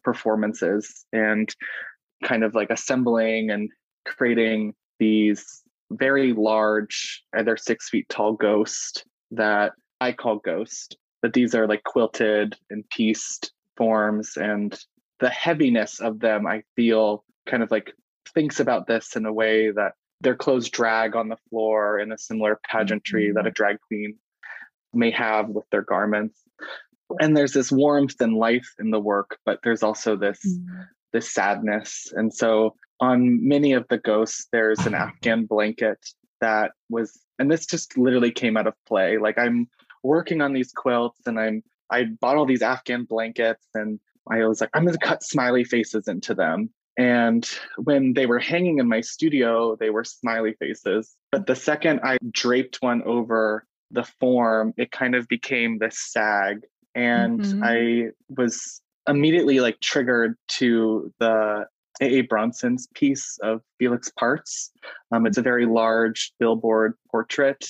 performances 0.04 1.06
and 1.14 1.54
kind 2.24 2.44
of 2.44 2.56
like 2.56 2.70
assembling 2.70 3.52
and 3.52 3.70
creating 4.06 4.74
these 5.00 5.64
very 5.92 6.34
large, 6.34 7.24
either 7.36 7.58
six 7.58 7.90
feet 7.90 8.08
tall 8.10 8.34
ghost 8.34 9.06
that 9.32 9.74
I 10.02 10.12
call 10.12 10.38
ghost, 10.38 10.98
but 11.22 11.34
these 11.34 11.56
are 11.56 11.68
like 11.68 11.84
quilted 11.84 12.56
and 12.70 12.88
pieced 12.90 13.52
forms 13.76 14.38
and 14.38 14.78
the 15.20 15.30
heaviness 15.30 16.00
of 16.00 16.20
them, 16.20 16.46
I 16.46 16.64
feel 16.76 17.24
kind 17.48 17.64
of 17.64 17.72
like 17.72 17.94
thinks 18.34 18.60
about 18.60 18.88
this 18.88 19.16
in 19.16 19.26
a 19.26 19.34
way 19.34 19.72
that 19.72 19.94
their 20.22 20.36
clothes 20.36 20.70
drag 20.70 21.16
on 21.16 21.30
the 21.30 21.38
floor 21.50 22.00
in 22.00 22.12
a 22.12 22.18
similar 22.18 22.60
pageantry 22.70 23.28
mm-hmm. 23.28 23.36
that 23.36 23.48
a 23.48 23.52
drag 23.52 23.78
queen 23.88 24.16
may 24.94 25.12
have 25.12 25.50
with 25.50 25.66
their 25.72 25.82
garments. 25.82 26.42
And 27.20 27.36
there's 27.36 27.54
this 27.54 27.72
warmth 27.72 28.20
and 28.20 28.36
life 28.36 28.68
in 28.80 28.92
the 28.92 29.00
work, 29.00 29.38
but 29.46 29.60
there's 29.64 29.84
also 29.84 30.16
this 30.16 30.40
mm-hmm. 30.46 30.82
this 31.14 31.32
sadness. 31.32 32.12
And 32.16 32.34
so 32.34 32.76
on 33.00 33.48
many 33.48 33.74
of 33.74 33.88
the 33.90 33.98
ghosts, 33.98 34.48
there's 34.52 34.86
an 34.86 34.94
Afghan 34.94 35.46
blanket 35.46 36.00
that 36.42 36.72
was, 36.90 37.20
and 37.40 37.50
this 37.50 37.66
just 37.66 37.98
literally 37.98 38.32
came 38.32 38.58
out 38.58 38.68
of 38.68 38.74
play. 38.88 39.18
Like 39.18 39.38
I'm 39.38 39.68
working 40.04 40.42
on 40.42 40.54
these 40.54 40.72
quilts 40.72 41.22
and 41.26 41.40
I'm 41.40 41.64
I 41.90 42.06
bought 42.20 42.38
all 42.38 42.46
these 42.46 42.62
Afghan 42.62 43.06
blankets 43.06 43.66
and 43.74 44.00
I 44.30 44.46
was 44.46 44.60
like, 44.60 44.70
I'm 44.74 44.86
gonna 44.86 44.98
cut 44.98 45.24
smiley 45.24 45.64
faces 45.64 46.08
into 46.08 46.34
them. 46.34 46.70
And 46.98 47.48
when 47.78 48.14
they 48.14 48.26
were 48.26 48.40
hanging 48.40 48.80
in 48.80 48.90
my 48.90 49.02
studio, 49.02 49.76
they 49.80 49.92
were 49.92 50.04
smiley 50.04 50.56
faces. 50.60 51.16
But 51.32 51.46
the 51.46 51.56
second 51.56 52.02
I 52.04 52.18
draped 52.32 52.78
one 52.82 53.04
over 53.04 53.66
the 53.92 54.04
form, 54.20 54.74
it 54.78 54.92
kind 54.92 55.16
of 55.16 55.28
became 55.28 55.78
this 55.78 56.00
sag. 56.00 56.66
And 56.98 57.42
mm-hmm. 57.42 57.64
I 57.64 58.10
was 58.28 58.82
immediately 59.08 59.60
like 59.60 59.80
triggered 59.82 60.36
to 60.48 61.14
the 61.20 61.68
A.A. 62.02 62.22
Bronson's 62.22 62.88
piece 62.96 63.38
of 63.44 63.62
Felix 63.78 64.12
Partz. 64.18 64.72
Um, 65.12 65.28
it's 65.28 65.38
a 65.38 65.44
very 65.44 65.68
large 65.68 66.34
billboard 66.40 66.96
portrait 67.12 67.70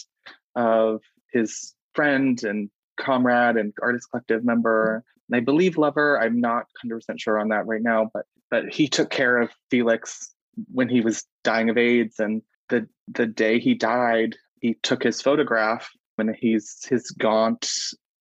of 0.55 1.01
his 1.33 1.75
friend 1.93 2.41
and 2.43 2.69
comrade 2.97 3.57
and 3.57 3.73
artist 3.81 4.07
collective 4.09 4.45
member 4.45 5.03
and 5.29 5.35
I 5.35 5.41
believe 5.41 5.77
lover. 5.77 6.19
I'm 6.19 6.39
not 6.39 6.67
100% 6.85 7.01
sure 7.19 7.37
on 7.37 7.49
that 7.49 7.67
right 7.67 7.81
now, 7.81 8.09
but 8.13 8.25
but 8.49 8.73
he 8.73 8.87
took 8.87 9.09
care 9.09 9.37
of 9.37 9.49
Felix 9.69 10.33
when 10.71 10.87
he 10.87 11.01
was 11.01 11.25
dying 11.43 11.69
of 11.69 11.77
AIDS 11.77 12.17
and 12.19 12.41
the 12.69 12.87
the 13.07 13.25
day 13.25 13.59
he 13.59 13.73
died, 13.73 14.35
he 14.61 14.75
took 14.83 15.03
his 15.03 15.21
photograph 15.21 15.89
when 16.15 16.33
he's 16.33 16.85
his 16.89 17.11
gaunt, 17.11 17.69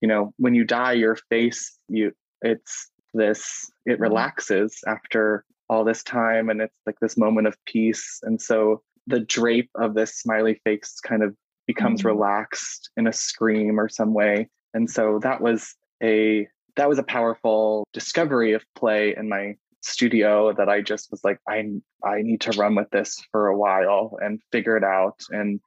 you 0.01 0.09
know, 0.09 0.33
when 0.37 0.55
you 0.55 0.65
die 0.65 0.93
your 0.93 1.17
face 1.31 1.79
you 1.89 2.13
it's 2.43 2.91
this 3.15 3.71
it 3.85 3.93
mm-hmm. 3.95 4.03
relaxes 4.03 4.81
after 4.87 5.45
all 5.69 5.85
this 5.85 6.03
time 6.03 6.49
and 6.49 6.61
it's 6.61 6.79
like 6.87 6.99
this 7.01 7.17
moment 7.17 7.47
of 7.47 7.57
peace 7.65 8.21
and 8.23 8.41
so 8.41 8.83
the 9.07 9.21
drape 9.21 9.71
of 9.75 9.95
this 9.95 10.17
smiley 10.17 10.61
face 10.65 10.99
kind 11.03 11.23
of 11.23 11.35
becomes 11.67 12.01
mm-hmm. 12.01 12.09
relaxed 12.09 12.91
in 12.97 13.07
a 13.07 13.13
scream 13.13 13.81
or 13.81 13.89
some 13.89 14.15
way 14.15 14.49
and 14.75 14.91
so 14.91 15.19
that 15.23 15.41
was 15.41 15.75
a 16.03 16.47
that 16.77 16.89
was 16.89 16.99
a 16.99 17.03
powerful 17.03 17.87
discovery 17.93 18.53
of 18.53 18.63
play 18.75 19.15
in 19.17 19.29
my 19.29 19.57
studio 19.81 20.53
that 20.53 20.69
I 20.69 20.83
just 20.83 21.11
was 21.11 21.25
like, 21.25 21.41
I 21.49 21.65
I 22.05 22.23
need 22.23 22.41
to 22.43 22.59
run 22.59 22.75
with 22.75 22.91
this 22.91 23.19
for 23.33 23.49
a 23.49 23.57
while 23.57 24.19
and 24.21 24.41
figure 24.53 24.77
it 24.77 24.85
out 24.85 25.21
and 25.31 25.61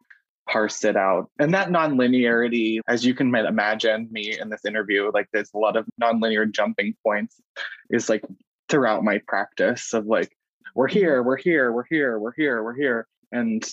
parse 0.52 0.84
it 0.84 0.96
out. 0.96 1.30
And 1.40 1.54
that 1.54 1.70
nonlinearity, 1.70 2.80
as 2.88 3.06
you 3.06 3.14
can 3.14 3.34
imagine 3.34 4.08
me 4.12 4.38
in 4.40 4.50
this 4.50 4.66
interview, 4.66 5.12
like 5.14 5.28
there's 5.32 5.52
a 5.54 5.58
lot 5.58 5.78
of 5.78 5.86
nonlinear 6.02 6.52
jumping 6.52 6.96
points, 7.06 7.40
is 7.90 8.10
like 8.10 8.24
throughout 8.68 9.04
my 9.04 9.20
practice 9.28 9.94
of 9.94 10.06
like, 10.06 10.36
we're 10.76 10.88
here, 10.88 11.24
we're 11.24 11.38
here, 11.38 11.72
we're 11.72 11.86
here, 11.90 12.20
we're 12.20 12.34
here, 12.34 12.64
we're 12.64 12.76
here. 12.76 13.08
And 13.32 13.64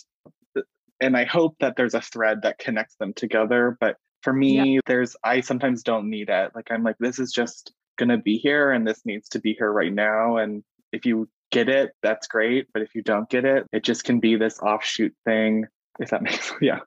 and 0.98 1.14
I 1.14 1.24
hope 1.24 1.56
that 1.60 1.76
there's 1.76 1.94
a 1.94 2.00
thread 2.00 2.42
that 2.42 2.58
connects 2.58 2.96
them 2.96 3.12
together. 3.12 3.76
But 3.78 3.96
for 4.26 4.32
me 4.32 4.74
yeah. 4.74 4.80
there's 4.86 5.14
i 5.22 5.40
sometimes 5.40 5.84
don't 5.84 6.10
need 6.10 6.28
it 6.30 6.50
like 6.52 6.66
i'm 6.72 6.82
like 6.82 6.96
this 6.98 7.20
is 7.20 7.30
just 7.32 7.72
gonna 7.96 8.18
be 8.18 8.38
here 8.38 8.72
and 8.72 8.84
this 8.84 9.02
needs 9.04 9.28
to 9.28 9.38
be 9.38 9.54
here 9.54 9.70
right 9.70 9.92
now 9.92 10.36
and 10.36 10.64
if 10.92 11.06
you 11.06 11.28
get 11.52 11.68
it 11.68 11.92
that's 12.02 12.26
great 12.26 12.66
but 12.72 12.82
if 12.82 12.92
you 12.96 13.02
don't 13.02 13.30
get 13.30 13.44
it 13.44 13.64
it 13.72 13.84
just 13.84 14.02
can 14.02 14.18
be 14.18 14.34
this 14.34 14.58
offshoot 14.58 15.14
thing 15.24 15.64
if 16.00 16.10
that 16.10 16.22
makes 16.22 16.52
yeah 16.60 16.80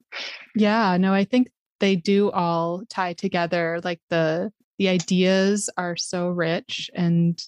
yeah 0.55 0.97
no 0.97 1.13
i 1.13 1.23
think 1.23 1.49
they 1.79 1.95
do 1.95 2.29
all 2.31 2.83
tie 2.89 3.13
together 3.13 3.79
like 3.83 4.01
the 4.09 4.51
the 4.77 4.89
ideas 4.89 5.69
are 5.77 5.95
so 5.95 6.29
rich 6.29 6.89
and 6.93 7.41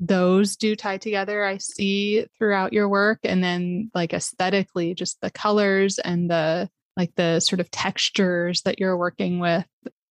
those 0.00 0.56
do 0.56 0.76
tie 0.76 0.98
together 0.98 1.44
i 1.44 1.56
see 1.56 2.26
throughout 2.36 2.72
your 2.72 2.88
work 2.88 3.18
and 3.24 3.42
then 3.42 3.90
like 3.94 4.12
aesthetically 4.12 4.94
just 4.94 5.20
the 5.20 5.30
colors 5.30 5.98
and 5.98 6.30
the 6.30 6.68
like 6.96 7.14
the 7.16 7.40
sort 7.40 7.60
of 7.60 7.70
textures 7.70 8.62
that 8.62 8.78
you're 8.78 8.96
working 8.96 9.38
with. 9.40 9.66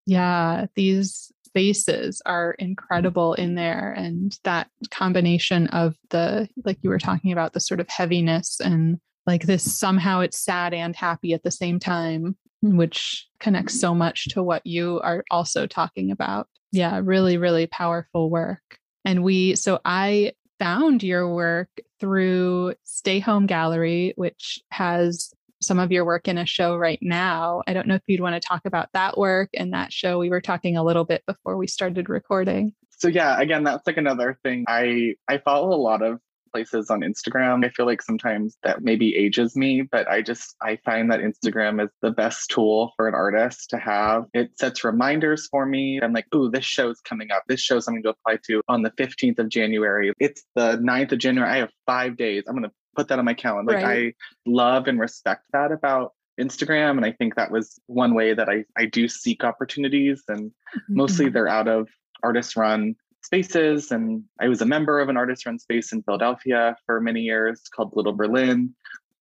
Yeah, 0.05 0.67
these 0.75 1.31
faces 1.53 2.21
are 2.25 2.51
incredible 2.59 3.33
in 3.35 3.49
mm-hmm. 3.49 3.55
there. 3.55 3.93
And 3.93 4.37
that 4.43 4.69
combination 4.91 5.67
of 5.67 5.95
the, 6.09 6.49
like 6.65 6.77
you 6.81 6.89
were 6.89 6.99
talking 6.99 7.31
about, 7.31 7.53
the 7.53 7.59
sort 7.59 7.79
of 7.79 7.87
heaviness 7.89 8.59
and 8.59 8.99
like 9.26 9.43
this 9.43 9.78
somehow 9.78 10.19
it's 10.19 10.39
sad 10.39 10.74
and 10.74 10.95
happy 10.95 11.34
at 11.34 11.43
the 11.43 11.51
same 11.51 11.80
time, 11.80 12.36
which 12.61 13.28
connects 13.39 13.80
so 13.80 13.93
much 13.93 14.30
to 14.30 14.43
what 14.43 14.65
you 14.65 14.99
are 15.01 15.24
also 15.32 15.67
talking 15.67 16.11
about. 16.11 16.47
Yeah, 16.71 16.99
really, 17.03 17.38
really 17.38 17.67
powerful 17.67 18.30
work. 18.30 18.78
And 19.05 19.24
we, 19.24 19.55
so 19.55 19.80
I 19.86 20.34
found 20.59 21.03
your 21.03 21.34
work 21.34 21.69
through 21.99 22.74
Stay 22.84 23.19
Home 23.19 23.45
Gallery, 23.45 24.13
which 24.15 24.59
has 24.71 25.34
some 25.61 25.80
of 25.80 25.91
your 25.91 26.05
work 26.05 26.28
in 26.28 26.38
a 26.38 26.45
show 26.45 26.76
right 26.76 26.99
now. 27.01 27.61
I 27.67 27.74
don't 27.74 27.88
know 27.88 27.95
if 27.95 28.01
you'd 28.07 28.21
want 28.21 28.41
to 28.41 28.45
talk 28.45 28.61
about 28.65 28.89
that 28.93 29.17
work 29.17 29.49
and 29.53 29.74
that 29.74 29.93
show. 29.93 30.19
We 30.19 30.30
were 30.30 30.41
talking 30.41 30.78
a 30.78 30.84
little 30.84 31.05
bit 31.05 31.24
before 31.26 31.57
we 31.57 31.67
started 31.67 32.09
recording. 32.09 32.74
So 32.89 33.07
yeah, 33.07 33.39
again, 33.39 33.63
that's 33.63 33.86
like 33.88 33.97
another 33.97 34.38
thing. 34.43 34.65
I 34.67 35.15
I 35.28 35.38
follow 35.39 35.74
a 35.74 35.80
lot 35.80 36.01
of 36.01 36.19
places 36.54 36.89
on 36.89 37.01
Instagram. 37.01 37.66
I 37.66 37.70
feel 37.70 37.86
like 37.86 38.01
sometimes 38.01 38.58
that 38.64 38.84
maybe 38.84 39.16
ages 39.16 39.56
me, 39.56 39.82
but 39.82 40.08
I 40.08 40.22
just 40.22 40.56
I 40.62 40.78
find 40.86 41.12
that 41.12 41.20
Instagram 41.20 41.84
is 41.84 41.89
the 42.01 42.12
best 42.12 42.49
tool 42.51 42.93
for 42.95 43.08
an 43.08 43.16
artist 43.16 43.72
to 43.72 43.78
have. 43.78 44.26
It 44.34 44.58
sets 44.58 44.84
reminders 44.84 45.47
for 45.47 45.66
me. 45.66 45.99
I'm 46.01 46.14
like, 46.14 46.28
ooh, 46.36 46.49
this 46.49 46.64
show's 46.66 47.01
coming 47.01 47.32
up. 47.32 47.43
This 47.47 47.60
show's 47.60 47.86
something 47.86 48.04
to 48.04 48.10
apply 48.10 48.38
to 48.47 48.62
on 48.70 48.84
the 48.84 48.91
15th 48.91 49.39
of 49.39 49.49
January. 49.49 50.14
It's 50.20 50.43
the 50.56 50.78
9th 50.78 51.12
of 51.14 51.20
January. 51.20 51.49
I 51.49 51.58
have 51.58 51.72
five 51.88 52.16
days. 52.16 52.43
I'm 52.47 52.54
gonna 52.56 52.72
put 52.95 53.08
that 53.08 53.18
on 53.20 53.26
my 53.26 53.34
calendar. 53.34 53.74
Like 53.74 53.84
Right. 53.84 54.14
I 54.45 54.49
love 54.49 54.88
and 54.88 54.99
respect 54.99 55.43
that 55.54 55.72
about 55.72 56.14
Instagram. 56.39 56.97
And 56.97 57.06
I 57.06 57.12
think 57.12 57.36
that 57.36 57.51
was 57.51 57.80
one 57.88 58.14
way 58.14 58.34
that 58.34 58.49
I, 58.49 58.66
I 58.78 58.86
do 58.86 59.08
seek 59.08 59.43
opportunities. 59.43 60.24
And 60.28 60.51
mostly 60.89 61.26
Mhm. 61.28 61.34
they're 61.34 61.47
out 61.47 61.68
of 61.68 61.89
artist 62.24 62.56
run 62.56 62.95
spaces. 63.24 63.91
And 63.91 64.24
I 64.39 64.47
was 64.47 64.61
a 64.61 64.65
member 64.65 64.99
of 64.99 65.09
an 65.09 65.17
artist 65.17 65.45
run 65.45 65.59
space 65.59 65.91
in 65.91 66.03
Philadelphia 66.03 66.76
for 66.86 66.99
many 66.99 67.21
years 67.21 67.61
called 67.74 67.93
Little 67.95 68.13
Berlin. 68.13 68.74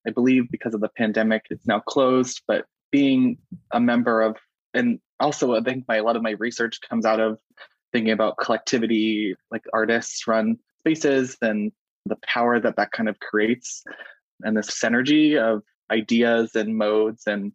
I 0.06 0.10
believe 0.10 0.50
because 0.50 0.74
of 0.74 0.80
the 0.80 0.88
pandemic, 0.88 1.46
it's 1.50 1.66
now 1.66 1.80
closed. 1.80 2.42
But 2.46 2.66
being 2.90 3.38
a 3.72 3.80
member 3.80 4.20
of, 4.20 4.36
and 4.74 4.98
also 5.20 5.54
I 5.54 5.60
think 5.60 5.84
my, 5.88 5.96
a 5.96 6.02
lot 6.02 6.16
of 6.16 6.22
my 6.22 6.32
research 6.32 6.80
comes 6.88 7.06
out 7.06 7.20
of 7.20 7.38
thinking 7.92 8.12
about 8.12 8.38
collectivity, 8.38 9.34
like 9.50 9.62
artists 9.72 10.26
run 10.26 10.56
spaces 10.80 11.36
and 11.42 11.70
the 12.06 12.16
power 12.26 12.58
that 12.58 12.76
that 12.76 12.90
kind 12.92 13.08
of 13.08 13.18
creates 13.20 13.84
and 14.42 14.56
this 14.56 14.70
synergy 14.70 15.38
of 15.38 15.62
ideas 15.90 16.54
and 16.54 16.76
modes 16.76 17.26
and 17.26 17.52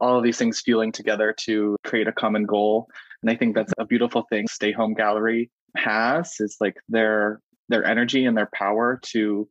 all 0.00 0.18
of 0.18 0.24
these 0.24 0.36
things 0.36 0.60
fueling 0.60 0.92
together 0.92 1.34
to 1.38 1.76
create 1.84 2.08
a 2.08 2.12
common 2.12 2.44
goal 2.44 2.88
and 3.22 3.30
i 3.30 3.36
think 3.36 3.54
that's 3.54 3.72
a 3.78 3.86
beautiful 3.86 4.26
thing 4.28 4.46
stay 4.48 4.72
home 4.72 4.92
gallery 4.92 5.50
has 5.78 6.34
is 6.40 6.56
like 6.60 6.76
their 6.88 7.40
their 7.68 7.84
energy 7.84 8.24
and 8.26 8.36
their 8.36 8.48
power 8.54 9.00
to 9.02 9.48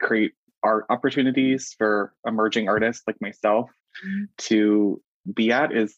create 0.00 0.32
art 0.62 0.84
opportunities 0.90 1.74
for 1.78 2.12
emerging 2.26 2.68
artists 2.68 3.02
like 3.06 3.20
myself 3.20 3.70
Mhm. 4.06 4.28
to 4.38 5.02
be 5.34 5.50
at 5.52 5.72
is 5.72 5.96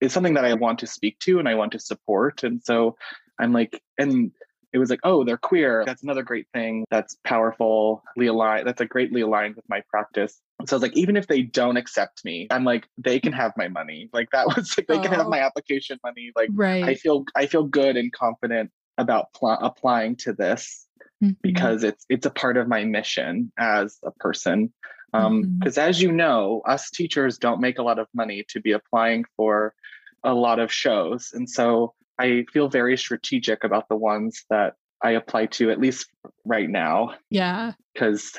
is 0.00 0.12
something 0.12 0.34
that 0.34 0.44
i 0.44 0.54
want 0.54 0.78
to 0.80 0.86
speak 0.86 1.18
to 1.20 1.38
and 1.38 1.48
i 1.48 1.54
want 1.54 1.72
to 1.72 1.78
support 1.78 2.42
and 2.44 2.62
so 2.62 2.96
i'm 3.38 3.52
like 3.52 3.82
and 3.98 4.32
it 4.70 4.76
was 4.78 4.90
like, 4.90 5.00
oh, 5.02 5.24
they're 5.24 5.38
queer. 5.38 5.82
That's 5.86 6.02
another 6.02 6.22
great 6.22 6.46
thing. 6.52 6.84
That's 6.90 7.16
powerfully 7.24 8.26
aligned. 8.26 8.66
That's 8.66 8.82
a 8.82 8.84
greatly 8.84 9.22
aligned 9.22 9.56
with 9.56 9.64
my 9.66 9.80
practice. 9.88 10.38
So 10.66 10.74
I 10.74 10.76
was 10.76 10.82
like, 10.82 10.94
even 10.94 11.16
if 11.16 11.26
they 11.26 11.40
don't 11.40 11.78
accept 11.78 12.22
me, 12.22 12.48
I'm 12.50 12.64
like, 12.64 12.86
they 12.98 13.18
can 13.18 13.32
have 13.32 13.52
my 13.56 13.68
money. 13.68 14.10
Like 14.12 14.28
that 14.32 14.46
was 14.54 14.76
like 14.76 14.86
they 14.86 14.98
can 14.98 15.10
have 15.12 15.24
Oh. 15.26 15.30
my 15.30 15.40
application 15.40 15.98
money. 16.04 16.32
Like 16.36 16.50
right. 16.52 16.84
I 16.84 16.94
feel 16.96 17.24
I 17.34 17.46
feel 17.46 17.64
good 17.64 17.96
and 17.96 18.12
confident 18.12 18.70
about 18.98 19.32
pl- 19.32 19.58
applying 19.62 20.16
to 20.16 20.32
this 20.32 20.86
Mhm. 21.22 21.36
because 21.42 21.82
it's 21.84 22.04
it's 22.08 22.26
a 22.26 22.30
part 22.30 22.56
of 22.56 22.68
my 22.68 22.84
mission 22.84 23.50
as 23.58 23.98
a 24.04 24.10
person. 24.12 24.72
Um, 25.14 25.42
Mhm. 25.42 25.58
Because 25.58 25.78
as 25.78 26.02
you 26.02 26.12
know, 26.12 26.60
us 26.66 26.90
teachers 26.90 27.38
don't 27.38 27.60
make 27.60 27.78
a 27.78 27.82
lot 27.82 27.98
of 27.98 28.06
money 28.14 28.44
to 28.50 28.60
be 28.60 28.72
applying 28.72 29.24
for 29.36 29.74
a 30.22 30.34
lot 30.34 30.58
of 30.58 30.70
shows, 30.72 31.32
and 31.32 31.48
so 31.48 31.94
I 32.18 32.44
feel 32.52 32.68
very 32.68 32.96
strategic 32.98 33.64
about 33.64 33.88
the 33.88 33.96
ones 33.96 34.44
that 34.50 34.74
I 35.02 35.12
apply 35.12 35.46
to, 35.46 35.70
at 35.70 35.78
least 35.80 36.10
right 36.44 36.68
now, 36.68 37.14
yeah. 37.30 37.72
because 37.94 38.32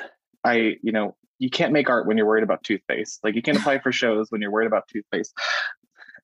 I, 0.44 0.76
you 0.82 0.92
know, 0.92 1.16
you 1.38 1.48
can't 1.48 1.72
make 1.72 1.88
art 1.88 2.06
when 2.06 2.18
you're 2.18 2.26
worried 2.26 2.44
about 2.44 2.62
toothpaste. 2.62 3.24
Like 3.24 3.34
you 3.34 3.40
can't 3.42 3.56
apply 3.56 3.78
for 3.78 3.92
shows 3.92 4.30
when 4.30 4.42
you're 4.42 4.50
worried 4.50 4.66
about 4.66 4.86
toothpaste. 4.88 5.32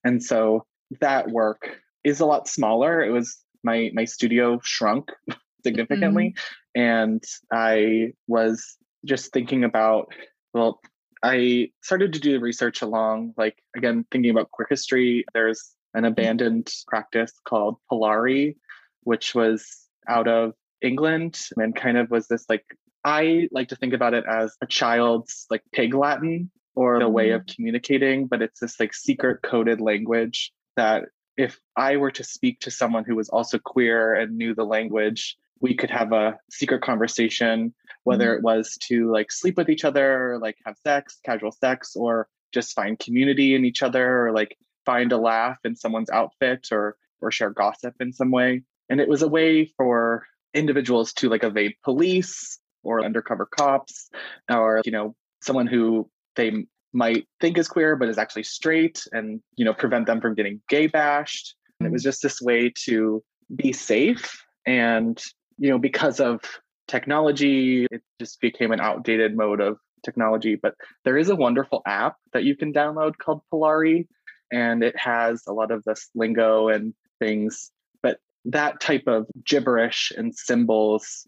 And 0.05 0.23
so 0.23 0.67
that 1.01 1.31
work 1.31 1.81
is 2.05 2.21
a 2.21 2.27
lot 2.27 2.47
smaller. 2.49 3.03
It 3.03 3.11
was 3.11 3.39
my 3.67 3.91
my 3.93 4.07
studio 4.07 4.59
shrunk 4.63 5.11
significantly. 5.67 6.35
Mm-hmm. 6.35 6.81
And 6.81 7.25
I 7.53 8.13
was 8.27 8.77
just 9.05 9.33
thinking 9.33 9.65
about, 9.65 10.13
well, 10.55 10.81
I 11.23 11.71
started 11.83 12.13
to 12.15 12.21
do 12.21 12.41
research 12.41 12.83
along, 12.83 13.35
like 13.37 13.59
again, 13.77 14.07
thinking 14.11 14.31
about 14.31 14.51
queer 14.51 14.69
history. 14.71 15.25
There's 15.35 15.73
an 15.93 16.03
mm-hmm. 16.03 16.13
abandoned 16.13 16.73
practice 16.87 17.33
called 17.47 17.77
Polari, 17.91 18.57
which 19.03 19.35
was 19.35 19.89
out 20.09 20.29
of 20.29 20.53
England 20.83 21.39
and 21.57 21.75
kind 21.75 21.97
of 21.97 22.11
was 22.11 22.29
this 22.29 22.45
like 22.49 22.65
I 23.05 23.49
like 23.53 23.69
to 23.69 23.77
think 23.77 23.95
about 23.95 24.15
it 24.15 24.25
as 24.29 24.57
a 24.61 24.67
child's 24.67 25.47
like 25.51 25.63
pig 25.73 25.95
Latin 25.95 26.51
or 26.75 27.01
a 27.01 27.09
way 27.09 27.29
mm-hmm. 27.29 27.37
of 27.37 27.47
communicating, 27.47 28.27
but 28.27 28.43
it's 28.43 28.61
this 28.61 28.79
like 28.79 28.93
secret 28.93 29.43
coded 29.43 29.81
language 29.81 30.53
that 30.77 31.05
if 31.37 31.61
I 31.77 31.97
were 31.97 32.11
to 32.13 32.25
speak 32.25 32.61
to 32.61 32.71
someone 32.71 33.05
who 33.05 33.17
was 33.17 33.29
also 33.29 33.59
queer 33.59 34.15
and 34.15 34.37
knew 34.37 34.55
the 34.55 34.65
language, 34.65 35.37
we 35.61 35.75
could 35.75 35.91
have 35.91 36.13
a 36.13 36.39
secret 36.51 36.83
conversation, 36.83 37.75
whether 38.05 38.29
mm-hmm. 38.29 38.39
it 38.39 38.43
was 38.43 38.79
to 38.89 39.11
like 39.11 39.33
sleep 39.33 39.57
with 39.57 39.69
each 39.69 39.85
other, 39.85 40.33
or 40.33 40.39
like 40.39 40.57
have 40.65 40.77
sex, 40.87 41.19
casual 41.25 41.53
sex, 41.53 41.97
or 41.97 42.29
just 42.53 42.75
find 42.75 42.99
community 42.99 43.55
in 43.55 43.65
each 43.65 43.83
other, 43.83 44.27
or 44.27 44.33
like 44.33 44.57
find 44.85 45.13
a 45.13 45.19
laugh 45.19 45.59
in 45.65 45.77
someone's 45.77 46.11
outfit 46.11 46.69
or 46.73 46.97
or 47.21 47.31
share 47.31 47.51
gossip 47.51 47.95
in 48.01 48.13
some 48.13 48.31
way. 48.31 48.63
And 48.89 49.01
it 49.01 49.09
was 49.09 49.23
a 49.23 49.29
way 49.29 49.67
for 49.77 50.27
individuals 50.55 51.13
to 51.15 51.29
like 51.29 51.45
evade 51.45 51.75
police 51.85 52.59
or 52.83 53.05
undercover 53.05 53.47
cops 53.47 54.09
or 54.51 54.81
you 54.85 54.93
know 54.93 55.15
someone 55.43 55.67
who 55.67 56.09
they 56.37 56.67
might 56.97 57.29
think 57.41 57.59
is 57.59 57.69
queer 57.69 57.95
but 57.95 58.09
is 58.09 58.17
actually 58.17 58.43
straight 58.43 59.07
and 59.13 59.41
you 59.57 59.65
know 59.65 59.75
prevent 59.75 60.07
them 60.07 60.21
from 60.21 60.35
getting 60.35 60.61
gay 60.69 60.87
bashed. 60.87 61.55
And 61.79 61.87
it 61.87 61.93
was 61.93 62.03
mm. 62.03 62.11
just 62.11 62.23
this 62.23 62.41
way 62.41 62.73
to 62.85 63.23
be 63.55 63.73
safe. 63.73 64.45
And 64.67 65.23
you 65.59 65.71
know 65.71 65.79
because 65.79 66.21
of 66.21 66.41
technology 66.89 67.87
it 67.91 68.03
just 68.19 68.41
became 68.41 68.73
an 68.73 68.81
outdated 68.81 69.37
mode 69.37 69.61
of 69.61 69.79
technology. 70.05 70.57
But 70.57 70.75
there 71.05 71.19
is 71.19 71.29
a 71.29 71.37
wonderful 71.37 71.83
app 71.87 72.17
that 72.33 72.45
you 72.45 72.57
can 72.57 72.73
download 72.73 73.19
called 73.19 73.43
polari 73.53 74.07
and 74.51 74.83
it 74.83 74.97
has 74.97 75.43
a 75.47 75.53
lot 75.53 75.71
of 75.71 75.85
this 75.85 76.09
lingo 76.15 76.69
and 76.69 76.95
things. 77.19 77.71
But 78.03 78.21
that 78.47 78.81
type 78.81 79.07
of 79.07 79.27
gibberish 79.45 80.13
and 80.17 80.35
symbols 80.35 81.27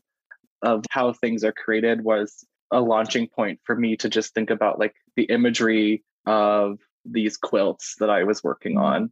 of 0.63 0.85
how 0.91 1.13
things 1.13 1.45
are 1.45 1.53
created 1.53 2.03
was 2.03 2.47
a 2.71 2.81
launching 2.81 3.29
point 3.29 3.61
for 3.65 3.75
me 3.77 3.97
to 3.97 4.09
just 4.09 4.35
think 4.35 4.51
about 4.51 4.79
like 4.79 4.95
the 5.17 5.25
imagery 5.25 6.05
of 6.27 6.79
these 7.05 7.37
quilts 7.37 7.95
that 8.01 8.11
I 8.11 8.25
was 8.25 8.45
working 8.45 8.79
on. 8.79 9.11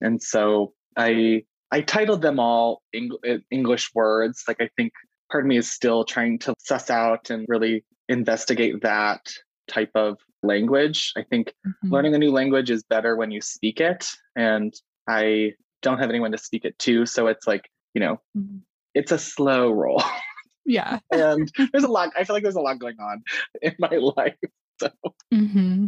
And 0.00 0.22
so 0.22 0.72
I 0.96 1.44
I 1.70 1.80
titled 1.80 2.22
them 2.22 2.38
all 2.38 2.82
Eng- 2.94 3.10
uh, 3.28 3.38
English 3.50 3.94
words. 3.94 4.44
Like 4.48 4.60
I 4.60 4.68
think 4.76 4.92
part 5.30 5.44
of 5.44 5.48
me 5.48 5.56
is 5.56 5.70
still 5.70 6.04
trying 6.04 6.38
to 6.40 6.54
suss 6.58 6.90
out 6.90 7.30
and 7.30 7.44
really 7.48 7.84
investigate 8.08 8.82
that 8.82 9.20
type 9.68 9.90
of 9.94 10.18
language. 10.42 11.12
I 11.16 11.22
think 11.22 11.52
Mhm. 11.66 11.90
learning 11.90 12.14
a 12.14 12.18
new 12.18 12.30
language 12.30 12.70
is 12.70 12.84
better 12.84 13.16
when 13.16 13.30
you 13.32 13.40
speak 13.40 13.80
it 13.80 14.08
and 14.36 14.72
I 15.08 15.52
don't 15.82 15.98
have 15.98 16.10
anyone 16.10 16.32
to 16.32 16.38
speak 16.38 16.64
it 16.64 16.78
to, 16.80 17.04
so 17.06 17.26
it's 17.26 17.46
like, 17.46 17.68
you 17.94 18.00
know, 18.00 18.20
Mhm. 18.36 18.62
it's 18.94 19.12
a 19.12 19.18
slow 19.18 19.70
roll. 19.70 20.02
Yeah. 20.66 20.98
and 21.10 21.50
there's 21.72 21.84
a 21.84 21.88
lot 21.88 22.10
i 22.18 22.24
feel 22.24 22.34
like 22.34 22.42
there's 22.42 22.56
a 22.56 22.60
lot 22.60 22.78
going 22.78 22.98
on 23.00 23.22
in 23.62 23.74
my 23.78 23.96
life 23.96 24.36
so 24.80 24.90
hmm 25.32 25.86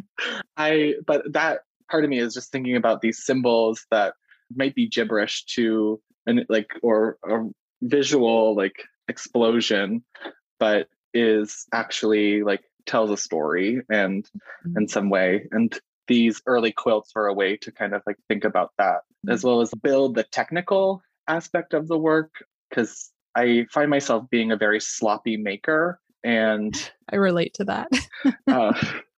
i 0.57 0.95
but 1.07 1.33
that 1.33 1.61
part 1.91 2.05
of 2.05 2.11
me 2.11 2.19
is 2.19 2.35
just 2.35 2.51
thinking 2.51 2.77
about 2.77 3.01
these 3.01 3.25
symbols 3.25 3.87
that 3.91 4.15
might 4.55 4.75
be 4.75 4.89
gibberish 4.89 5.45
to 5.45 6.01
and 6.27 6.47
like 6.49 6.71
or 6.83 7.19
a 7.29 7.45
visual 7.83 8.57
like 8.57 8.85
explosion 9.09 10.03
but 10.59 10.89
is 11.13 11.67
actually 11.73 12.43
like 12.43 12.63
tells 12.87 13.11
a 13.11 13.17
story 13.17 13.83
and 13.91 14.29
in 14.77 14.89
some 14.89 15.11
way 15.11 15.47
and 15.51 15.79
these 16.07 16.41
early 16.47 16.73
quilts 16.73 17.15
were 17.15 17.27
a 17.27 17.35
way 17.35 17.57
to 17.57 17.71
kind 17.71 17.95
of 17.95 18.03
like 18.07 18.17
think 18.29 18.45
about 18.45 18.73
that 18.79 19.01
as 19.29 19.45
well 19.45 19.61
as 19.61 19.71
build 19.83 20.15
the 20.15 20.23
technical 20.25 21.03
aspect 21.27 21.75
of 21.75 21.87
the 21.87 21.99
work 21.99 22.31
because 22.69 23.11
i 23.37 23.67
find 23.73 23.91
myself 23.91 24.29
being 24.31 24.53
a 24.53 24.57
very 24.57 24.81
sloppy 24.81 25.37
maker 25.37 26.01
and 26.25 26.91
I 27.11 27.17
relate 27.17 27.55
to 27.55 27.65
that. 27.65 27.89
uh, 28.49 28.73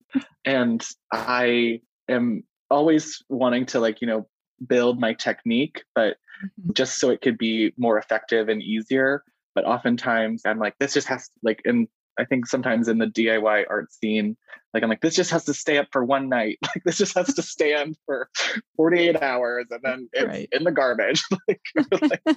and 0.45 0.87
I 1.13 1.81
am 2.09 2.45
always 2.71 3.23
wanting 3.29 3.67
to 3.67 3.81
like 3.81 4.01
you 4.01 4.07
know 4.07 4.29
build 4.69 5.01
my 5.01 5.15
technique, 5.15 5.83
but 5.95 6.17
Mhm. 6.45 6.75
just 6.75 6.99
so 6.99 7.11
it 7.11 7.21
could 7.21 7.37
be 7.37 7.73
more 7.77 7.99
effective 7.99 8.49
and 8.49 8.63
easier. 8.63 9.23
But 9.55 9.65
oftentimes 9.67 10.43
I'm 10.47 10.59
like, 10.59 10.75
this 10.81 10.95
just 10.95 11.07
has 11.09 11.27
to, 11.29 11.33
like, 11.43 11.61
and 11.67 11.87
I 12.19 12.25
think 12.25 12.47
sometimes 12.47 12.89
in 12.89 12.97
the 12.99 13.07
DIY 13.09 13.65
art 13.69 13.93
scene, 13.93 14.37
like 14.73 14.83
I'm 14.83 14.89
like, 14.89 15.01
this 15.03 15.17
just 15.17 15.31
has 15.33 15.45
to 15.47 15.55
stay 15.55 15.77
up 15.79 15.89
for 15.93 16.05
one 16.05 16.29
night. 16.29 16.59
Like 16.75 16.85
this 16.85 16.97
just 16.99 17.15
has 17.15 17.35
to 17.35 17.43
stand 17.43 17.97
for 18.07 18.29
48 18.77 19.21
hours, 19.23 19.67
and 19.71 19.81
then 19.83 20.09
it's 20.13 20.27
Right. 20.27 20.49
in 20.53 20.65
the 20.65 20.71
garbage. 20.73 21.23
like, 21.49 21.61
like- 22.03 22.37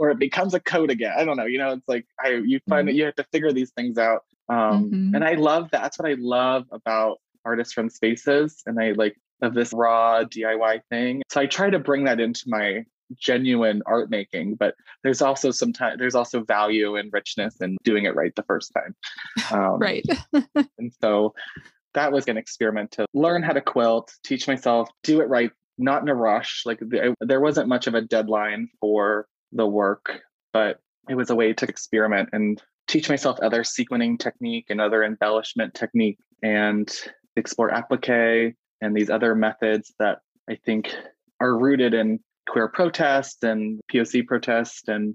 or 0.00 0.10
it 0.10 0.18
becomes 0.18 0.54
a 0.54 0.60
code 0.60 0.90
again. 0.90 1.12
I 1.16 1.26
don't 1.26 1.36
know. 1.36 1.44
You 1.44 1.58
know, 1.58 1.72
it's 1.72 1.86
like 1.86 2.06
I 2.18 2.40
you 2.44 2.58
find 2.68 2.88
that 2.88 2.94
you 2.94 3.04
have 3.04 3.14
to 3.16 3.24
figure 3.24 3.52
these 3.52 3.70
things 3.72 3.98
out. 3.98 4.24
Um, 4.48 4.90
Mhm. 4.90 5.14
And 5.14 5.22
I 5.22 5.34
love 5.34 5.70
that. 5.70 5.82
That's 5.82 5.98
what 5.98 6.08
I 6.10 6.16
love 6.18 6.64
about 6.72 7.18
artists 7.44 7.74
from 7.74 7.90
spaces, 7.90 8.62
and 8.66 8.80
I 8.80 8.92
like 8.92 9.14
of 9.42 9.54
this 9.54 9.72
raw 9.74 10.24
DIY 10.24 10.80
thing. 10.90 11.22
So 11.30 11.40
I 11.40 11.46
try 11.46 11.70
to 11.70 11.78
bring 11.78 12.04
that 12.04 12.18
into 12.18 12.44
my 12.46 12.84
genuine 13.18 13.82
art 13.86 14.08
making, 14.10 14.54
but 14.54 14.74
there's 15.02 15.20
also 15.20 15.50
some 15.50 15.72
time. 15.72 15.98
There's 15.98 16.14
also 16.14 16.42
value 16.44 16.96
and 16.96 17.12
richness 17.12 17.60
in 17.60 17.76
doing 17.84 18.04
it 18.06 18.14
right 18.14 18.34
the 18.34 18.42
first 18.44 18.72
time. 18.72 18.94
Um, 19.52 19.78
right. 19.78 20.04
and 20.78 20.92
so 21.00 21.34
that 21.94 22.12
was 22.12 22.26
an 22.28 22.36
experiment 22.36 22.92
to 22.92 23.06
learn 23.14 23.42
how 23.42 23.52
to 23.52 23.60
quilt, 23.60 24.12
teach 24.24 24.46
myself, 24.46 24.88
do 25.02 25.20
it 25.20 25.28
right, 25.28 25.50
not 25.76 26.02
in 26.02 26.08
a 26.08 26.14
rush. 26.14 26.62
Like 26.64 26.80
there 27.20 27.40
wasn't 27.40 27.68
much 27.68 27.86
of 27.88 27.94
a 27.94 28.00
deadline 28.02 28.68
for 28.80 29.26
the 29.52 29.66
work, 29.66 30.20
but 30.52 30.80
it 31.08 31.14
was 31.14 31.30
a 31.30 31.34
way 31.34 31.52
to 31.52 31.66
experiment 31.66 32.30
and 32.32 32.62
teach 32.88 33.08
myself 33.08 33.38
other 33.40 33.62
sequencing 33.62 34.18
technique 34.18 34.66
and 34.68 34.80
other 34.80 35.04
embellishment 35.04 35.74
technique 35.74 36.18
and 36.42 36.92
explore 37.36 37.70
applique 37.72 38.54
and 38.80 38.96
these 38.96 39.10
other 39.10 39.34
methods 39.34 39.92
that 39.98 40.18
I 40.48 40.56
think 40.64 40.94
are 41.40 41.56
rooted 41.56 41.94
in 41.94 42.20
queer 42.48 42.68
protest 42.68 43.44
and 43.44 43.80
POC 43.92 44.26
protest 44.26 44.88
and 44.88 45.14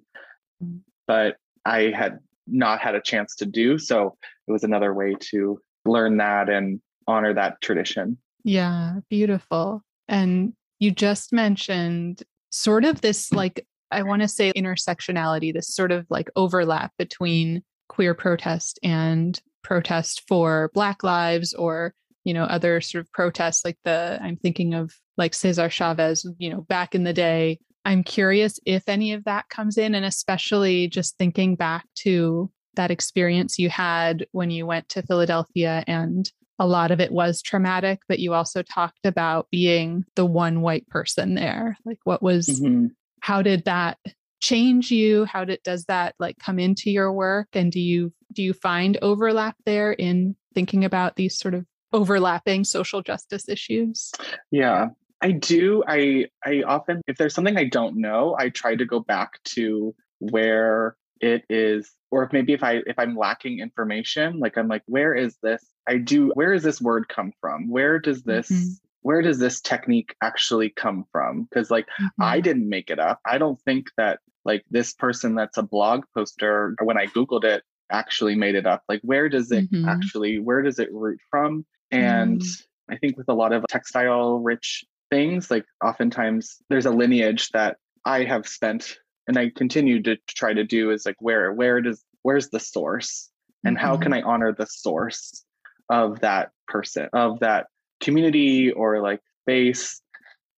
mm. 0.63 0.79
but 1.07 1.35
I 1.65 1.91
had 1.95 2.19
not 2.47 2.79
had 2.79 2.95
a 2.95 3.01
chance 3.01 3.35
to 3.37 3.45
do 3.45 3.77
so 3.77 4.15
it 4.47 4.51
was 4.51 4.63
another 4.63 4.93
way 4.93 5.15
to 5.31 5.59
learn 5.85 6.17
that 6.17 6.49
and 6.49 6.79
honor 7.07 7.33
that 7.33 7.61
tradition. 7.61 8.17
Yeah, 8.43 8.99
beautiful. 9.09 9.81
And 10.07 10.53
you 10.79 10.91
just 10.91 11.33
mentioned 11.33 12.23
sort 12.51 12.85
of 12.85 13.01
this 13.01 13.31
like 13.31 13.65
I 13.95 14.03
want 14.03 14.21
to 14.21 14.27
say 14.27 14.51
intersectionality, 14.53 15.53
this 15.53 15.73
sort 15.73 15.91
of 15.91 16.05
like 16.09 16.29
overlap 16.35 16.91
between 16.97 17.63
queer 17.87 18.13
protest 18.13 18.77
and 18.83 19.39
protest 19.63 20.23
for 20.27 20.69
Black 20.73 21.03
lives 21.03 21.53
or, 21.53 21.93
you 22.23 22.33
know, 22.33 22.43
other 22.43 22.81
sort 22.81 23.03
of 23.03 23.11
protests 23.13 23.63
like 23.63 23.77
the, 23.85 24.19
I'm 24.21 24.35
thinking 24.35 24.73
of 24.73 24.93
like 25.17 25.33
Cesar 25.33 25.69
Chavez, 25.69 26.27
you 26.37 26.49
know, 26.49 26.61
back 26.61 26.93
in 26.93 27.03
the 27.03 27.13
day. 27.13 27.59
I'm 27.85 28.03
curious 28.03 28.59
if 28.65 28.83
any 28.87 29.13
of 29.13 29.23
that 29.25 29.47
comes 29.49 29.77
in, 29.77 29.95
and 29.95 30.05
especially 30.05 30.87
just 30.87 31.17
thinking 31.17 31.55
back 31.55 31.85
to 31.99 32.51
that 32.75 32.91
experience 32.91 33.57
you 33.57 33.69
had 33.69 34.25
when 34.31 34.51
you 34.51 34.65
went 34.65 34.89
to 34.89 35.03
Philadelphia 35.03 35.83
and 35.87 36.29
a 36.57 36.67
lot 36.67 36.91
of 36.91 36.99
it 36.99 37.11
was 37.11 37.41
traumatic, 37.41 37.99
but 38.09 38.19
you 38.19 38.33
also 38.33 38.61
talked 38.63 39.05
about 39.05 39.47
being 39.51 40.03
the 40.15 40.25
one 40.25 40.61
white 40.61 40.87
person 40.87 41.35
there. 41.35 41.77
Like, 41.85 41.99
what 42.03 42.21
was 42.21 42.47
mm-hmm 42.47 42.87
how 43.25 43.41
did 43.41 43.65
that 43.65 43.97
change 44.39 44.91
you? 44.91 45.25
How 45.25 45.45
did 45.45 45.59
does 45.63 45.85
that 45.85 46.13
like 46.19 46.37
come 46.37 46.59
into 46.59 46.91
your 46.91 47.11
work? 47.11 47.47
And 47.53 47.71
do 47.71 47.79
you 47.79 48.13
do 48.31 48.43
you 48.43 48.53
find 48.53 48.99
overlap 49.01 49.55
there 49.65 49.93
in 49.93 50.35
thinking 50.53 50.85
about 50.85 51.15
these 51.15 51.35
sort 51.35 51.55
of 51.55 51.65
overlapping 51.91 52.65
social 52.65 53.01
justice 53.01 53.49
issues? 53.49 54.11
Yeah 54.51 54.89
i 55.21 55.31
do. 55.31 55.81
I 55.87 56.25
i 56.45 56.61
often 56.67 57.01
if 57.07 57.17
there's 57.17 57.33
something 57.33 57.57
i 57.57 57.63
don't 57.63 57.95
know 57.95 58.35
i 58.37 58.49
try 58.49 58.75
to 58.75 58.85
go 58.85 58.99
back 58.99 59.41
to 59.55 59.95
where 60.19 60.97
it 61.21 61.45
is 61.49 61.89
or 62.11 62.25
if 62.25 62.33
maybe 62.33 62.51
if 62.53 62.63
i 62.63 62.81
if 62.85 62.99
i'm 62.99 63.15
lacking 63.15 63.59
information 63.59 64.39
like 64.39 64.57
i'm 64.57 64.67
like 64.67 64.83
where 64.85 65.15
is 65.15 65.37
this? 65.41 65.65
I 65.87 65.97
do 65.97 66.31
where 66.35 66.53
does 66.53 66.63
this 66.63 66.81
word 66.81 67.07
come 67.07 67.31
from? 67.41 67.69
Where 67.69 67.97
does 67.97 68.21
this 68.21 68.51
mm-hmm 68.51 68.73
where 69.05 69.21
does 69.21 69.37
this 69.37 69.61
technique 69.61 70.15
actually 70.23 70.71
come 70.71 71.05
from? 71.11 71.43
Because 71.43 71.69
like 71.69 71.85
mm-hmm. 71.85 72.23
I 72.23 72.39
didn't 72.39 72.67
make 72.67 72.89
it 72.89 72.97
up. 72.97 73.19
I 73.23 73.37
don't 73.37 73.61
think 73.61 73.85
that 73.97 74.19
like 74.45 74.65
this 74.71 74.93
person 74.93 75.35
that's 75.35 75.59
a 75.59 75.63
blog 75.63 76.05
poster 76.15 76.75
when 76.81 76.97
I 76.97 77.05
Googled 77.05 77.43
it 77.43 77.61
actually 77.91 78.33
made 78.33 78.55
it 78.55 78.65
up. 78.65 78.81
Like 78.89 79.01
where 79.03 79.29
does 79.29 79.51
it 79.51 79.71
mm-hmm. 79.71 79.87
actually 79.87 80.39
where 80.39 80.63
does 80.63 80.79
it 80.79 80.91
root 80.91 81.19
from? 81.29 81.67
And 81.91 82.41
mm. 82.41 82.63
I 82.89 82.97
think 82.97 83.15
with 83.15 83.29
a 83.29 83.33
lot 83.35 83.53
of 83.53 83.63
textile 83.69 84.39
rich 84.39 84.83
things, 85.11 85.51
like 85.51 85.65
oftentimes 85.85 86.57
there's 86.69 86.87
a 86.87 86.91
lineage 86.91 87.49
that 87.49 87.77
I 88.05 88.23
have 88.23 88.47
spent 88.47 88.97
and 89.27 89.37
I 89.37 89.51
continue 89.55 90.01
to 90.01 90.17
try 90.27 90.51
to 90.51 90.63
do 90.63 90.89
is 90.89 91.05
like 91.05 91.17
where 91.19 91.53
where 91.53 91.79
does 91.79 92.03
where's 92.23 92.49
the 92.49 92.59
source 92.59 93.29
and 93.63 93.77
how 93.77 93.97
can 93.97 94.13
mm-hmm. 94.13 94.27
I 94.27 94.31
honor 94.33 94.51
the 94.51 94.65
source 94.65 95.45
of 95.91 96.21
that 96.21 96.49
person 96.67 97.07
of 97.13 97.41
that 97.41 97.67
community 98.05 98.71
or 98.71 99.01
like 99.01 99.19
space 99.41 99.99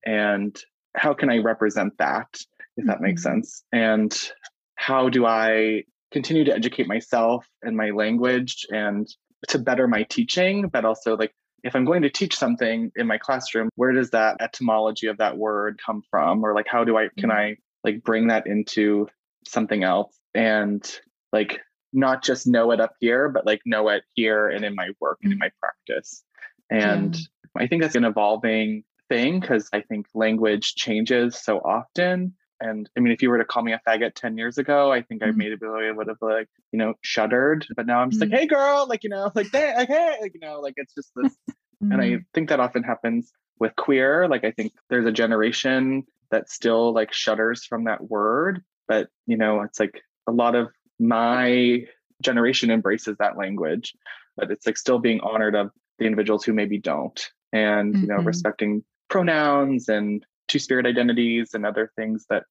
and 0.05 0.59
how 0.95 1.13
can 1.13 1.29
i 1.29 1.37
represent 1.37 1.93
that 1.97 2.27
if 2.75 2.85
that 2.85 2.95
mm-hmm. 2.95 3.05
makes 3.05 3.23
sense 3.23 3.63
and 3.71 4.31
how 4.75 5.07
do 5.07 5.25
i 5.25 5.81
continue 6.11 6.43
to 6.43 6.53
educate 6.53 6.87
myself 6.87 7.47
and 7.63 7.75
my 7.75 7.89
language 7.89 8.65
and 8.69 9.07
to 9.47 9.57
better 9.57 9.87
my 9.87 10.03
teaching 10.03 10.67
but 10.67 10.83
also 10.83 11.15
like 11.15 11.33
if 11.63 11.73
i'm 11.73 11.85
going 11.85 12.01
to 12.01 12.09
teach 12.09 12.35
something 12.35 12.91
in 12.97 13.07
my 13.07 13.17
classroom 13.17 13.69
where 13.75 13.93
does 13.93 14.09
that 14.09 14.35
etymology 14.41 15.07
of 15.07 15.17
that 15.17 15.37
word 15.37 15.79
come 15.83 16.01
from 16.11 16.43
or 16.43 16.53
like 16.53 16.67
how 16.67 16.83
do 16.83 16.97
i 16.97 17.07
can 17.17 17.29
mm-hmm. 17.29 17.39
i 17.39 17.55
like 17.85 18.03
bring 18.03 18.27
that 18.27 18.45
into 18.45 19.07
something 19.45 19.83
else 19.83 20.13
and 20.33 20.99
like 21.31 21.61
not 21.93 22.21
just 22.21 22.45
know 22.45 22.71
it 22.71 22.81
up 22.81 22.93
here 22.99 23.29
but 23.29 23.45
like 23.45 23.61
know 23.65 23.87
it 23.87 24.03
here 24.15 24.49
and 24.49 24.65
in 24.65 24.75
my 24.75 24.89
work 24.99 25.17
and 25.23 25.31
in 25.31 25.37
mm. 25.37 25.41
my 25.41 25.51
practice 25.61 26.23
and 26.69 27.15
yeah. 27.15 27.21
I 27.57 27.67
think 27.67 27.81
that's 27.81 27.95
an 27.95 28.05
evolving 28.05 28.83
thing 29.09 29.39
because 29.39 29.69
I 29.73 29.81
think 29.81 30.07
language 30.13 30.75
changes 30.75 31.35
so 31.41 31.59
often. 31.59 32.33
And 32.59 32.89
I 32.97 33.01
mean, 33.01 33.13
if 33.13 33.21
you 33.21 33.29
were 33.29 33.37
to 33.37 33.45
call 33.45 33.63
me 33.63 33.73
a 33.73 33.81
faggot 33.87 34.15
10 34.15 34.37
years 34.37 34.57
ago, 34.57 34.91
I 34.91 35.01
think 35.01 35.21
mm-hmm. 35.21 35.29
I 35.29 35.35
maybe 35.35 35.55
would 35.95 36.07
have 36.07 36.17
like, 36.21 36.47
you 36.71 36.79
know, 36.79 36.95
shuddered. 37.01 37.67
But 37.75 37.85
now 37.85 37.99
I'm 37.99 38.09
just 38.09 38.21
mm-hmm. 38.21 38.31
like, 38.31 38.41
hey 38.41 38.47
girl, 38.47 38.87
like, 38.89 39.03
you 39.03 39.09
know, 39.09 39.31
like 39.35 39.53
like, 39.53 39.87
hey, 39.87 40.17
like, 40.21 40.33
you 40.33 40.39
know, 40.39 40.59
like 40.59 40.73
it's 40.77 40.93
just 40.93 41.11
this. 41.15 41.31
Mm-hmm. 41.33 41.53
And 41.79 42.01
I 42.01 42.05
mm-hmm. 42.05 42.23
think 42.33 42.49
that 42.49 42.59
often 42.59 42.81
happens 42.81 43.31
with 43.59 43.75
queer. 43.75 44.27
Like 44.27 44.43
I 44.43 44.49
think 44.49 44.73
there's 44.89 45.05
a 45.05 45.11
generation 45.11 46.05
that 46.31 46.49
still 46.49 46.91
like 46.91 47.13
shudders 47.13 47.65
from 47.65 47.83
that 47.83 48.09
word. 48.09 48.63
But, 48.87 49.09
you 49.27 49.37
know, 49.37 49.61
it's 49.61 49.79
like 49.79 50.01
a 50.25 50.31
lot 50.31 50.55
of 50.55 50.69
my 50.99 51.85
generation 52.23 52.71
embraces 52.71 53.15
that 53.19 53.37
language, 53.37 53.93
but 54.35 54.49
it's 54.49 54.65
like 54.65 54.75
still 54.75 54.97
being 54.97 55.19
honored 55.19 55.53
of 55.53 55.69
the 55.99 56.05
individuals 56.05 56.43
who 56.43 56.53
maybe 56.53 56.79
don't 56.79 57.29
and 57.53 57.93
mm-hmm. 57.93 58.01
you 58.01 58.07
know 58.07 58.17
mm-hmm. 58.17 58.27
respecting 58.27 58.83
pronouns 59.09 59.87
and 59.89 60.25
two 60.47 60.59
spirit 60.59 60.85
identities 60.85 61.53
and 61.53 61.65
other 61.65 61.91
things 61.95 62.25
that 62.29 62.43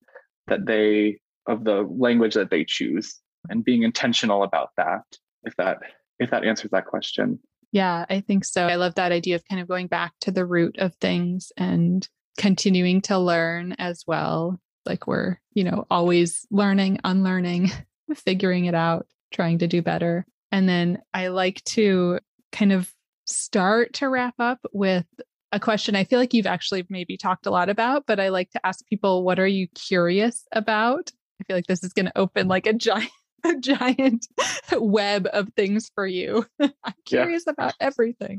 that 0.46 0.66
they 0.66 1.18
of 1.46 1.64
the 1.64 1.82
language 1.98 2.34
that 2.34 2.50
they 2.50 2.64
choose 2.64 3.20
and 3.48 3.64
being 3.64 3.82
intentional 3.82 4.42
about 4.42 4.70
that 4.76 5.02
if 5.44 5.54
that 5.56 5.78
if 6.18 6.30
that 6.30 6.44
answers 6.44 6.70
that 6.70 6.86
question 6.86 7.38
yeah 7.72 8.04
i 8.08 8.20
think 8.20 8.44
so 8.44 8.66
i 8.66 8.76
love 8.76 8.94
that 8.94 9.12
idea 9.12 9.34
of 9.34 9.44
kind 9.48 9.60
of 9.60 9.68
going 9.68 9.86
back 9.86 10.12
to 10.20 10.30
the 10.30 10.46
root 10.46 10.76
of 10.78 10.94
things 10.94 11.52
and 11.56 12.08
continuing 12.38 13.00
to 13.00 13.18
learn 13.18 13.72
as 13.78 14.04
well 14.06 14.58
like 14.84 15.06
we're 15.06 15.36
you 15.52 15.64
know 15.64 15.86
always 15.90 16.46
learning 16.50 16.98
unlearning 17.04 17.70
figuring 18.14 18.66
it 18.66 18.74
out 18.74 19.06
trying 19.32 19.58
to 19.58 19.66
do 19.66 19.82
better 19.82 20.24
and 20.52 20.68
then 20.68 21.00
i 21.12 21.28
like 21.28 21.62
to 21.64 22.18
kind 22.52 22.72
of 22.72 22.92
start 23.26 23.94
to 23.94 24.08
wrap 24.08 24.34
up 24.38 24.60
with 24.72 25.06
a 25.52 25.60
question 25.60 25.96
I 25.96 26.04
feel 26.04 26.18
like 26.18 26.34
you've 26.34 26.46
actually 26.46 26.84
maybe 26.88 27.16
talked 27.16 27.46
a 27.46 27.50
lot 27.50 27.68
about, 27.68 28.04
but 28.06 28.20
I 28.20 28.28
like 28.28 28.50
to 28.50 28.66
ask 28.66 28.84
people, 28.86 29.24
what 29.24 29.38
are 29.38 29.46
you 29.46 29.68
curious 29.68 30.46
about? 30.52 31.10
I 31.40 31.44
feel 31.44 31.56
like 31.56 31.66
this 31.66 31.84
is 31.84 31.92
going 31.92 32.06
to 32.06 32.18
open 32.18 32.48
like 32.48 32.66
a 32.66 32.72
giant, 32.72 33.10
a 33.44 33.56
giant 33.56 34.26
web 34.72 35.28
of 35.32 35.48
things 35.56 35.90
for 35.94 36.06
you. 36.06 36.46
I'm 36.60 36.94
curious 37.04 37.44
yeah. 37.46 37.52
about 37.52 37.74
everything. 37.80 38.38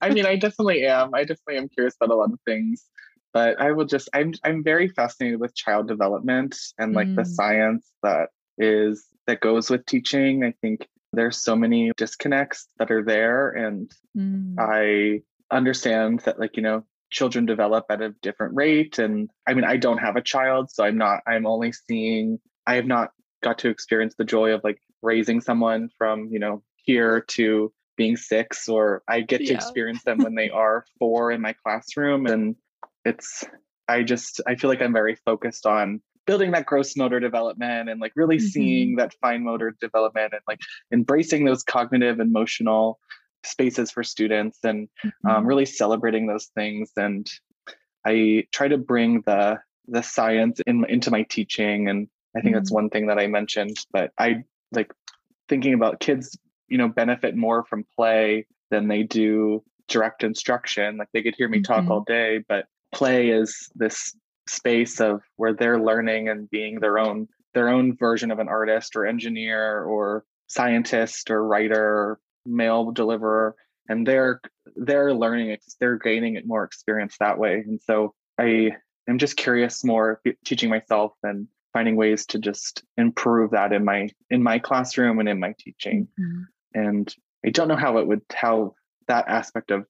I 0.00 0.10
mean, 0.10 0.26
I 0.26 0.36
definitely 0.36 0.84
am. 0.86 1.14
I 1.14 1.20
definitely 1.20 1.56
am 1.56 1.68
curious 1.68 1.94
about 2.00 2.14
a 2.14 2.18
lot 2.18 2.32
of 2.32 2.38
things, 2.46 2.84
but 3.32 3.60
I 3.60 3.72
will 3.72 3.86
just, 3.86 4.08
I'm, 4.12 4.34
I'm 4.44 4.62
very 4.62 4.88
fascinated 4.88 5.40
with 5.40 5.54
child 5.54 5.88
development 5.88 6.56
and 6.78 6.92
like 6.92 7.08
mm. 7.08 7.16
the 7.16 7.24
science 7.24 7.90
that 8.02 8.28
is, 8.58 9.06
that 9.26 9.40
goes 9.40 9.70
with 9.70 9.86
teaching. 9.86 10.44
I 10.44 10.52
think 10.60 10.86
there's 11.12 11.42
so 11.42 11.54
many 11.54 11.92
disconnects 11.96 12.66
that 12.78 12.90
are 12.90 13.04
there 13.04 13.50
and 13.50 13.90
mm. 14.16 14.54
i 14.58 15.20
understand 15.54 16.20
that 16.20 16.38
like 16.38 16.56
you 16.56 16.62
know 16.62 16.84
children 17.10 17.44
develop 17.44 17.84
at 17.90 18.00
a 18.00 18.14
different 18.22 18.54
rate 18.54 18.98
and 18.98 19.28
i 19.46 19.54
mean 19.54 19.64
i 19.64 19.76
don't 19.76 19.98
have 19.98 20.16
a 20.16 20.22
child 20.22 20.70
so 20.70 20.84
i'm 20.84 20.96
not 20.96 21.20
i'm 21.26 21.46
only 21.46 21.72
seeing 21.72 22.38
i 22.66 22.74
have 22.74 22.86
not 22.86 23.10
got 23.42 23.58
to 23.58 23.68
experience 23.68 24.14
the 24.16 24.24
joy 24.24 24.50
of 24.52 24.62
like 24.64 24.78
raising 25.02 25.40
someone 25.40 25.90
from 25.98 26.28
you 26.30 26.38
know 26.38 26.62
here 26.76 27.20
to 27.28 27.72
being 27.96 28.16
six 28.16 28.68
or 28.68 29.02
i 29.08 29.20
get 29.20 29.38
to 29.44 29.52
experience 29.52 30.02
them 30.04 30.18
when 30.18 30.34
they 30.34 30.48
are 30.54 30.86
four 30.98 31.30
in 31.30 31.40
my 31.40 31.54
classroom 31.64 32.26
and 32.26 32.56
it's 33.04 33.44
i 33.88 34.02
just 34.02 34.40
i 34.46 34.54
feel 34.54 34.70
like 34.70 34.80
i'm 34.80 34.92
very 34.92 35.16
focused 35.26 35.66
on 35.66 36.00
building 36.26 36.52
that 36.52 36.66
gross 36.66 36.96
motor 36.96 37.20
development 37.20 37.88
and 37.88 38.00
like 38.00 38.12
really 38.14 38.36
mm-hmm. 38.36 38.46
seeing 38.46 38.96
that 38.96 39.14
fine 39.20 39.42
motor 39.42 39.74
development 39.80 40.32
and 40.32 40.42
like 40.46 40.60
embracing 40.92 41.44
those 41.44 41.62
cognitive 41.62 42.20
emotional 42.20 42.98
spaces 43.44 43.90
for 43.90 44.04
students 44.04 44.58
and 44.62 44.88
um, 45.04 45.10
mm-hmm. 45.10 45.30
um, 45.30 45.46
really 45.46 45.66
celebrating 45.66 46.26
those 46.26 46.46
things 46.54 46.90
and 46.96 47.28
i 48.06 48.44
try 48.52 48.68
to 48.68 48.78
bring 48.78 49.20
the 49.22 49.58
the 49.88 50.02
science 50.02 50.60
in, 50.66 50.84
into 50.88 51.10
my 51.10 51.22
teaching 51.24 51.88
and 51.88 52.08
i 52.36 52.40
think 52.40 52.54
mm-hmm. 52.54 52.60
that's 52.60 52.70
one 52.70 52.88
thing 52.88 53.06
that 53.08 53.18
i 53.18 53.26
mentioned 53.26 53.76
but 53.92 54.12
i 54.18 54.42
like 54.70 54.92
thinking 55.48 55.74
about 55.74 55.98
kids 55.98 56.38
you 56.68 56.78
know 56.78 56.88
benefit 56.88 57.36
more 57.36 57.64
from 57.64 57.84
play 57.96 58.46
than 58.70 58.86
they 58.86 59.02
do 59.02 59.62
direct 59.88 60.22
instruction 60.22 60.96
like 60.96 61.08
they 61.12 61.22
could 61.22 61.34
hear 61.36 61.48
me 61.48 61.60
talk 61.60 61.82
mm-hmm. 61.82 61.92
all 61.92 62.04
day 62.04 62.44
but 62.48 62.66
play 62.92 63.30
is 63.30 63.68
this 63.74 64.14
space 64.48 65.00
of 65.00 65.22
where 65.36 65.52
they're 65.52 65.80
learning 65.80 66.28
and 66.28 66.50
being 66.50 66.80
their 66.80 66.98
own 66.98 67.28
their 67.54 67.68
own 67.68 67.96
version 67.96 68.30
of 68.30 68.38
an 68.38 68.48
artist 68.48 68.96
or 68.96 69.06
engineer 69.06 69.82
or 69.84 70.24
scientist 70.48 71.30
or 71.30 71.46
writer 71.46 71.82
or 71.82 72.20
mail 72.46 72.90
deliverer 72.90 73.54
and 73.88 74.06
they're 74.06 74.40
they're 74.76 75.14
learning 75.14 75.56
they're 75.80 75.98
gaining 75.98 76.34
it 76.34 76.46
more 76.46 76.64
experience 76.64 77.16
that 77.20 77.38
way 77.38 77.62
and 77.66 77.80
so 77.82 78.14
i 78.38 78.70
am 79.08 79.18
just 79.18 79.36
curious 79.36 79.84
more 79.84 80.20
teaching 80.44 80.70
myself 80.70 81.12
and 81.22 81.46
finding 81.72 81.96
ways 81.96 82.26
to 82.26 82.38
just 82.38 82.84
improve 82.96 83.52
that 83.52 83.72
in 83.72 83.84
my 83.84 84.08
in 84.30 84.42
my 84.42 84.58
classroom 84.58 85.18
and 85.18 85.28
in 85.28 85.40
my 85.40 85.54
teaching. 85.58 86.08
Mhm. 86.20 86.46
And 86.74 87.14
I 87.44 87.50
don't 87.50 87.68
know 87.68 87.76
how 87.76 87.98
it 87.98 88.06
would 88.06 88.22
how 88.32 88.74
that 89.08 89.28
aspect 89.28 89.70
of 89.70 89.86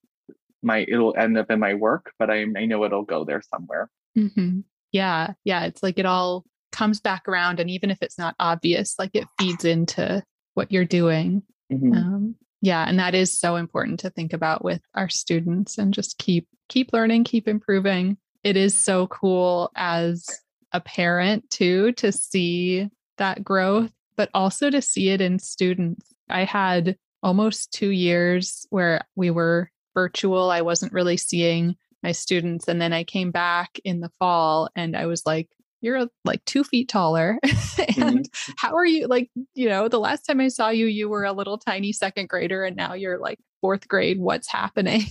my 0.62 0.84
it'll 0.88 1.16
end 1.16 1.36
up 1.36 1.50
in 1.50 1.58
my 1.58 1.74
work, 1.74 2.12
but 2.18 2.30
I 2.30 2.42
I 2.56 2.66
know 2.66 2.84
it'll 2.84 3.04
go 3.04 3.24
there 3.24 3.42
somewhere. 3.42 3.90
Mhm. 4.16 4.64
Yeah. 4.92 5.34
Yeah. 5.44 5.64
It's 5.64 5.82
like 5.82 5.98
it 5.98 6.06
all 6.06 6.44
comes 6.70 7.00
back 7.00 7.28
around. 7.28 7.60
And 7.60 7.70
even 7.70 7.90
if 7.90 7.98
it's 8.02 8.18
not 8.18 8.34
obvious, 8.38 8.94
like 8.98 9.10
it 9.14 9.26
feeds 9.38 9.64
into 9.64 10.22
what 10.54 10.70
you're 10.72 10.84
doing. 10.84 11.42
Mhm. 11.70 11.96
Um, 11.96 12.34
yeah. 12.60 12.84
And 12.86 12.98
that 12.98 13.14
is 13.14 13.38
so 13.38 13.56
important 13.56 14.00
to 14.00 14.10
think 14.10 14.32
about 14.32 14.64
with 14.64 14.82
our 14.94 15.08
students 15.08 15.78
and 15.78 15.92
just 15.94 16.18
keep 16.18 16.46
keep 16.68 16.92
learning, 16.92 17.24
keep 17.24 17.48
improving. 17.48 18.16
It 18.44 18.56
is 18.56 18.82
so 18.84 19.06
cool 19.08 19.70
as 19.76 20.24
a 20.72 20.80
parent 20.80 21.48
too 21.50 21.92
to 21.92 22.12
see 22.12 22.88
that 23.18 23.44
growth, 23.44 23.92
but 24.16 24.30
also 24.34 24.70
to 24.70 24.80
see 24.80 25.10
it 25.10 25.20
in 25.20 25.38
students. 25.38 26.12
I 26.28 26.44
had 26.44 26.96
almost 27.22 27.72
two 27.72 27.90
years 27.90 28.66
where 28.70 29.02
we 29.16 29.30
were 29.30 29.70
virtual. 29.94 30.50
I 30.50 30.62
wasn't 30.62 30.92
really 30.92 31.16
seeing 31.18 31.76
my 32.02 32.12
students. 32.12 32.68
And 32.68 32.80
then 32.80 32.92
I 32.92 33.04
came 33.04 33.30
back 33.30 33.78
in 33.84 34.00
the 34.00 34.10
fall 34.18 34.68
and 34.74 34.96
I 34.96 35.06
was 35.06 35.24
like, 35.26 35.48
you're 35.80 36.06
like 36.24 36.44
two 36.44 36.62
feet 36.64 36.88
taller. 36.88 37.38
and 37.98 38.28
how 38.56 38.74
are 38.76 38.86
you? 38.86 39.08
Like, 39.08 39.30
you 39.54 39.68
know, 39.68 39.88
the 39.88 39.98
last 39.98 40.22
time 40.22 40.40
I 40.40 40.48
saw 40.48 40.68
you, 40.68 40.86
you 40.86 41.08
were 41.08 41.24
a 41.24 41.32
little 41.32 41.58
tiny 41.58 41.92
second 41.92 42.28
grader 42.28 42.64
and 42.64 42.76
now 42.76 42.94
you're 42.94 43.18
like 43.18 43.38
fourth 43.60 43.88
grade. 43.88 44.20
What's 44.20 44.48
happening? 44.48 45.02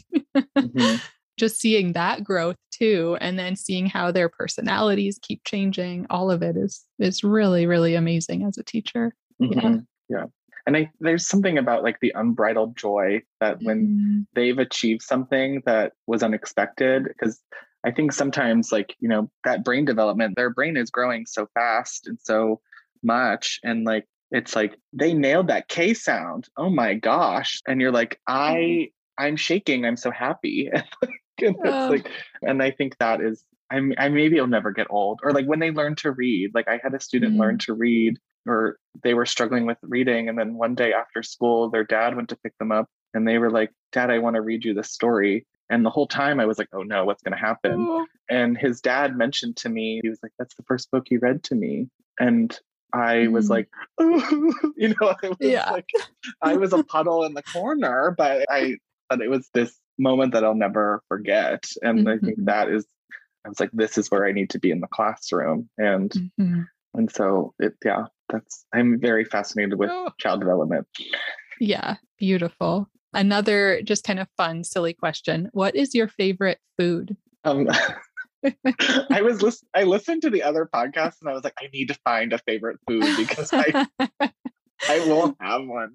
Mhm. 0.58 1.02
Just 1.38 1.60
seeing 1.60 1.94
that 1.94 2.24
growth 2.24 2.58
too. 2.72 3.18
And 3.20 3.40
then 3.40 3.56
seeing 3.56 3.88
how 3.88 4.12
their 4.12 4.30
personalities 4.30 5.18
keep 5.22 5.44
changing. 5.44 6.06
All 6.10 6.30
of 6.30 6.44
it 6.44 6.56
is 6.56 6.86
is 7.00 7.24
really, 7.24 7.66
really 7.66 7.96
amazing 7.96 8.44
as 8.44 8.58
a 8.58 8.64
teacher. 8.64 9.16
Yeah. 9.40 9.48
Mhm. 9.48 9.86
Yeah. 10.08 10.26
And 10.68 10.78
I 10.78 10.92
there's 11.00 11.28
something 11.28 11.58
about 11.58 11.84
like 11.84 12.00
the 12.02 12.14
unbridled 12.16 12.78
joy 12.78 13.22
that 13.40 13.62
when 13.64 13.88
Mm, 13.88 14.26
they've 14.36 14.58
achieved 14.60 15.02
something 15.02 15.62
that 15.66 15.94
was 16.08 16.24
unexpected 16.24 17.04
because 17.06 17.42
i 17.84 17.90
think 17.92 18.12
sometimes 18.14 18.72
like 18.72 18.96
you 19.00 19.10
know 19.10 19.30
that 19.44 19.64
brain 19.64 19.86
development 19.86 20.36
their 20.36 20.50
brain 20.52 20.78
is 20.78 20.92
growing 20.92 21.26
so 21.26 21.48
fast 21.56 22.08
and 22.08 22.20
so 22.22 22.62
much 23.04 23.60
and 23.64 23.86
like 23.86 24.06
it's 24.32 24.56
like 24.56 24.78
they 24.94 25.14
nailed 25.14 25.48
that 25.48 25.68
k 25.68 25.94
sound. 25.94 26.48
Oh 26.58 26.70
my 26.70 26.94
gosh. 26.94 27.60
And 27.68 27.82
you're 27.82 27.92
like 27.92 28.20
i 28.28 28.90
i'm 29.18 29.36
shaking. 29.36 29.86
I'm 29.86 29.98
so 29.98 30.12
happy. 30.12 30.70
And 31.42 31.56
it's 31.64 31.90
Oh. 31.90 31.90
like 31.90 32.08
and 32.44 32.62
i 32.62 32.70
think 32.72 32.98
that 33.00 33.20
is 33.20 33.44
i'm 33.72 33.94
i 33.98 34.10
maybe 34.10 34.40
i'll 34.40 34.48
never 34.48 34.72
get 34.72 34.88
old. 34.92 35.20
Or 35.24 35.32
like 35.32 35.48
when 35.48 35.60
they 35.60 35.72
learn 35.72 35.96
to 35.98 36.12
read 36.12 36.52
like 36.54 36.68
i 36.68 36.80
had 36.84 36.94
a 36.94 37.00
student 37.00 37.36
learn 37.36 37.58
to 37.60 37.74
read 37.74 38.20
or 38.48 38.78
they 39.04 39.14
were 39.14 39.26
struggling 39.26 39.66
with 39.66 39.78
reading 39.84 40.28
and 40.30 40.38
then 40.38 40.56
one 40.56 40.76
day 40.76 40.94
after 40.94 41.22
school 41.24 41.70
their 41.70 41.84
dad 41.84 42.16
went 42.16 42.30
to 42.30 42.36
pick 42.38 42.58
them 42.58 42.72
up 42.72 42.88
and 43.14 43.28
they 43.28 43.38
were 43.38 43.52
like 43.52 43.72
dad 43.92 44.10
i 44.10 44.18
want 44.20 44.36
to 44.36 44.42
read 44.42 44.64
you 44.66 44.74
this 44.74 44.92
story. 44.92 45.46
And 45.70 45.86
the 45.86 45.90
whole 45.90 46.08
time 46.08 46.40
i 46.40 46.46
was 46.46 46.58
like 46.58 46.68
oh 46.74 46.84
no 46.84 47.06
what's 47.06 47.24
going 47.24 47.34
to 47.38 47.40
happen? 47.40 47.86
Oh, 47.90 48.06
and 48.30 48.58
his 48.58 48.82
dad 48.82 49.16
mentioned 49.18 49.56
to 49.58 49.70
me 49.70 50.00
he 50.04 50.10
was 50.10 50.20
like 50.24 50.32
that's 50.40 50.56
the 50.56 50.64
first 50.64 50.92
book 50.92 51.06
he 51.08 51.18
read 51.18 51.44
to 51.44 51.56
me. 51.56 51.88
And 52.20 52.58
i 52.94 53.28
was 53.28 53.50
like, 53.50 53.70
like 53.98 54.32
you 54.76 54.90
know 54.90 55.16
I 55.24 55.28
was 55.30 55.38
Yeah. 55.40 55.72
like 55.72 55.88
i 56.42 56.58
was 56.58 56.74
a 56.74 56.84
puddle 56.94 57.24
in 57.24 57.34
the 57.36 57.44
corner 57.44 58.14
but 58.18 58.46
i 58.50 58.76
but 59.10 59.22
it 59.22 59.30
was 59.30 59.50
this 59.54 59.78
moment 59.98 60.34
that 60.34 60.44
i'll 60.44 60.56
never 60.56 61.02
forget. 61.08 61.70
And 61.84 62.10
i 62.10 62.18
think 62.18 62.40
Mhm. 62.40 62.46
that 62.46 62.68
is 62.70 62.86
i 63.46 63.50
was 63.50 63.60
like 63.62 63.72
this 63.72 63.98
is 63.98 64.10
where 64.12 64.26
i 64.26 64.32
need 64.34 64.50
to 64.52 64.60
be 64.60 64.72
in 64.72 64.82
the 64.82 64.88
classroom. 64.88 65.70
And 65.78 66.12
mhm. 66.40 66.68
and 66.96 67.10
so 67.12 67.54
it 67.60 67.76
yeah 67.86 68.06
that's 68.32 68.66
i'm 68.74 69.00
very 69.00 69.26
fascinated 69.26 69.78
with 69.78 69.90
Oh. 69.92 70.10
child 70.20 70.40
development 70.40 70.88
Yeah, 71.60 71.98
beautiful. 72.18 72.88
Another 73.14 73.82
just 73.84 74.04
kind 74.06 74.20
of 74.20 74.28
fun, 74.38 74.64
silly 74.64 74.94
question. 74.94 75.50
What 75.52 75.76
is 75.76 75.94
your 75.94 76.08
favorite 76.08 76.60
food? 76.78 77.18
um 77.44 77.68
i 79.12 79.22
was 79.22 79.42
listen 79.46 79.68
i 79.76 79.84
listened 79.84 80.22
to 80.24 80.30
the 80.30 80.42
other 80.44 80.68
podcast 80.74 81.16
and 81.22 81.30
i 81.30 81.34
was 81.34 81.44
like 81.44 81.54
i 81.60 81.68
need 81.74 81.88
to 81.90 81.98
find 82.04 82.34
a 82.34 82.38
favorite 82.40 82.78
food 82.88 83.06
because 83.18 83.52
i 83.54 83.86
i 84.90 85.00
won't 85.08 85.36
have 85.42 85.66
one 85.66 85.92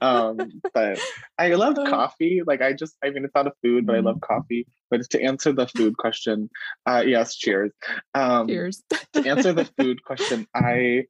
um 0.00 0.50
but 0.74 0.98
i 1.38 1.48
love 1.54 1.74
Oh. 1.78 1.86
coffee 1.86 2.40
like 2.46 2.60
i 2.62 2.72
just 2.72 2.96
i 3.04 3.10
mean 3.10 3.24
it's 3.24 3.34
not 3.34 3.46
a 3.46 3.52
food 3.62 3.86
but 3.86 3.96
i 3.96 4.00
love 4.00 4.20
coffee 4.22 4.66
but 4.90 5.00
to 5.10 5.22
answer 5.22 5.52
the 5.52 5.66
food 5.66 5.96
question 5.98 6.48
uh 6.86 7.02
yes 7.06 7.34
cheers 7.36 7.72
um 8.14 8.48
Cheers. 8.48 8.82
to 9.14 9.26
answer 9.26 9.52
the 9.52 9.64
food 9.78 10.02
question 10.04 10.46
i 10.54 11.04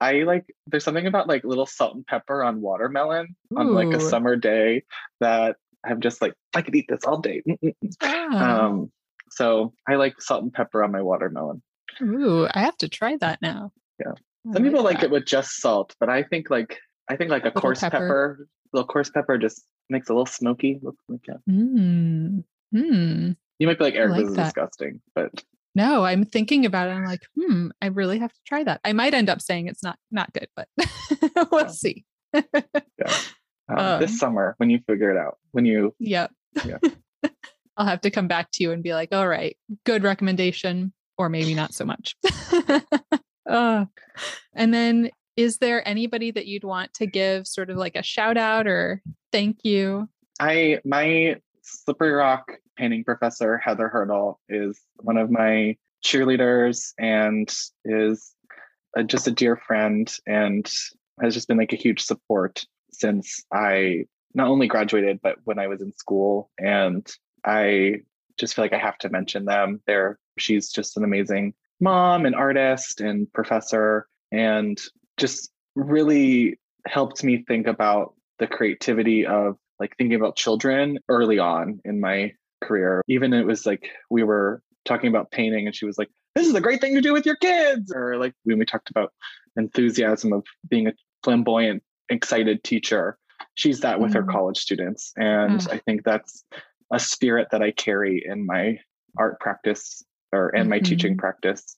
i 0.00 0.22
like 0.24 0.44
there's 0.66 0.84
something 0.84 1.06
about 1.06 1.28
like 1.28 1.44
little 1.44 1.66
salt 1.66 1.94
and 1.94 2.06
pepper 2.06 2.42
on 2.42 2.60
watermelon 2.60 3.34
on 3.56 3.72
like 3.74 3.92
a 3.94 4.00
summer 4.00 4.36
day 4.36 4.82
that 5.20 5.56
i'm 5.84 6.00
just 6.00 6.20
like 6.22 6.34
i 6.54 6.62
could 6.62 6.74
eat 6.74 6.86
this 6.88 7.04
all 7.04 7.18
day 7.20 7.42
Ah, 8.02 8.66
um 8.66 8.90
so 9.30 9.72
i 9.88 9.94
like 9.96 10.20
salt 10.20 10.42
and 10.42 10.52
pepper 10.52 10.82
on 10.84 10.92
my 10.92 11.02
watermelon 11.02 11.62
Ooh, 12.02 12.48
I 12.52 12.60
have 12.60 12.76
to 12.78 12.88
try 12.88 13.16
that 13.18 13.40
now. 13.40 13.70
Yeah. 14.00 14.14
Some 14.52 14.64
people 14.64 14.82
like 14.82 15.04
it 15.04 15.10
with 15.10 15.24
just 15.26 15.60
salt 15.60 15.94
but 16.00 16.08
i 16.08 16.22
think 16.22 16.50
like 16.50 16.78
i 17.08 17.16
think 17.16 17.30
like 17.30 17.42
a 17.42 17.46
Little 17.46 17.60
coarse 17.62 17.80
pepper. 17.80 17.96
pepper. 17.98 18.48
little 18.72 18.86
coarse 18.88 19.10
pepper 19.10 19.38
just 19.38 19.64
makes 19.88 20.08
a 20.08 20.12
little 20.12 20.26
smoky 20.26 20.80
look 20.82 20.96
like 21.08 21.20
yeah. 21.28 21.34
Mm. 21.48 22.42
Mm. 22.74 23.36
you 23.60 23.66
might 23.66 23.78
be 23.78 23.84
like 23.84 23.94
eric 23.94 24.10
like 24.12 24.20
this 24.22 24.30
is 24.30 24.36
that. 24.36 24.44
disgusting 24.44 25.00
but 25.14 25.30
No, 25.74 26.04
I'm 26.04 26.24
thinking 26.24 26.66
about 26.66 26.88
it. 26.88 26.92
I'm 26.92 27.04
like, 27.04 27.22
hmm, 27.36 27.68
I 27.82 27.86
really 27.86 28.18
have 28.18 28.32
to 28.32 28.40
try 28.46 28.62
that. 28.64 28.80
I 28.84 28.92
might 28.92 29.14
end 29.14 29.28
up 29.28 29.40
saying 29.40 29.66
it's 29.66 29.82
not 29.82 29.98
not 30.10 30.32
good, 30.32 30.48
but 30.54 30.68
we'll 31.52 31.68
see. 31.68 32.04
yeah 32.32 32.42
um, 33.68 33.78
Um, 33.78 34.00
this 34.00 34.18
summer 34.18 34.54
when 34.58 34.68
you 34.68 34.78
figure 34.86 35.10
it 35.10 35.16
out 35.16 35.38
when 35.52 35.64
you 35.64 35.94
Yep. 35.98 36.30
Yeah. 36.66 36.78
I'll 37.76 37.86
have 37.86 38.02
to 38.02 38.10
come 38.10 38.28
back 38.28 38.50
to 38.52 38.62
you 38.62 38.70
and 38.70 38.82
be 38.82 38.94
like, 38.94 39.12
all 39.12 39.26
right, 39.26 39.56
good 39.84 40.04
recommendation, 40.04 40.92
or 41.18 41.28
maybe 41.28 41.54
not 41.54 41.74
so 41.74 41.84
much. 41.84 42.14
uh, 43.48 43.86
and 44.52 44.72
then 44.74 45.10
is 45.36 45.58
there 45.58 45.86
anybody 45.88 46.30
that 46.30 46.46
you'd 46.46 46.62
want 46.62 46.94
to 46.94 47.06
give 47.06 47.48
sort 47.48 47.70
of 47.70 47.76
like 47.76 47.96
a 47.96 48.02
shout 48.02 48.36
out 48.36 48.68
or 48.68 49.02
thank 49.32 49.64
you? 49.64 50.08
I 50.38 50.80
my 50.84 51.40
Slippery 51.64 52.12
Rock 52.12 52.52
painting 52.76 53.04
professor 53.04 53.56
Heather 53.58 53.88
Hurdle 53.88 54.38
is 54.48 54.80
one 54.96 55.16
of 55.16 55.30
my 55.30 55.76
cheerleaders 56.04 56.92
and 56.98 57.52
is 57.84 58.34
a, 58.94 59.02
just 59.02 59.26
a 59.26 59.32
dear 59.32 59.56
friend 59.56 60.12
and 60.26 60.70
has 61.22 61.34
just 61.34 61.48
been 61.48 61.56
like 61.56 61.72
a 61.72 61.76
huge 61.76 62.02
support 62.02 62.64
since 62.92 63.42
I 63.52 64.04
not 64.34 64.48
only 64.48 64.66
graduated 64.66 65.20
but 65.22 65.36
when 65.44 65.58
I 65.58 65.68
was 65.68 65.80
in 65.80 65.92
school 65.92 66.50
and 66.58 67.10
I 67.44 68.02
just 68.38 68.54
feel 68.54 68.64
like 68.64 68.72
I 68.72 68.78
have 68.78 68.98
to 68.98 69.08
mention 69.08 69.46
them. 69.46 69.80
They're 69.86 70.18
she's 70.38 70.70
just 70.70 70.96
an 70.96 71.04
amazing 71.04 71.54
mom 71.80 72.26
and 72.26 72.34
artist 72.34 73.00
and 73.00 73.32
professor 73.32 74.06
and 74.30 74.78
just 75.16 75.50
really 75.74 76.58
helped 76.86 77.24
me 77.24 77.44
think 77.46 77.66
about 77.66 78.14
the 78.38 78.46
creativity 78.46 79.26
of 79.26 79.56
like 79.80 79.96
thinking 79.96 80.16
about 80.16 80.36
children 80.36 80.98
early 81.08 81.38
on 81.38 81.80
in 81.84 82.00
my 82.00 82.32
career. 82.62 83.02
Even 83.08 83.32
it 83.32 83.44
was 83.46 83.66
like 83.66 83.88
we 84.10 84.22
were 84.22 84.62
talking 84.84 85.08
about 85.08 85.30
painting 85.30 85.66
and 85.66 85.74
she 85.74 85.86
was 85.86 85.98
like, 85.98 86.08
this 86.34 86.46
is 86.46 86.54
a 86.54 86.60
great 86.60 86.80
thing 86.80 86.94
to 86.94 87.00
do 87.00 87.12
with 87.12 87.26
your 87.26 87.36
kids. 87.36 87.92
Or 87.94 88.16
like 88.18 88.34
when 88.44 88.58
we 88.58 88.64
talked 88.64 88.90
about 88.90 89.12
enthusiasm 89.56 90.32
of 90.32 90.44
being 90.68 90.88
a 90.88 90.92
flamboyant, 91.22 91.82
excited 92.08 92.62
teacher, 92.64 93.18
she's 93.54 93.80
that 93.80 94.00
with 94.00 94.12
her 94.14 94.22
Mm. 94.22 94.30
college 94.30 94.58
students. 94.58 95.12
And 95.16 95.60
Ah. 95.68 95.72
I 95.72 95.78
think 95.78 96.04
that's 96.04 96.44
a 96.92 96.98
spirit 96.98 97.48
that 97.50 97.62
I 97.62 97.70
carry 97.70 98.22
in 98.24 98.44
my 98.46 98.78
art 99.18 99.40
practice 99.40 100.04
or 100.32 100.48
and 100.54 100.68
my 100.68 100.80
teaching 100.80 101.14
Mhm. 101.14 101.18
practice 101.18 101.76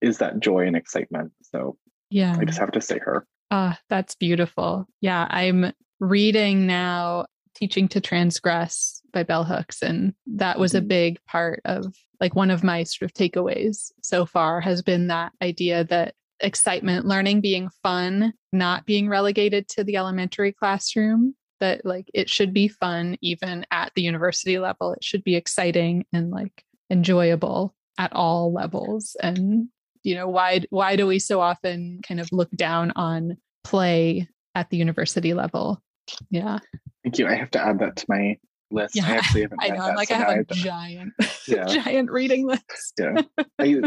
is 0.00 0.18
that 0.18 0.38
joy 0.40 0.66
and 0.66 0.76
excitement. 0.76 1.32
So 1.42 1.76
Yeah. 2.10 2.36
I 2.38 2.44
just 2.44 2.58
have 2.58 2.70
to 2.72 2.80
say 2.80 2.98
her. 3.00 3.26
Ah, 3.50 3.78
that's 3.88 4.14
beautiful. 4.14 4.86
Yeah, 5.00 5.26
I'm 5.30 5.72
reading 6.00 6.66
now 6.66 7.26
Teaching 7.56 7.88
to 7.88 8.00
Transgress 8.00 9.00
by 9.12 9.22
Bell 9.22 9.44
Hooks. 9.44 9.82
And 9.82 10.12
that 10.26 10.58
was 10.58 10.74
a 10.74 10.80
Mhm. 10.82 10.88
big 10.88 11.18
part 11.26 11.62
of 11.64 11.94
like 12.20 12.34
one 12.34 12.50
of 12.50 12.62
my 12.62 12.82
sort 12.82 13.10
of 13.10 13.14
takeaways 13.14 13.90
so 14.02 14.26
far 14.26 14.60
has 14.60 14.82
been 14.82 15.06
that 15.06 15.32
idea 15.42 15.84
that 15.84 16.14
excitement, 16.40 17.06
learning 17.06 17.40
being 17.40 17.70
fun, 17.82 18.34
not 18.52 18.84
being 18.84 19.08
relegated 19.08 19.68
to 19.68 19.84
the 19.84 19.96
elementary 19.96 20.52
classroom, 20.52 21.34
that 21.60 21.84
like 21.86 22.10
it 22.12 22.28
should 22.28 22.52
be 22.52 22.68
fun 22.68 23.16
even 23.22 23.64
at 23.70 23.90
the 23.94 24.02
university 24.02 24.58
level. 24.58 24.92
It 24.92 25.02
should 25.02 25.24
be 25.24 25.34
exciting 25.34 26.04
and 26.12 26.30
like 26.30 26.62
enjoyable 26.90 27.74
at 27.96 28.12
all 28.12 28.52
levels. 28.52 29.16
And 29.22 29.68
you 30.02 30.14
know, 30.14 30.28
why 30.28 30.60
why 30.68 30.94
do 30.96 31.06
we 31.06 31.18
so 31.18 31.40
often 31.40 32.00
kind 32.06 32.20
of 32.20 32.28
look 32.32 32.50
down 32.50 32.92
on 32.96 33.38
play 33.64 34.28
at 34.54 34.68
the 34.68 34.76
university 34.76 35.32
level? 35.32 35.82
Yeah. 36.30 36.58
Thank 37.06 37.18
you. 37.20 37.28
I 37.28 37.36
have 37.36 37.52
to 37.52 37.64
add 37.64 37.78
that 37.78 37.94
to 37.98 38.06
my 38.08 38.36
list. 38.72 38.96
Yeah, 38.96 39.06
I 39.06 39.10
actually 39.12 39.42
haven't 39.42 39.60
I 39.62 39.68
know. 39.68 39.92
like, 39.94 40.08
so 40.08 40.16
I 40.16 40.18
have 40.18 40.38
a 40.40 40.44
to- 40.44 40.54
giant, 40.54 41.12
Yeah. 41.46 41.66
giant 41.66 42.10
reading 42.10 42.48
list. 42.48 42.94
yeah. 42.98 43.22
I, 43.60 43.80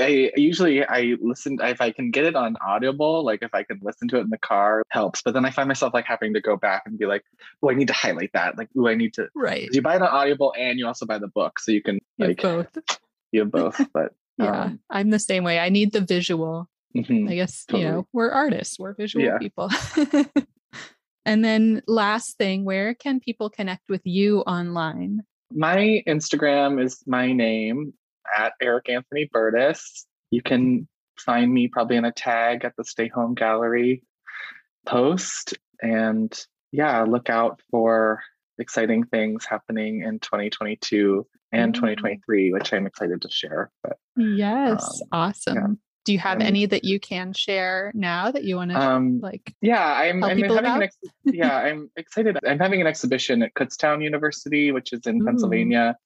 I 0.00 0.30
usually 0.36 0.84
I 0.84 1.16
listen 1.20 1.58
if 1.60 1.80
I 1.80 1.90
can 1.90 2.12
get 2.12 2.24
it 2.24 2.36
on 2.36 2.56
Audible, 2.64 3.24
like 3.24 3.42
if 3.42 3.52
I 3.54 3.64
can 3.64 3.80
listen 3.82 4.06
to 4.08 4.18
it 4.18 4.20
in 4.20 4.30
the 4.30 4.38
car, 4.38 4.82
helps. 4.90 5.20
But 5.22 5.34
then 5.34 5.44
I 5.44 5.50
find 5.50 5.66
myself 5.66 5.92
like 5.94 6.04
having 6.04 6.32
to 6.34 6.40
go 6.40 6.56
back 6.56 6.82
and 6.86 6.96
be 6.96 7.06
like, 7.06 7.24
oh, 7.62 7.70
I 7.70 7.74
need 7.74 7.88
to 7.88 7.92
highlight 7.92 8.30
that. 8.34 8.56
Like, 8.56 8.68
oh, 8.78 8.86
I 8.88 8.94
need 8.94 9.14
to. 9.14 9.28
Right. 9.34 9.68
You 9.72 9.82
buy 9.82 9.96
it 9.96 10.02
on 10.02 10.08
Audible 10.08 10.54
and 10.56 10.78
you 10.78 10.86
also 10.86 11.06
buy 11.06 11.18
the 11.18 11.28
book, 11.28 11.58
so 11.58 11.72
you 11.72 11.82
can 11.82 11.98
You 12.18 12.26
like 12.28 12.40
have 12.42 12.72
both. 12.74 12.98
you 13.32 13.40
have 13.40 13.50
both. 13.50 13.80
But 13.92 14.14
Yeah, 14.38 14.62
um, 14.62 14.80
I'm 14.90 15.10
the 15.10 15.18
same 15.20 15.42
way. 15.44 15.58
I 15.58 15.70
need 15.70 15.92
the 15.92 16.00
visual. 16.00 16.68
mhm. 16.96 17.28
I 17.30 17.34
guess, 17.34 17.64
you 17.72 17.82
know, 17.84 18.06
we're 18.12 18.30
artists, 18.30 18.78
we're 18.78 18.94
visual 18.94 19.24
Yeah. 19.24 19.38
people. 19.38 19.70
And 21.24 21.44
then 21.44 21.82
last 21.86 22.36
thing, 22.38 22.64
where 22.64 22.94
can 22.94 23.20
people 23.20 23.50
connect 23.50 23.88
with 23.88 24.02
you 24.04 24.40
online? 24.40 25.20
my 25.56 26.02
Instagram 26.08 26.82
is 26.82 27.02
my 27.06 27.32
name 27.32 27.92
at 28.36 28.54
Eric 28.60 28.88
Anthony 28.88 29.28
Burtis. 29.32 30.04
You 30.30 30.42
can 30.42 30.88
find 31.16 31.52
me 31.52 31.68
probably 31.68 31.96
in 31.96 32.04
a 32.04 32.10
tag 32.10 32.64
at 32.64 32.72
the 32.76 32.84
Stay 32.84 33.06
Home 33.08 33.34
Gallery 33.34 34.02
post. 34.84 35.54
And 35.80 36.36
yeah, 36.72 37.02
look 37.02 37.30
out 37.30 37.60
for 37.70 38.20
exciting 38.58 39.04
things 39.04 39.44
happening 39.44 40.02
in 40.02 40.18
2022 40.18 41.26
and 41.52 41.72
Mm. 41.72 41.76
2023, 41.76 42.52
which 42.52 42.72
I'm 42.72 42.86
excited 42.86 43.22
to 43.22 43.30
share. 43.30 43.70
But 43.82 43.98
Yes, 44.16 45.02
Um, 45.02 45.08
awesome. 45.12 45.78
Do 46.04 46.12
you 46.12 46.18
have 46.18 46.34
And- 46.38 46.42
any 46.48 46.66
that 46.66 46.84
you 46.84 47.00
can 47.00 47.32
share 47.32 47.90
now 47.94 48.30
that 48.30 48.44
you 48.44 48.56
want 48.56 48.70
to 48.72 48.80
um, 48.80 49.20
like? 49.20 49.54
yeah, 49.62 49.82
I'm, 49.82 50.22
I'm 50.22 50.38
having 50.38 50.66
an 50.66 50.82
ex- 50.82 50.98
yeah, 51.24 51.56
I'm 51.56 51.90
excited. 51.96 52.38
I'm 52.46 52.58
having 52.58 52.80
an 52.80 52.86
exhibition 52.86 53.42
at 53.42 53.54
Kutztown 53.54 54.02
University, 54.02 54.70
which 54.70 54.92
is 54.92 55.06
in 55.06 55.22
Ooh. 55.22 55.24
Pennsylvania, 55.24 55.96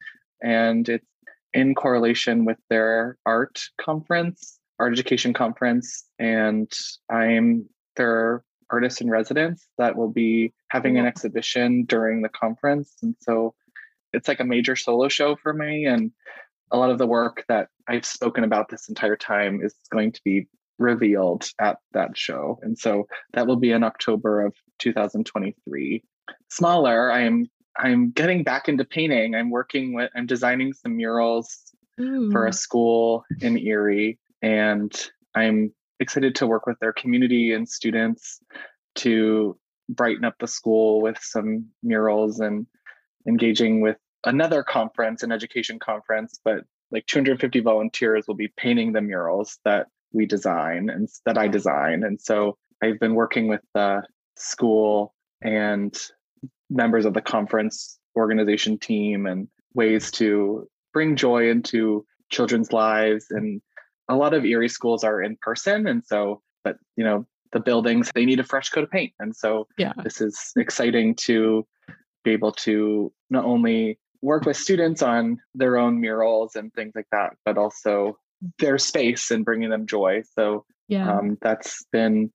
and 0.40 0.88
it's 0.88 1.06
in 1.52 1.74
correlation 1.74 2.44
with 2.44 2.58
their 2.70 3.16
art 3.26 3.60
conference, 3.80 4.58
art 4.78 4.92
education 4.92 5.32
conference, 5.32 6.04
and 6.18 6.70
I'm 7.10 7.68
their 7.96 8.44
artist 8.70 9.00
in 9.00 9.10
residence 9.10 9.66
that 9.78 9.96
will 9.96 10.10
be 10.12 10.52
having 10.70 10.98
an 10.98 11.06
exhibition 11.06 11.84
during 11.84 12.22
the 12.22 12.28
conference, 12.28 12.94
and 13.02 13.16
so 13.20 13.54
it's 14.12 14.28
like 14.28 14.38
a 14.40 14.44
major 14.44 14.76
solo 14.76 15.08
show 15.08 15.34
for 15.36 15.52
me, 15.52 15.86
and 15.86 16.12
a 16.70 16.78
lot 16.78 16.90
of 16.90 16.98
the 16.98 17.06
work 17.06 17.44
that 17.48 17.68
I've 17.86 18.04
spoken 18.04 18.44
about 18.44 18.68
this 18.68 18.88
entire 18.88 19.16
time 19.16 19.60
is 19.62 19.74
going 19.90 20.12
to 20.12 20.20
be 20.24 20.46
revealed 20.78 21.48
at 21.60 21.78
that 21.92 22.16
show. 22.16 22.58
And 22.62 22.78
so 22.78 23.06
that 23.32 23.46
will 23.46 23.56
be 23.56 23.72
in 23.72 23.82
October 23.82 24.44
of 24.44 24.54
2023. 24.78 26.02
Smaller, 26.48 27.12
I'm 27.12 27.46
I'm 27.76 28.10
getting 28.10 28.42
back 28.42 28.68
into 28.68 28.84
painting. 28.84 29.34
I'm 29.34 29.50
working 29.50 29.94
with 29.94 30.10
I'm 30.14 30.26
designing 30.26 30.72
some 30.72 30.96
murals 30.96 31.72
hmm. 31.98 32.30
for 32.30 32.46
a 32.46 32.52
school 32.52 33.24
in 33.40 33.56
Erie 33.58 34.18
and 34.42 34.92
I'm 35.34 35.72
excited 36.00 36.34
to 36.36 36.46
work 36.46 36.66
with 36.66 36.78
their 36.80 36.92
community 36.92 37.52
and 37.52 37.68
students 37.68 38.40
to 38.96 39.58
brighten 39.88 40.24
up 40.24 40.34
the 40.38 40.46
school 40.46 41.00
with 41.00 41.18
some 41.20 41.66
murals 41.82 42.40
and 42.40 42.66
engaging 43.26 43.80
with 43.80 43.96
another 44.24 44.62
conference, 44.62 45.22
an 45.22 45.32
education 45.32 45.78
conference, 45.78 46.40
but 46.44 46.64
like 46.90 47.06
250 47.06 47.60
volunteers 47.60 48.26
will 48.26 48.34
be 48.34 48.48
painting 48.56 48.92
the 48.92 49.00
murals 49.00 49.58
that 49.64 49.86
we 50.12 50.26
design 50.26 50.88
and 50.88 51.08
that 51.26 51.36
I 51.36 51.48
design. 51.48 52.02
And 52.02 52.20
so 52.20 52.56
I've 52.82 52.98
been 52.98 53.14
working 53.14 53.48
with 53.48 53.60
the 53.74 54.02
school 54.36 55.14
and 55.42 55.96
members 56.70 57.04
of 57.04 57.14
the 57.14 57.20
conference 57.20 57.98
organization 58.16 58.78
team 58.78 59.26
and 59.26 59.48
ways 59.74 60.10
to 60.12 60.68
bring 60.92 61.16
joy 61.16 61.50
into 61.50 62.04
children's 62.30 62.72
lives. 62.72 63.26
And 63.30 63.60
a 64.08 64.16
lot 64.16 64.34
of 64.34 64.44
Erie 64.44 64.68
schools 64.68 65.04
are 65.04 65.22
in 65.22 65.36
person. 65.40 65.86
And 65.86 66.02
so, 66.04 66.42
but 66.64 66.76
you 66.96 67.04
know, 67.04 67.26
the 67.52 67.60
buildings, 67.60 68.10
they 68.14 68.24
need 68.24 68.40
a 68.40 68.44
fresh 68.44 68.70
coat 68.70 68.84
of 68.84 68.90
paint. 68.90 69.12
And 69.20 69.34
so 69.34 69.66
yeah. 69.78 69.92
this 70.02 70.20
is 70.20 70.52
exciting 70.56 71.14
to 71.16 71.66
be 72.24 72.32
able 72.32 72.52
to 72.52 73.12
not 73.30 73.44
only 73.44 73.98
work 74.22 74.44
with 74.44 74.56
students 74.56 75.02
on 75.02 75.38
their 75.54 75.76
own 75.78 76.00
murals 76.00 76.56
and 76.56 76.72
things 76.74 76.92
like 76.94 77.06
that, 77.12 77.34
but 77.44 77.56
also 77.58 78.18
their 78.58 78.78
space 78.78 79.30
and 79.30 79.44
bringing 79.44 79.70
them 79.70 79.86
joy. 79.86 80.22
So 80.36 80.64
Yeah. 80.88 81.10
um, 81.18 81.38
that's 81.40 81.84
been 81.92 82.32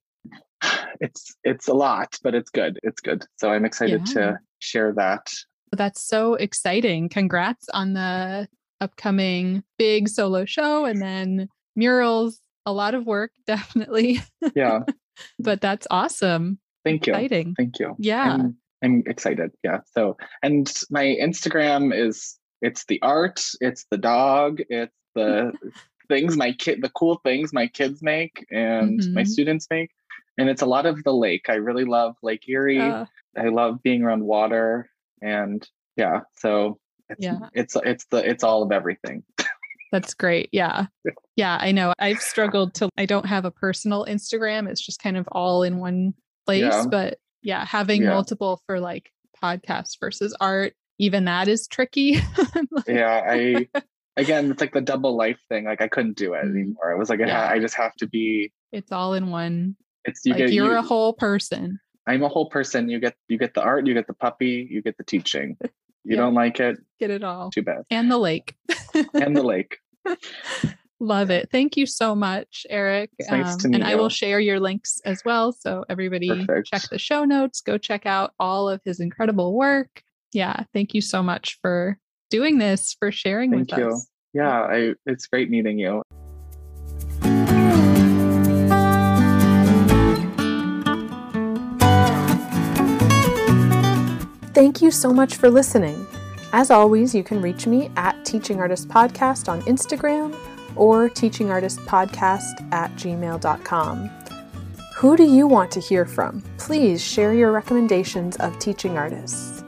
it's 1.01 1.35
it's 1.43 1.67
a 1.67 1.73
lot, 1.73 2.17
but 2.23 2.33
it's 2.35 2.49
good. 2.49 2.79
It's 2.83 3.01
good. 3.01 3.25
So 3.37 3.49
I'm 3.51 3.65
excited 3.65 4.07
Yeah. 4.07 4.13
to 4.13 4.37
share 4.59 4.93
that. 4.93 5.27
That's 5.71 6.01
so 6.01 6.35
exciting. 6.35 7.09
Congrats 7.09 7.67
on 7.73 7.93
the 7.93 8.47
upcoming 8.79 9.63
big 9.77 10.07
solo 10.07 10.45
show 10.45 10.85
and 10.85 11.01
then 11.01 11.47
murals. 11.75 12.39
A 12.65 12.71
lot 12.71 12.93
of 12.95 13.05
work, 13.05 13.31
definitely, 13.45 14.21
Yeah. 14.55 14.81
but 15.37 15.59
that's 15.59 15.85
awesome. 15.91 16.59
Thank 16.85 17.07
you. 17.07 17.13
Exciting. 17.13 17.55
Thank 17.57 17.79
you. 17.79 17.95
Yeah. 17.99 18.33
I'm, 18.35 18.57
I'm 18.83 19.03
excited. 19.07 19.51
Yeah. 19.63 19.79
So, 19.93 20.17
and 20.41 20.71
my 20.89 21.05
Instagram 21.21 21.95
is 21.97 22.37
it's 22.61 22.85
the 22.85 23.01
art, 23.01 23.41
it's 23.61 23.85
the 23.89 23.97
dog, 23.97 24.61
it's 24.69 24.93
the 25.15 25.53
things 26.09 26.35
my 26.37 26.51
kid, 26.53 26.81
the 26.81 26.89
cool 26.89 27.19
things 27.23 27.53
my 27.53 27.67
kids 27.67 28.01
make 28.03 28.45
and 28.51 28.97
my 29.13 29.23
Mhm. 29.23 29.27
students 29.27 29.67
make. 29.71 29.89
And 30.37 30.49
it's 30.49 30.61
a 30.61 30.65
lot 30.65 30.85
of 30.85 31.03
the 31.03 31.13
lake. 31.13 31.45
I 31.49 31.55
really 31.55 31.85
love 31.85 32.15
Lake 32.23 32.47
Erie. 32.49 32.79
Uh, 32.79 33.05
I 33.37 33.49
love 33.49 33.81
being 33.83 34.01
around 34.03 34.23
water 34.23 34.89
and 35.21 35.67
yeah. 35.95 36.21
So 36.37 36.79
it's, 37.09 37.23
Yeah. 37.23 37.39
it's, 37.53 37.75
it's 37.85 38.05
the, 38.11 38.17
it's 38.27 38.43
all 38.43 38.63
of 38.63 38.71
everything. 38.71 39.23
that's 39.91 40.13
great. 40.15 40.49
Yeah. 40.51 40.87
Yeah. 41.35 41.57
I 41.61 41.71
know. 41.71 41.93
I've 41.99 42.19
struggled 42.21 42.73
to, 42.75 42.89
I 42.97 43.05
don't 43.05 43.27
have 43.27 43.45
a 43.45 43.51
personal 43.51 44.05
Instagram. 44.09 44.67
It's 44.67 44.83
just 44.83 44.99
kind 45.01 45.17
of 45.17 45.27
all 45.31 45.61
in 45.63 45.77
one 45.77 46.15
place. 46.47 46.61
Yeah. 46.63 46.85
But 46.89 47.19
yeah, 47.43 47.65
having 47.65 48.01
Yeah. 48.03 48.09
multiple 48.09 48.61
for 48.65 48.79
like 48.79 49.11
podcasts 49.43 49.99
versus 49.99 50.35
art, 50.39 50.73
even 50.99 51.25
that 51.25 51.47
is 51.47 51.67
tricky. 51.67 52.17
yeah. 52.87 53.21
I, 53.29 53.67
again, 54.17 54.51
it's 54.51 54.61
like 54.61 54.73
the 54.73 54.81
double 54.81 55.15
life 55.15 55.39
thing. 55.49 55.65
Like 55.65 55.81
I 55.81 55.87
couldn't 55.87 56.17
do 56.17 56.33
it 56.33 56.45
Mhm. 56.45 56.51
anymore. 56.51 56.91
It 56.91 56.97
was 56.97 57.09
like, 57.09 57.19
I 57.21 57.27
Yeah. 57.27 57.49
I 57.49 57.59
just 57.59 57.75
have 57.75 57.93
to 57.95 58.07
be, 58.07 58.51
it's 58.71 58.91
all 58.91 59.13
in 59.13 59.29
one. 59.29 59.75
it's, 60.05 60.21
you 60.25 60.31
like 60.33 60.39
get, 60.39 60.53
you're 60.53 60.71
you- 60.71 60.77
a 60.77 60.81
whole 60.81 61.13
person. 61.13 61.79
I'm 62.07 62.21
a 62.23 62.27
whole 62.27 62.49
person. 62.49 62.89
You 62.89 62.99
get 62.99 63.15
you 63.29 63.37
get 63.37 63.53
the 63.53 63.61
art, 63.61 63.87
you 63.87 63.93
get 63.93 64.07
the 64.07 64.13
puppy, 64.13 64.67
you 64.69 64.81
get 64.81 64.97
the 64.97 65.05
teaching. 65.05 65.55
You 65.61 65.69
Yeah. 66.03 66.17
don't 66.17 66.33
like 66.33 66.59
it, 66.59 66.77
Get 66.99 67.09
it 67.11 67.23
all. 67.23 67.49
too 67.49 67.61
bad. 67.63 67.83
And 67.89 68.11
the 68.11 68.17
lake. 68.17 68.55
And 69.13 69.35
the 69.37 69.43
lake. 69.53 69.77
Love 71.03 71.29
it. 71.31 71.49
Thank 71.51 71.75
you 71.75 71.85
so 71.85 72.15
much, 72.15 72.65
Eric. 72.69 73.09
Um, 73.09 73.15
It's 73.19 73.29
nice 73.29 73.55
to 73.57 73.65
and 73.65 73.79
meet 73.79 73.83
I 73.83 73.95
will 73.95 74.07
share 74.07 74.39
your 74.39 74.61
links 74.61 75.01
as 75.03 75.21
well. 75.25 75.51
So 75.51 75.83
everybody 75.89 76.29
Perfect. 76.29 76.67
check 76.67 76.83
the 76.89 76.97
show 76.97 77.25
notes, 77.25 77.59
go 77.59 77.77
check 77.77 78.05
out 78.05 78.33
all 78.39 78.69
of 78.69 78.79
his 78.85 79.01
incredible 79.01 79.53
work. 79.53 80.01
Yeah. 80.31 80.63
Thank 80.73 80.93
you 80.93 81.01
so 81.01 81.21
much 81.21 81.59
for 81.61 81.99
doing 82.29 82.57
this, 82.57 82.95
for 82.97 83.11
sharing 83.11 83.51
Thank 83.51 83.71
with 83.71 83.79
you. 83.79 83.89
us. 83.89 84.07
Yeah, 84.33 84.49
I 84.61 84.93
it's 85.05 85.27
great 85.27 85.49
meeting 85.49 85.77
you. 85.77 86.03
Thank 94.53 94.81
you 94.81 94.89
so 94.89 95.11
much 95.11 95.35
for 95.35 95.49
listening. 95.49 96.07
As 96.53 96.71
always, 96.71 97.13
you 97.13 97.23
can 97.23 97.41
reach 97.41 97.67
me 97.67 97.91
at 97.97 98.23
Teaching 98.23 98.61
Artist 98.61 98.87
Podcast 98.87 99.49
on 99.49 99.61
Instagram 99.63 100.33
or 100.75 101.09
Teaching 101.09 101.49
Artist 101.51 101.79
Podcast 101.81 102.71
at 102.71 102.91
gmail.com. 102.95 104.09
Who 104.97 105.17
do 105.17 105.23
you 105.23 105.47
want 105.47 105.71
to 105.71 105.79
hear 105.79 106.05
from? 106.05 106.43
Please 106.57 107.03
share 107.03 107.33
your 107.33 107.51
recommendations 107.51 108.37
of 108.37 108.57
teaching 108.59 108.97
artists. 108.97 109.63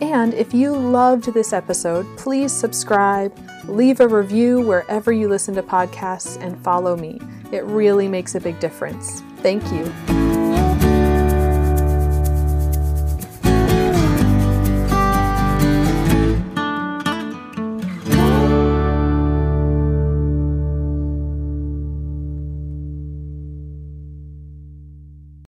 And 0.00 0.34
if 0.34 0.52
you 0.52 0.76
loved 0.76 1.32
this 1.32 1.52
episode, 1.52 2.06
please 2.18 2.52
subscribe, 2.52 3.34
leave 3.64 4.00
a 4.00 4.08
review 4.08 4.60
wherever 4.60 5.12
you 5.12 5.28
listen 5.28 5.54
to 5.54 5.62
podcasts, 5.62 6.40
and 6.42 6.62
follow 6.62 6.96
me. 6.96 7.20
It 7.52 7.64
really 7.64 8.08
makes 8.08 8.34
a 8.34 8.40
big 8.40 8.60
difference. 8.60 9.22
Thank 9.38 9.62
you. 9.72 10.65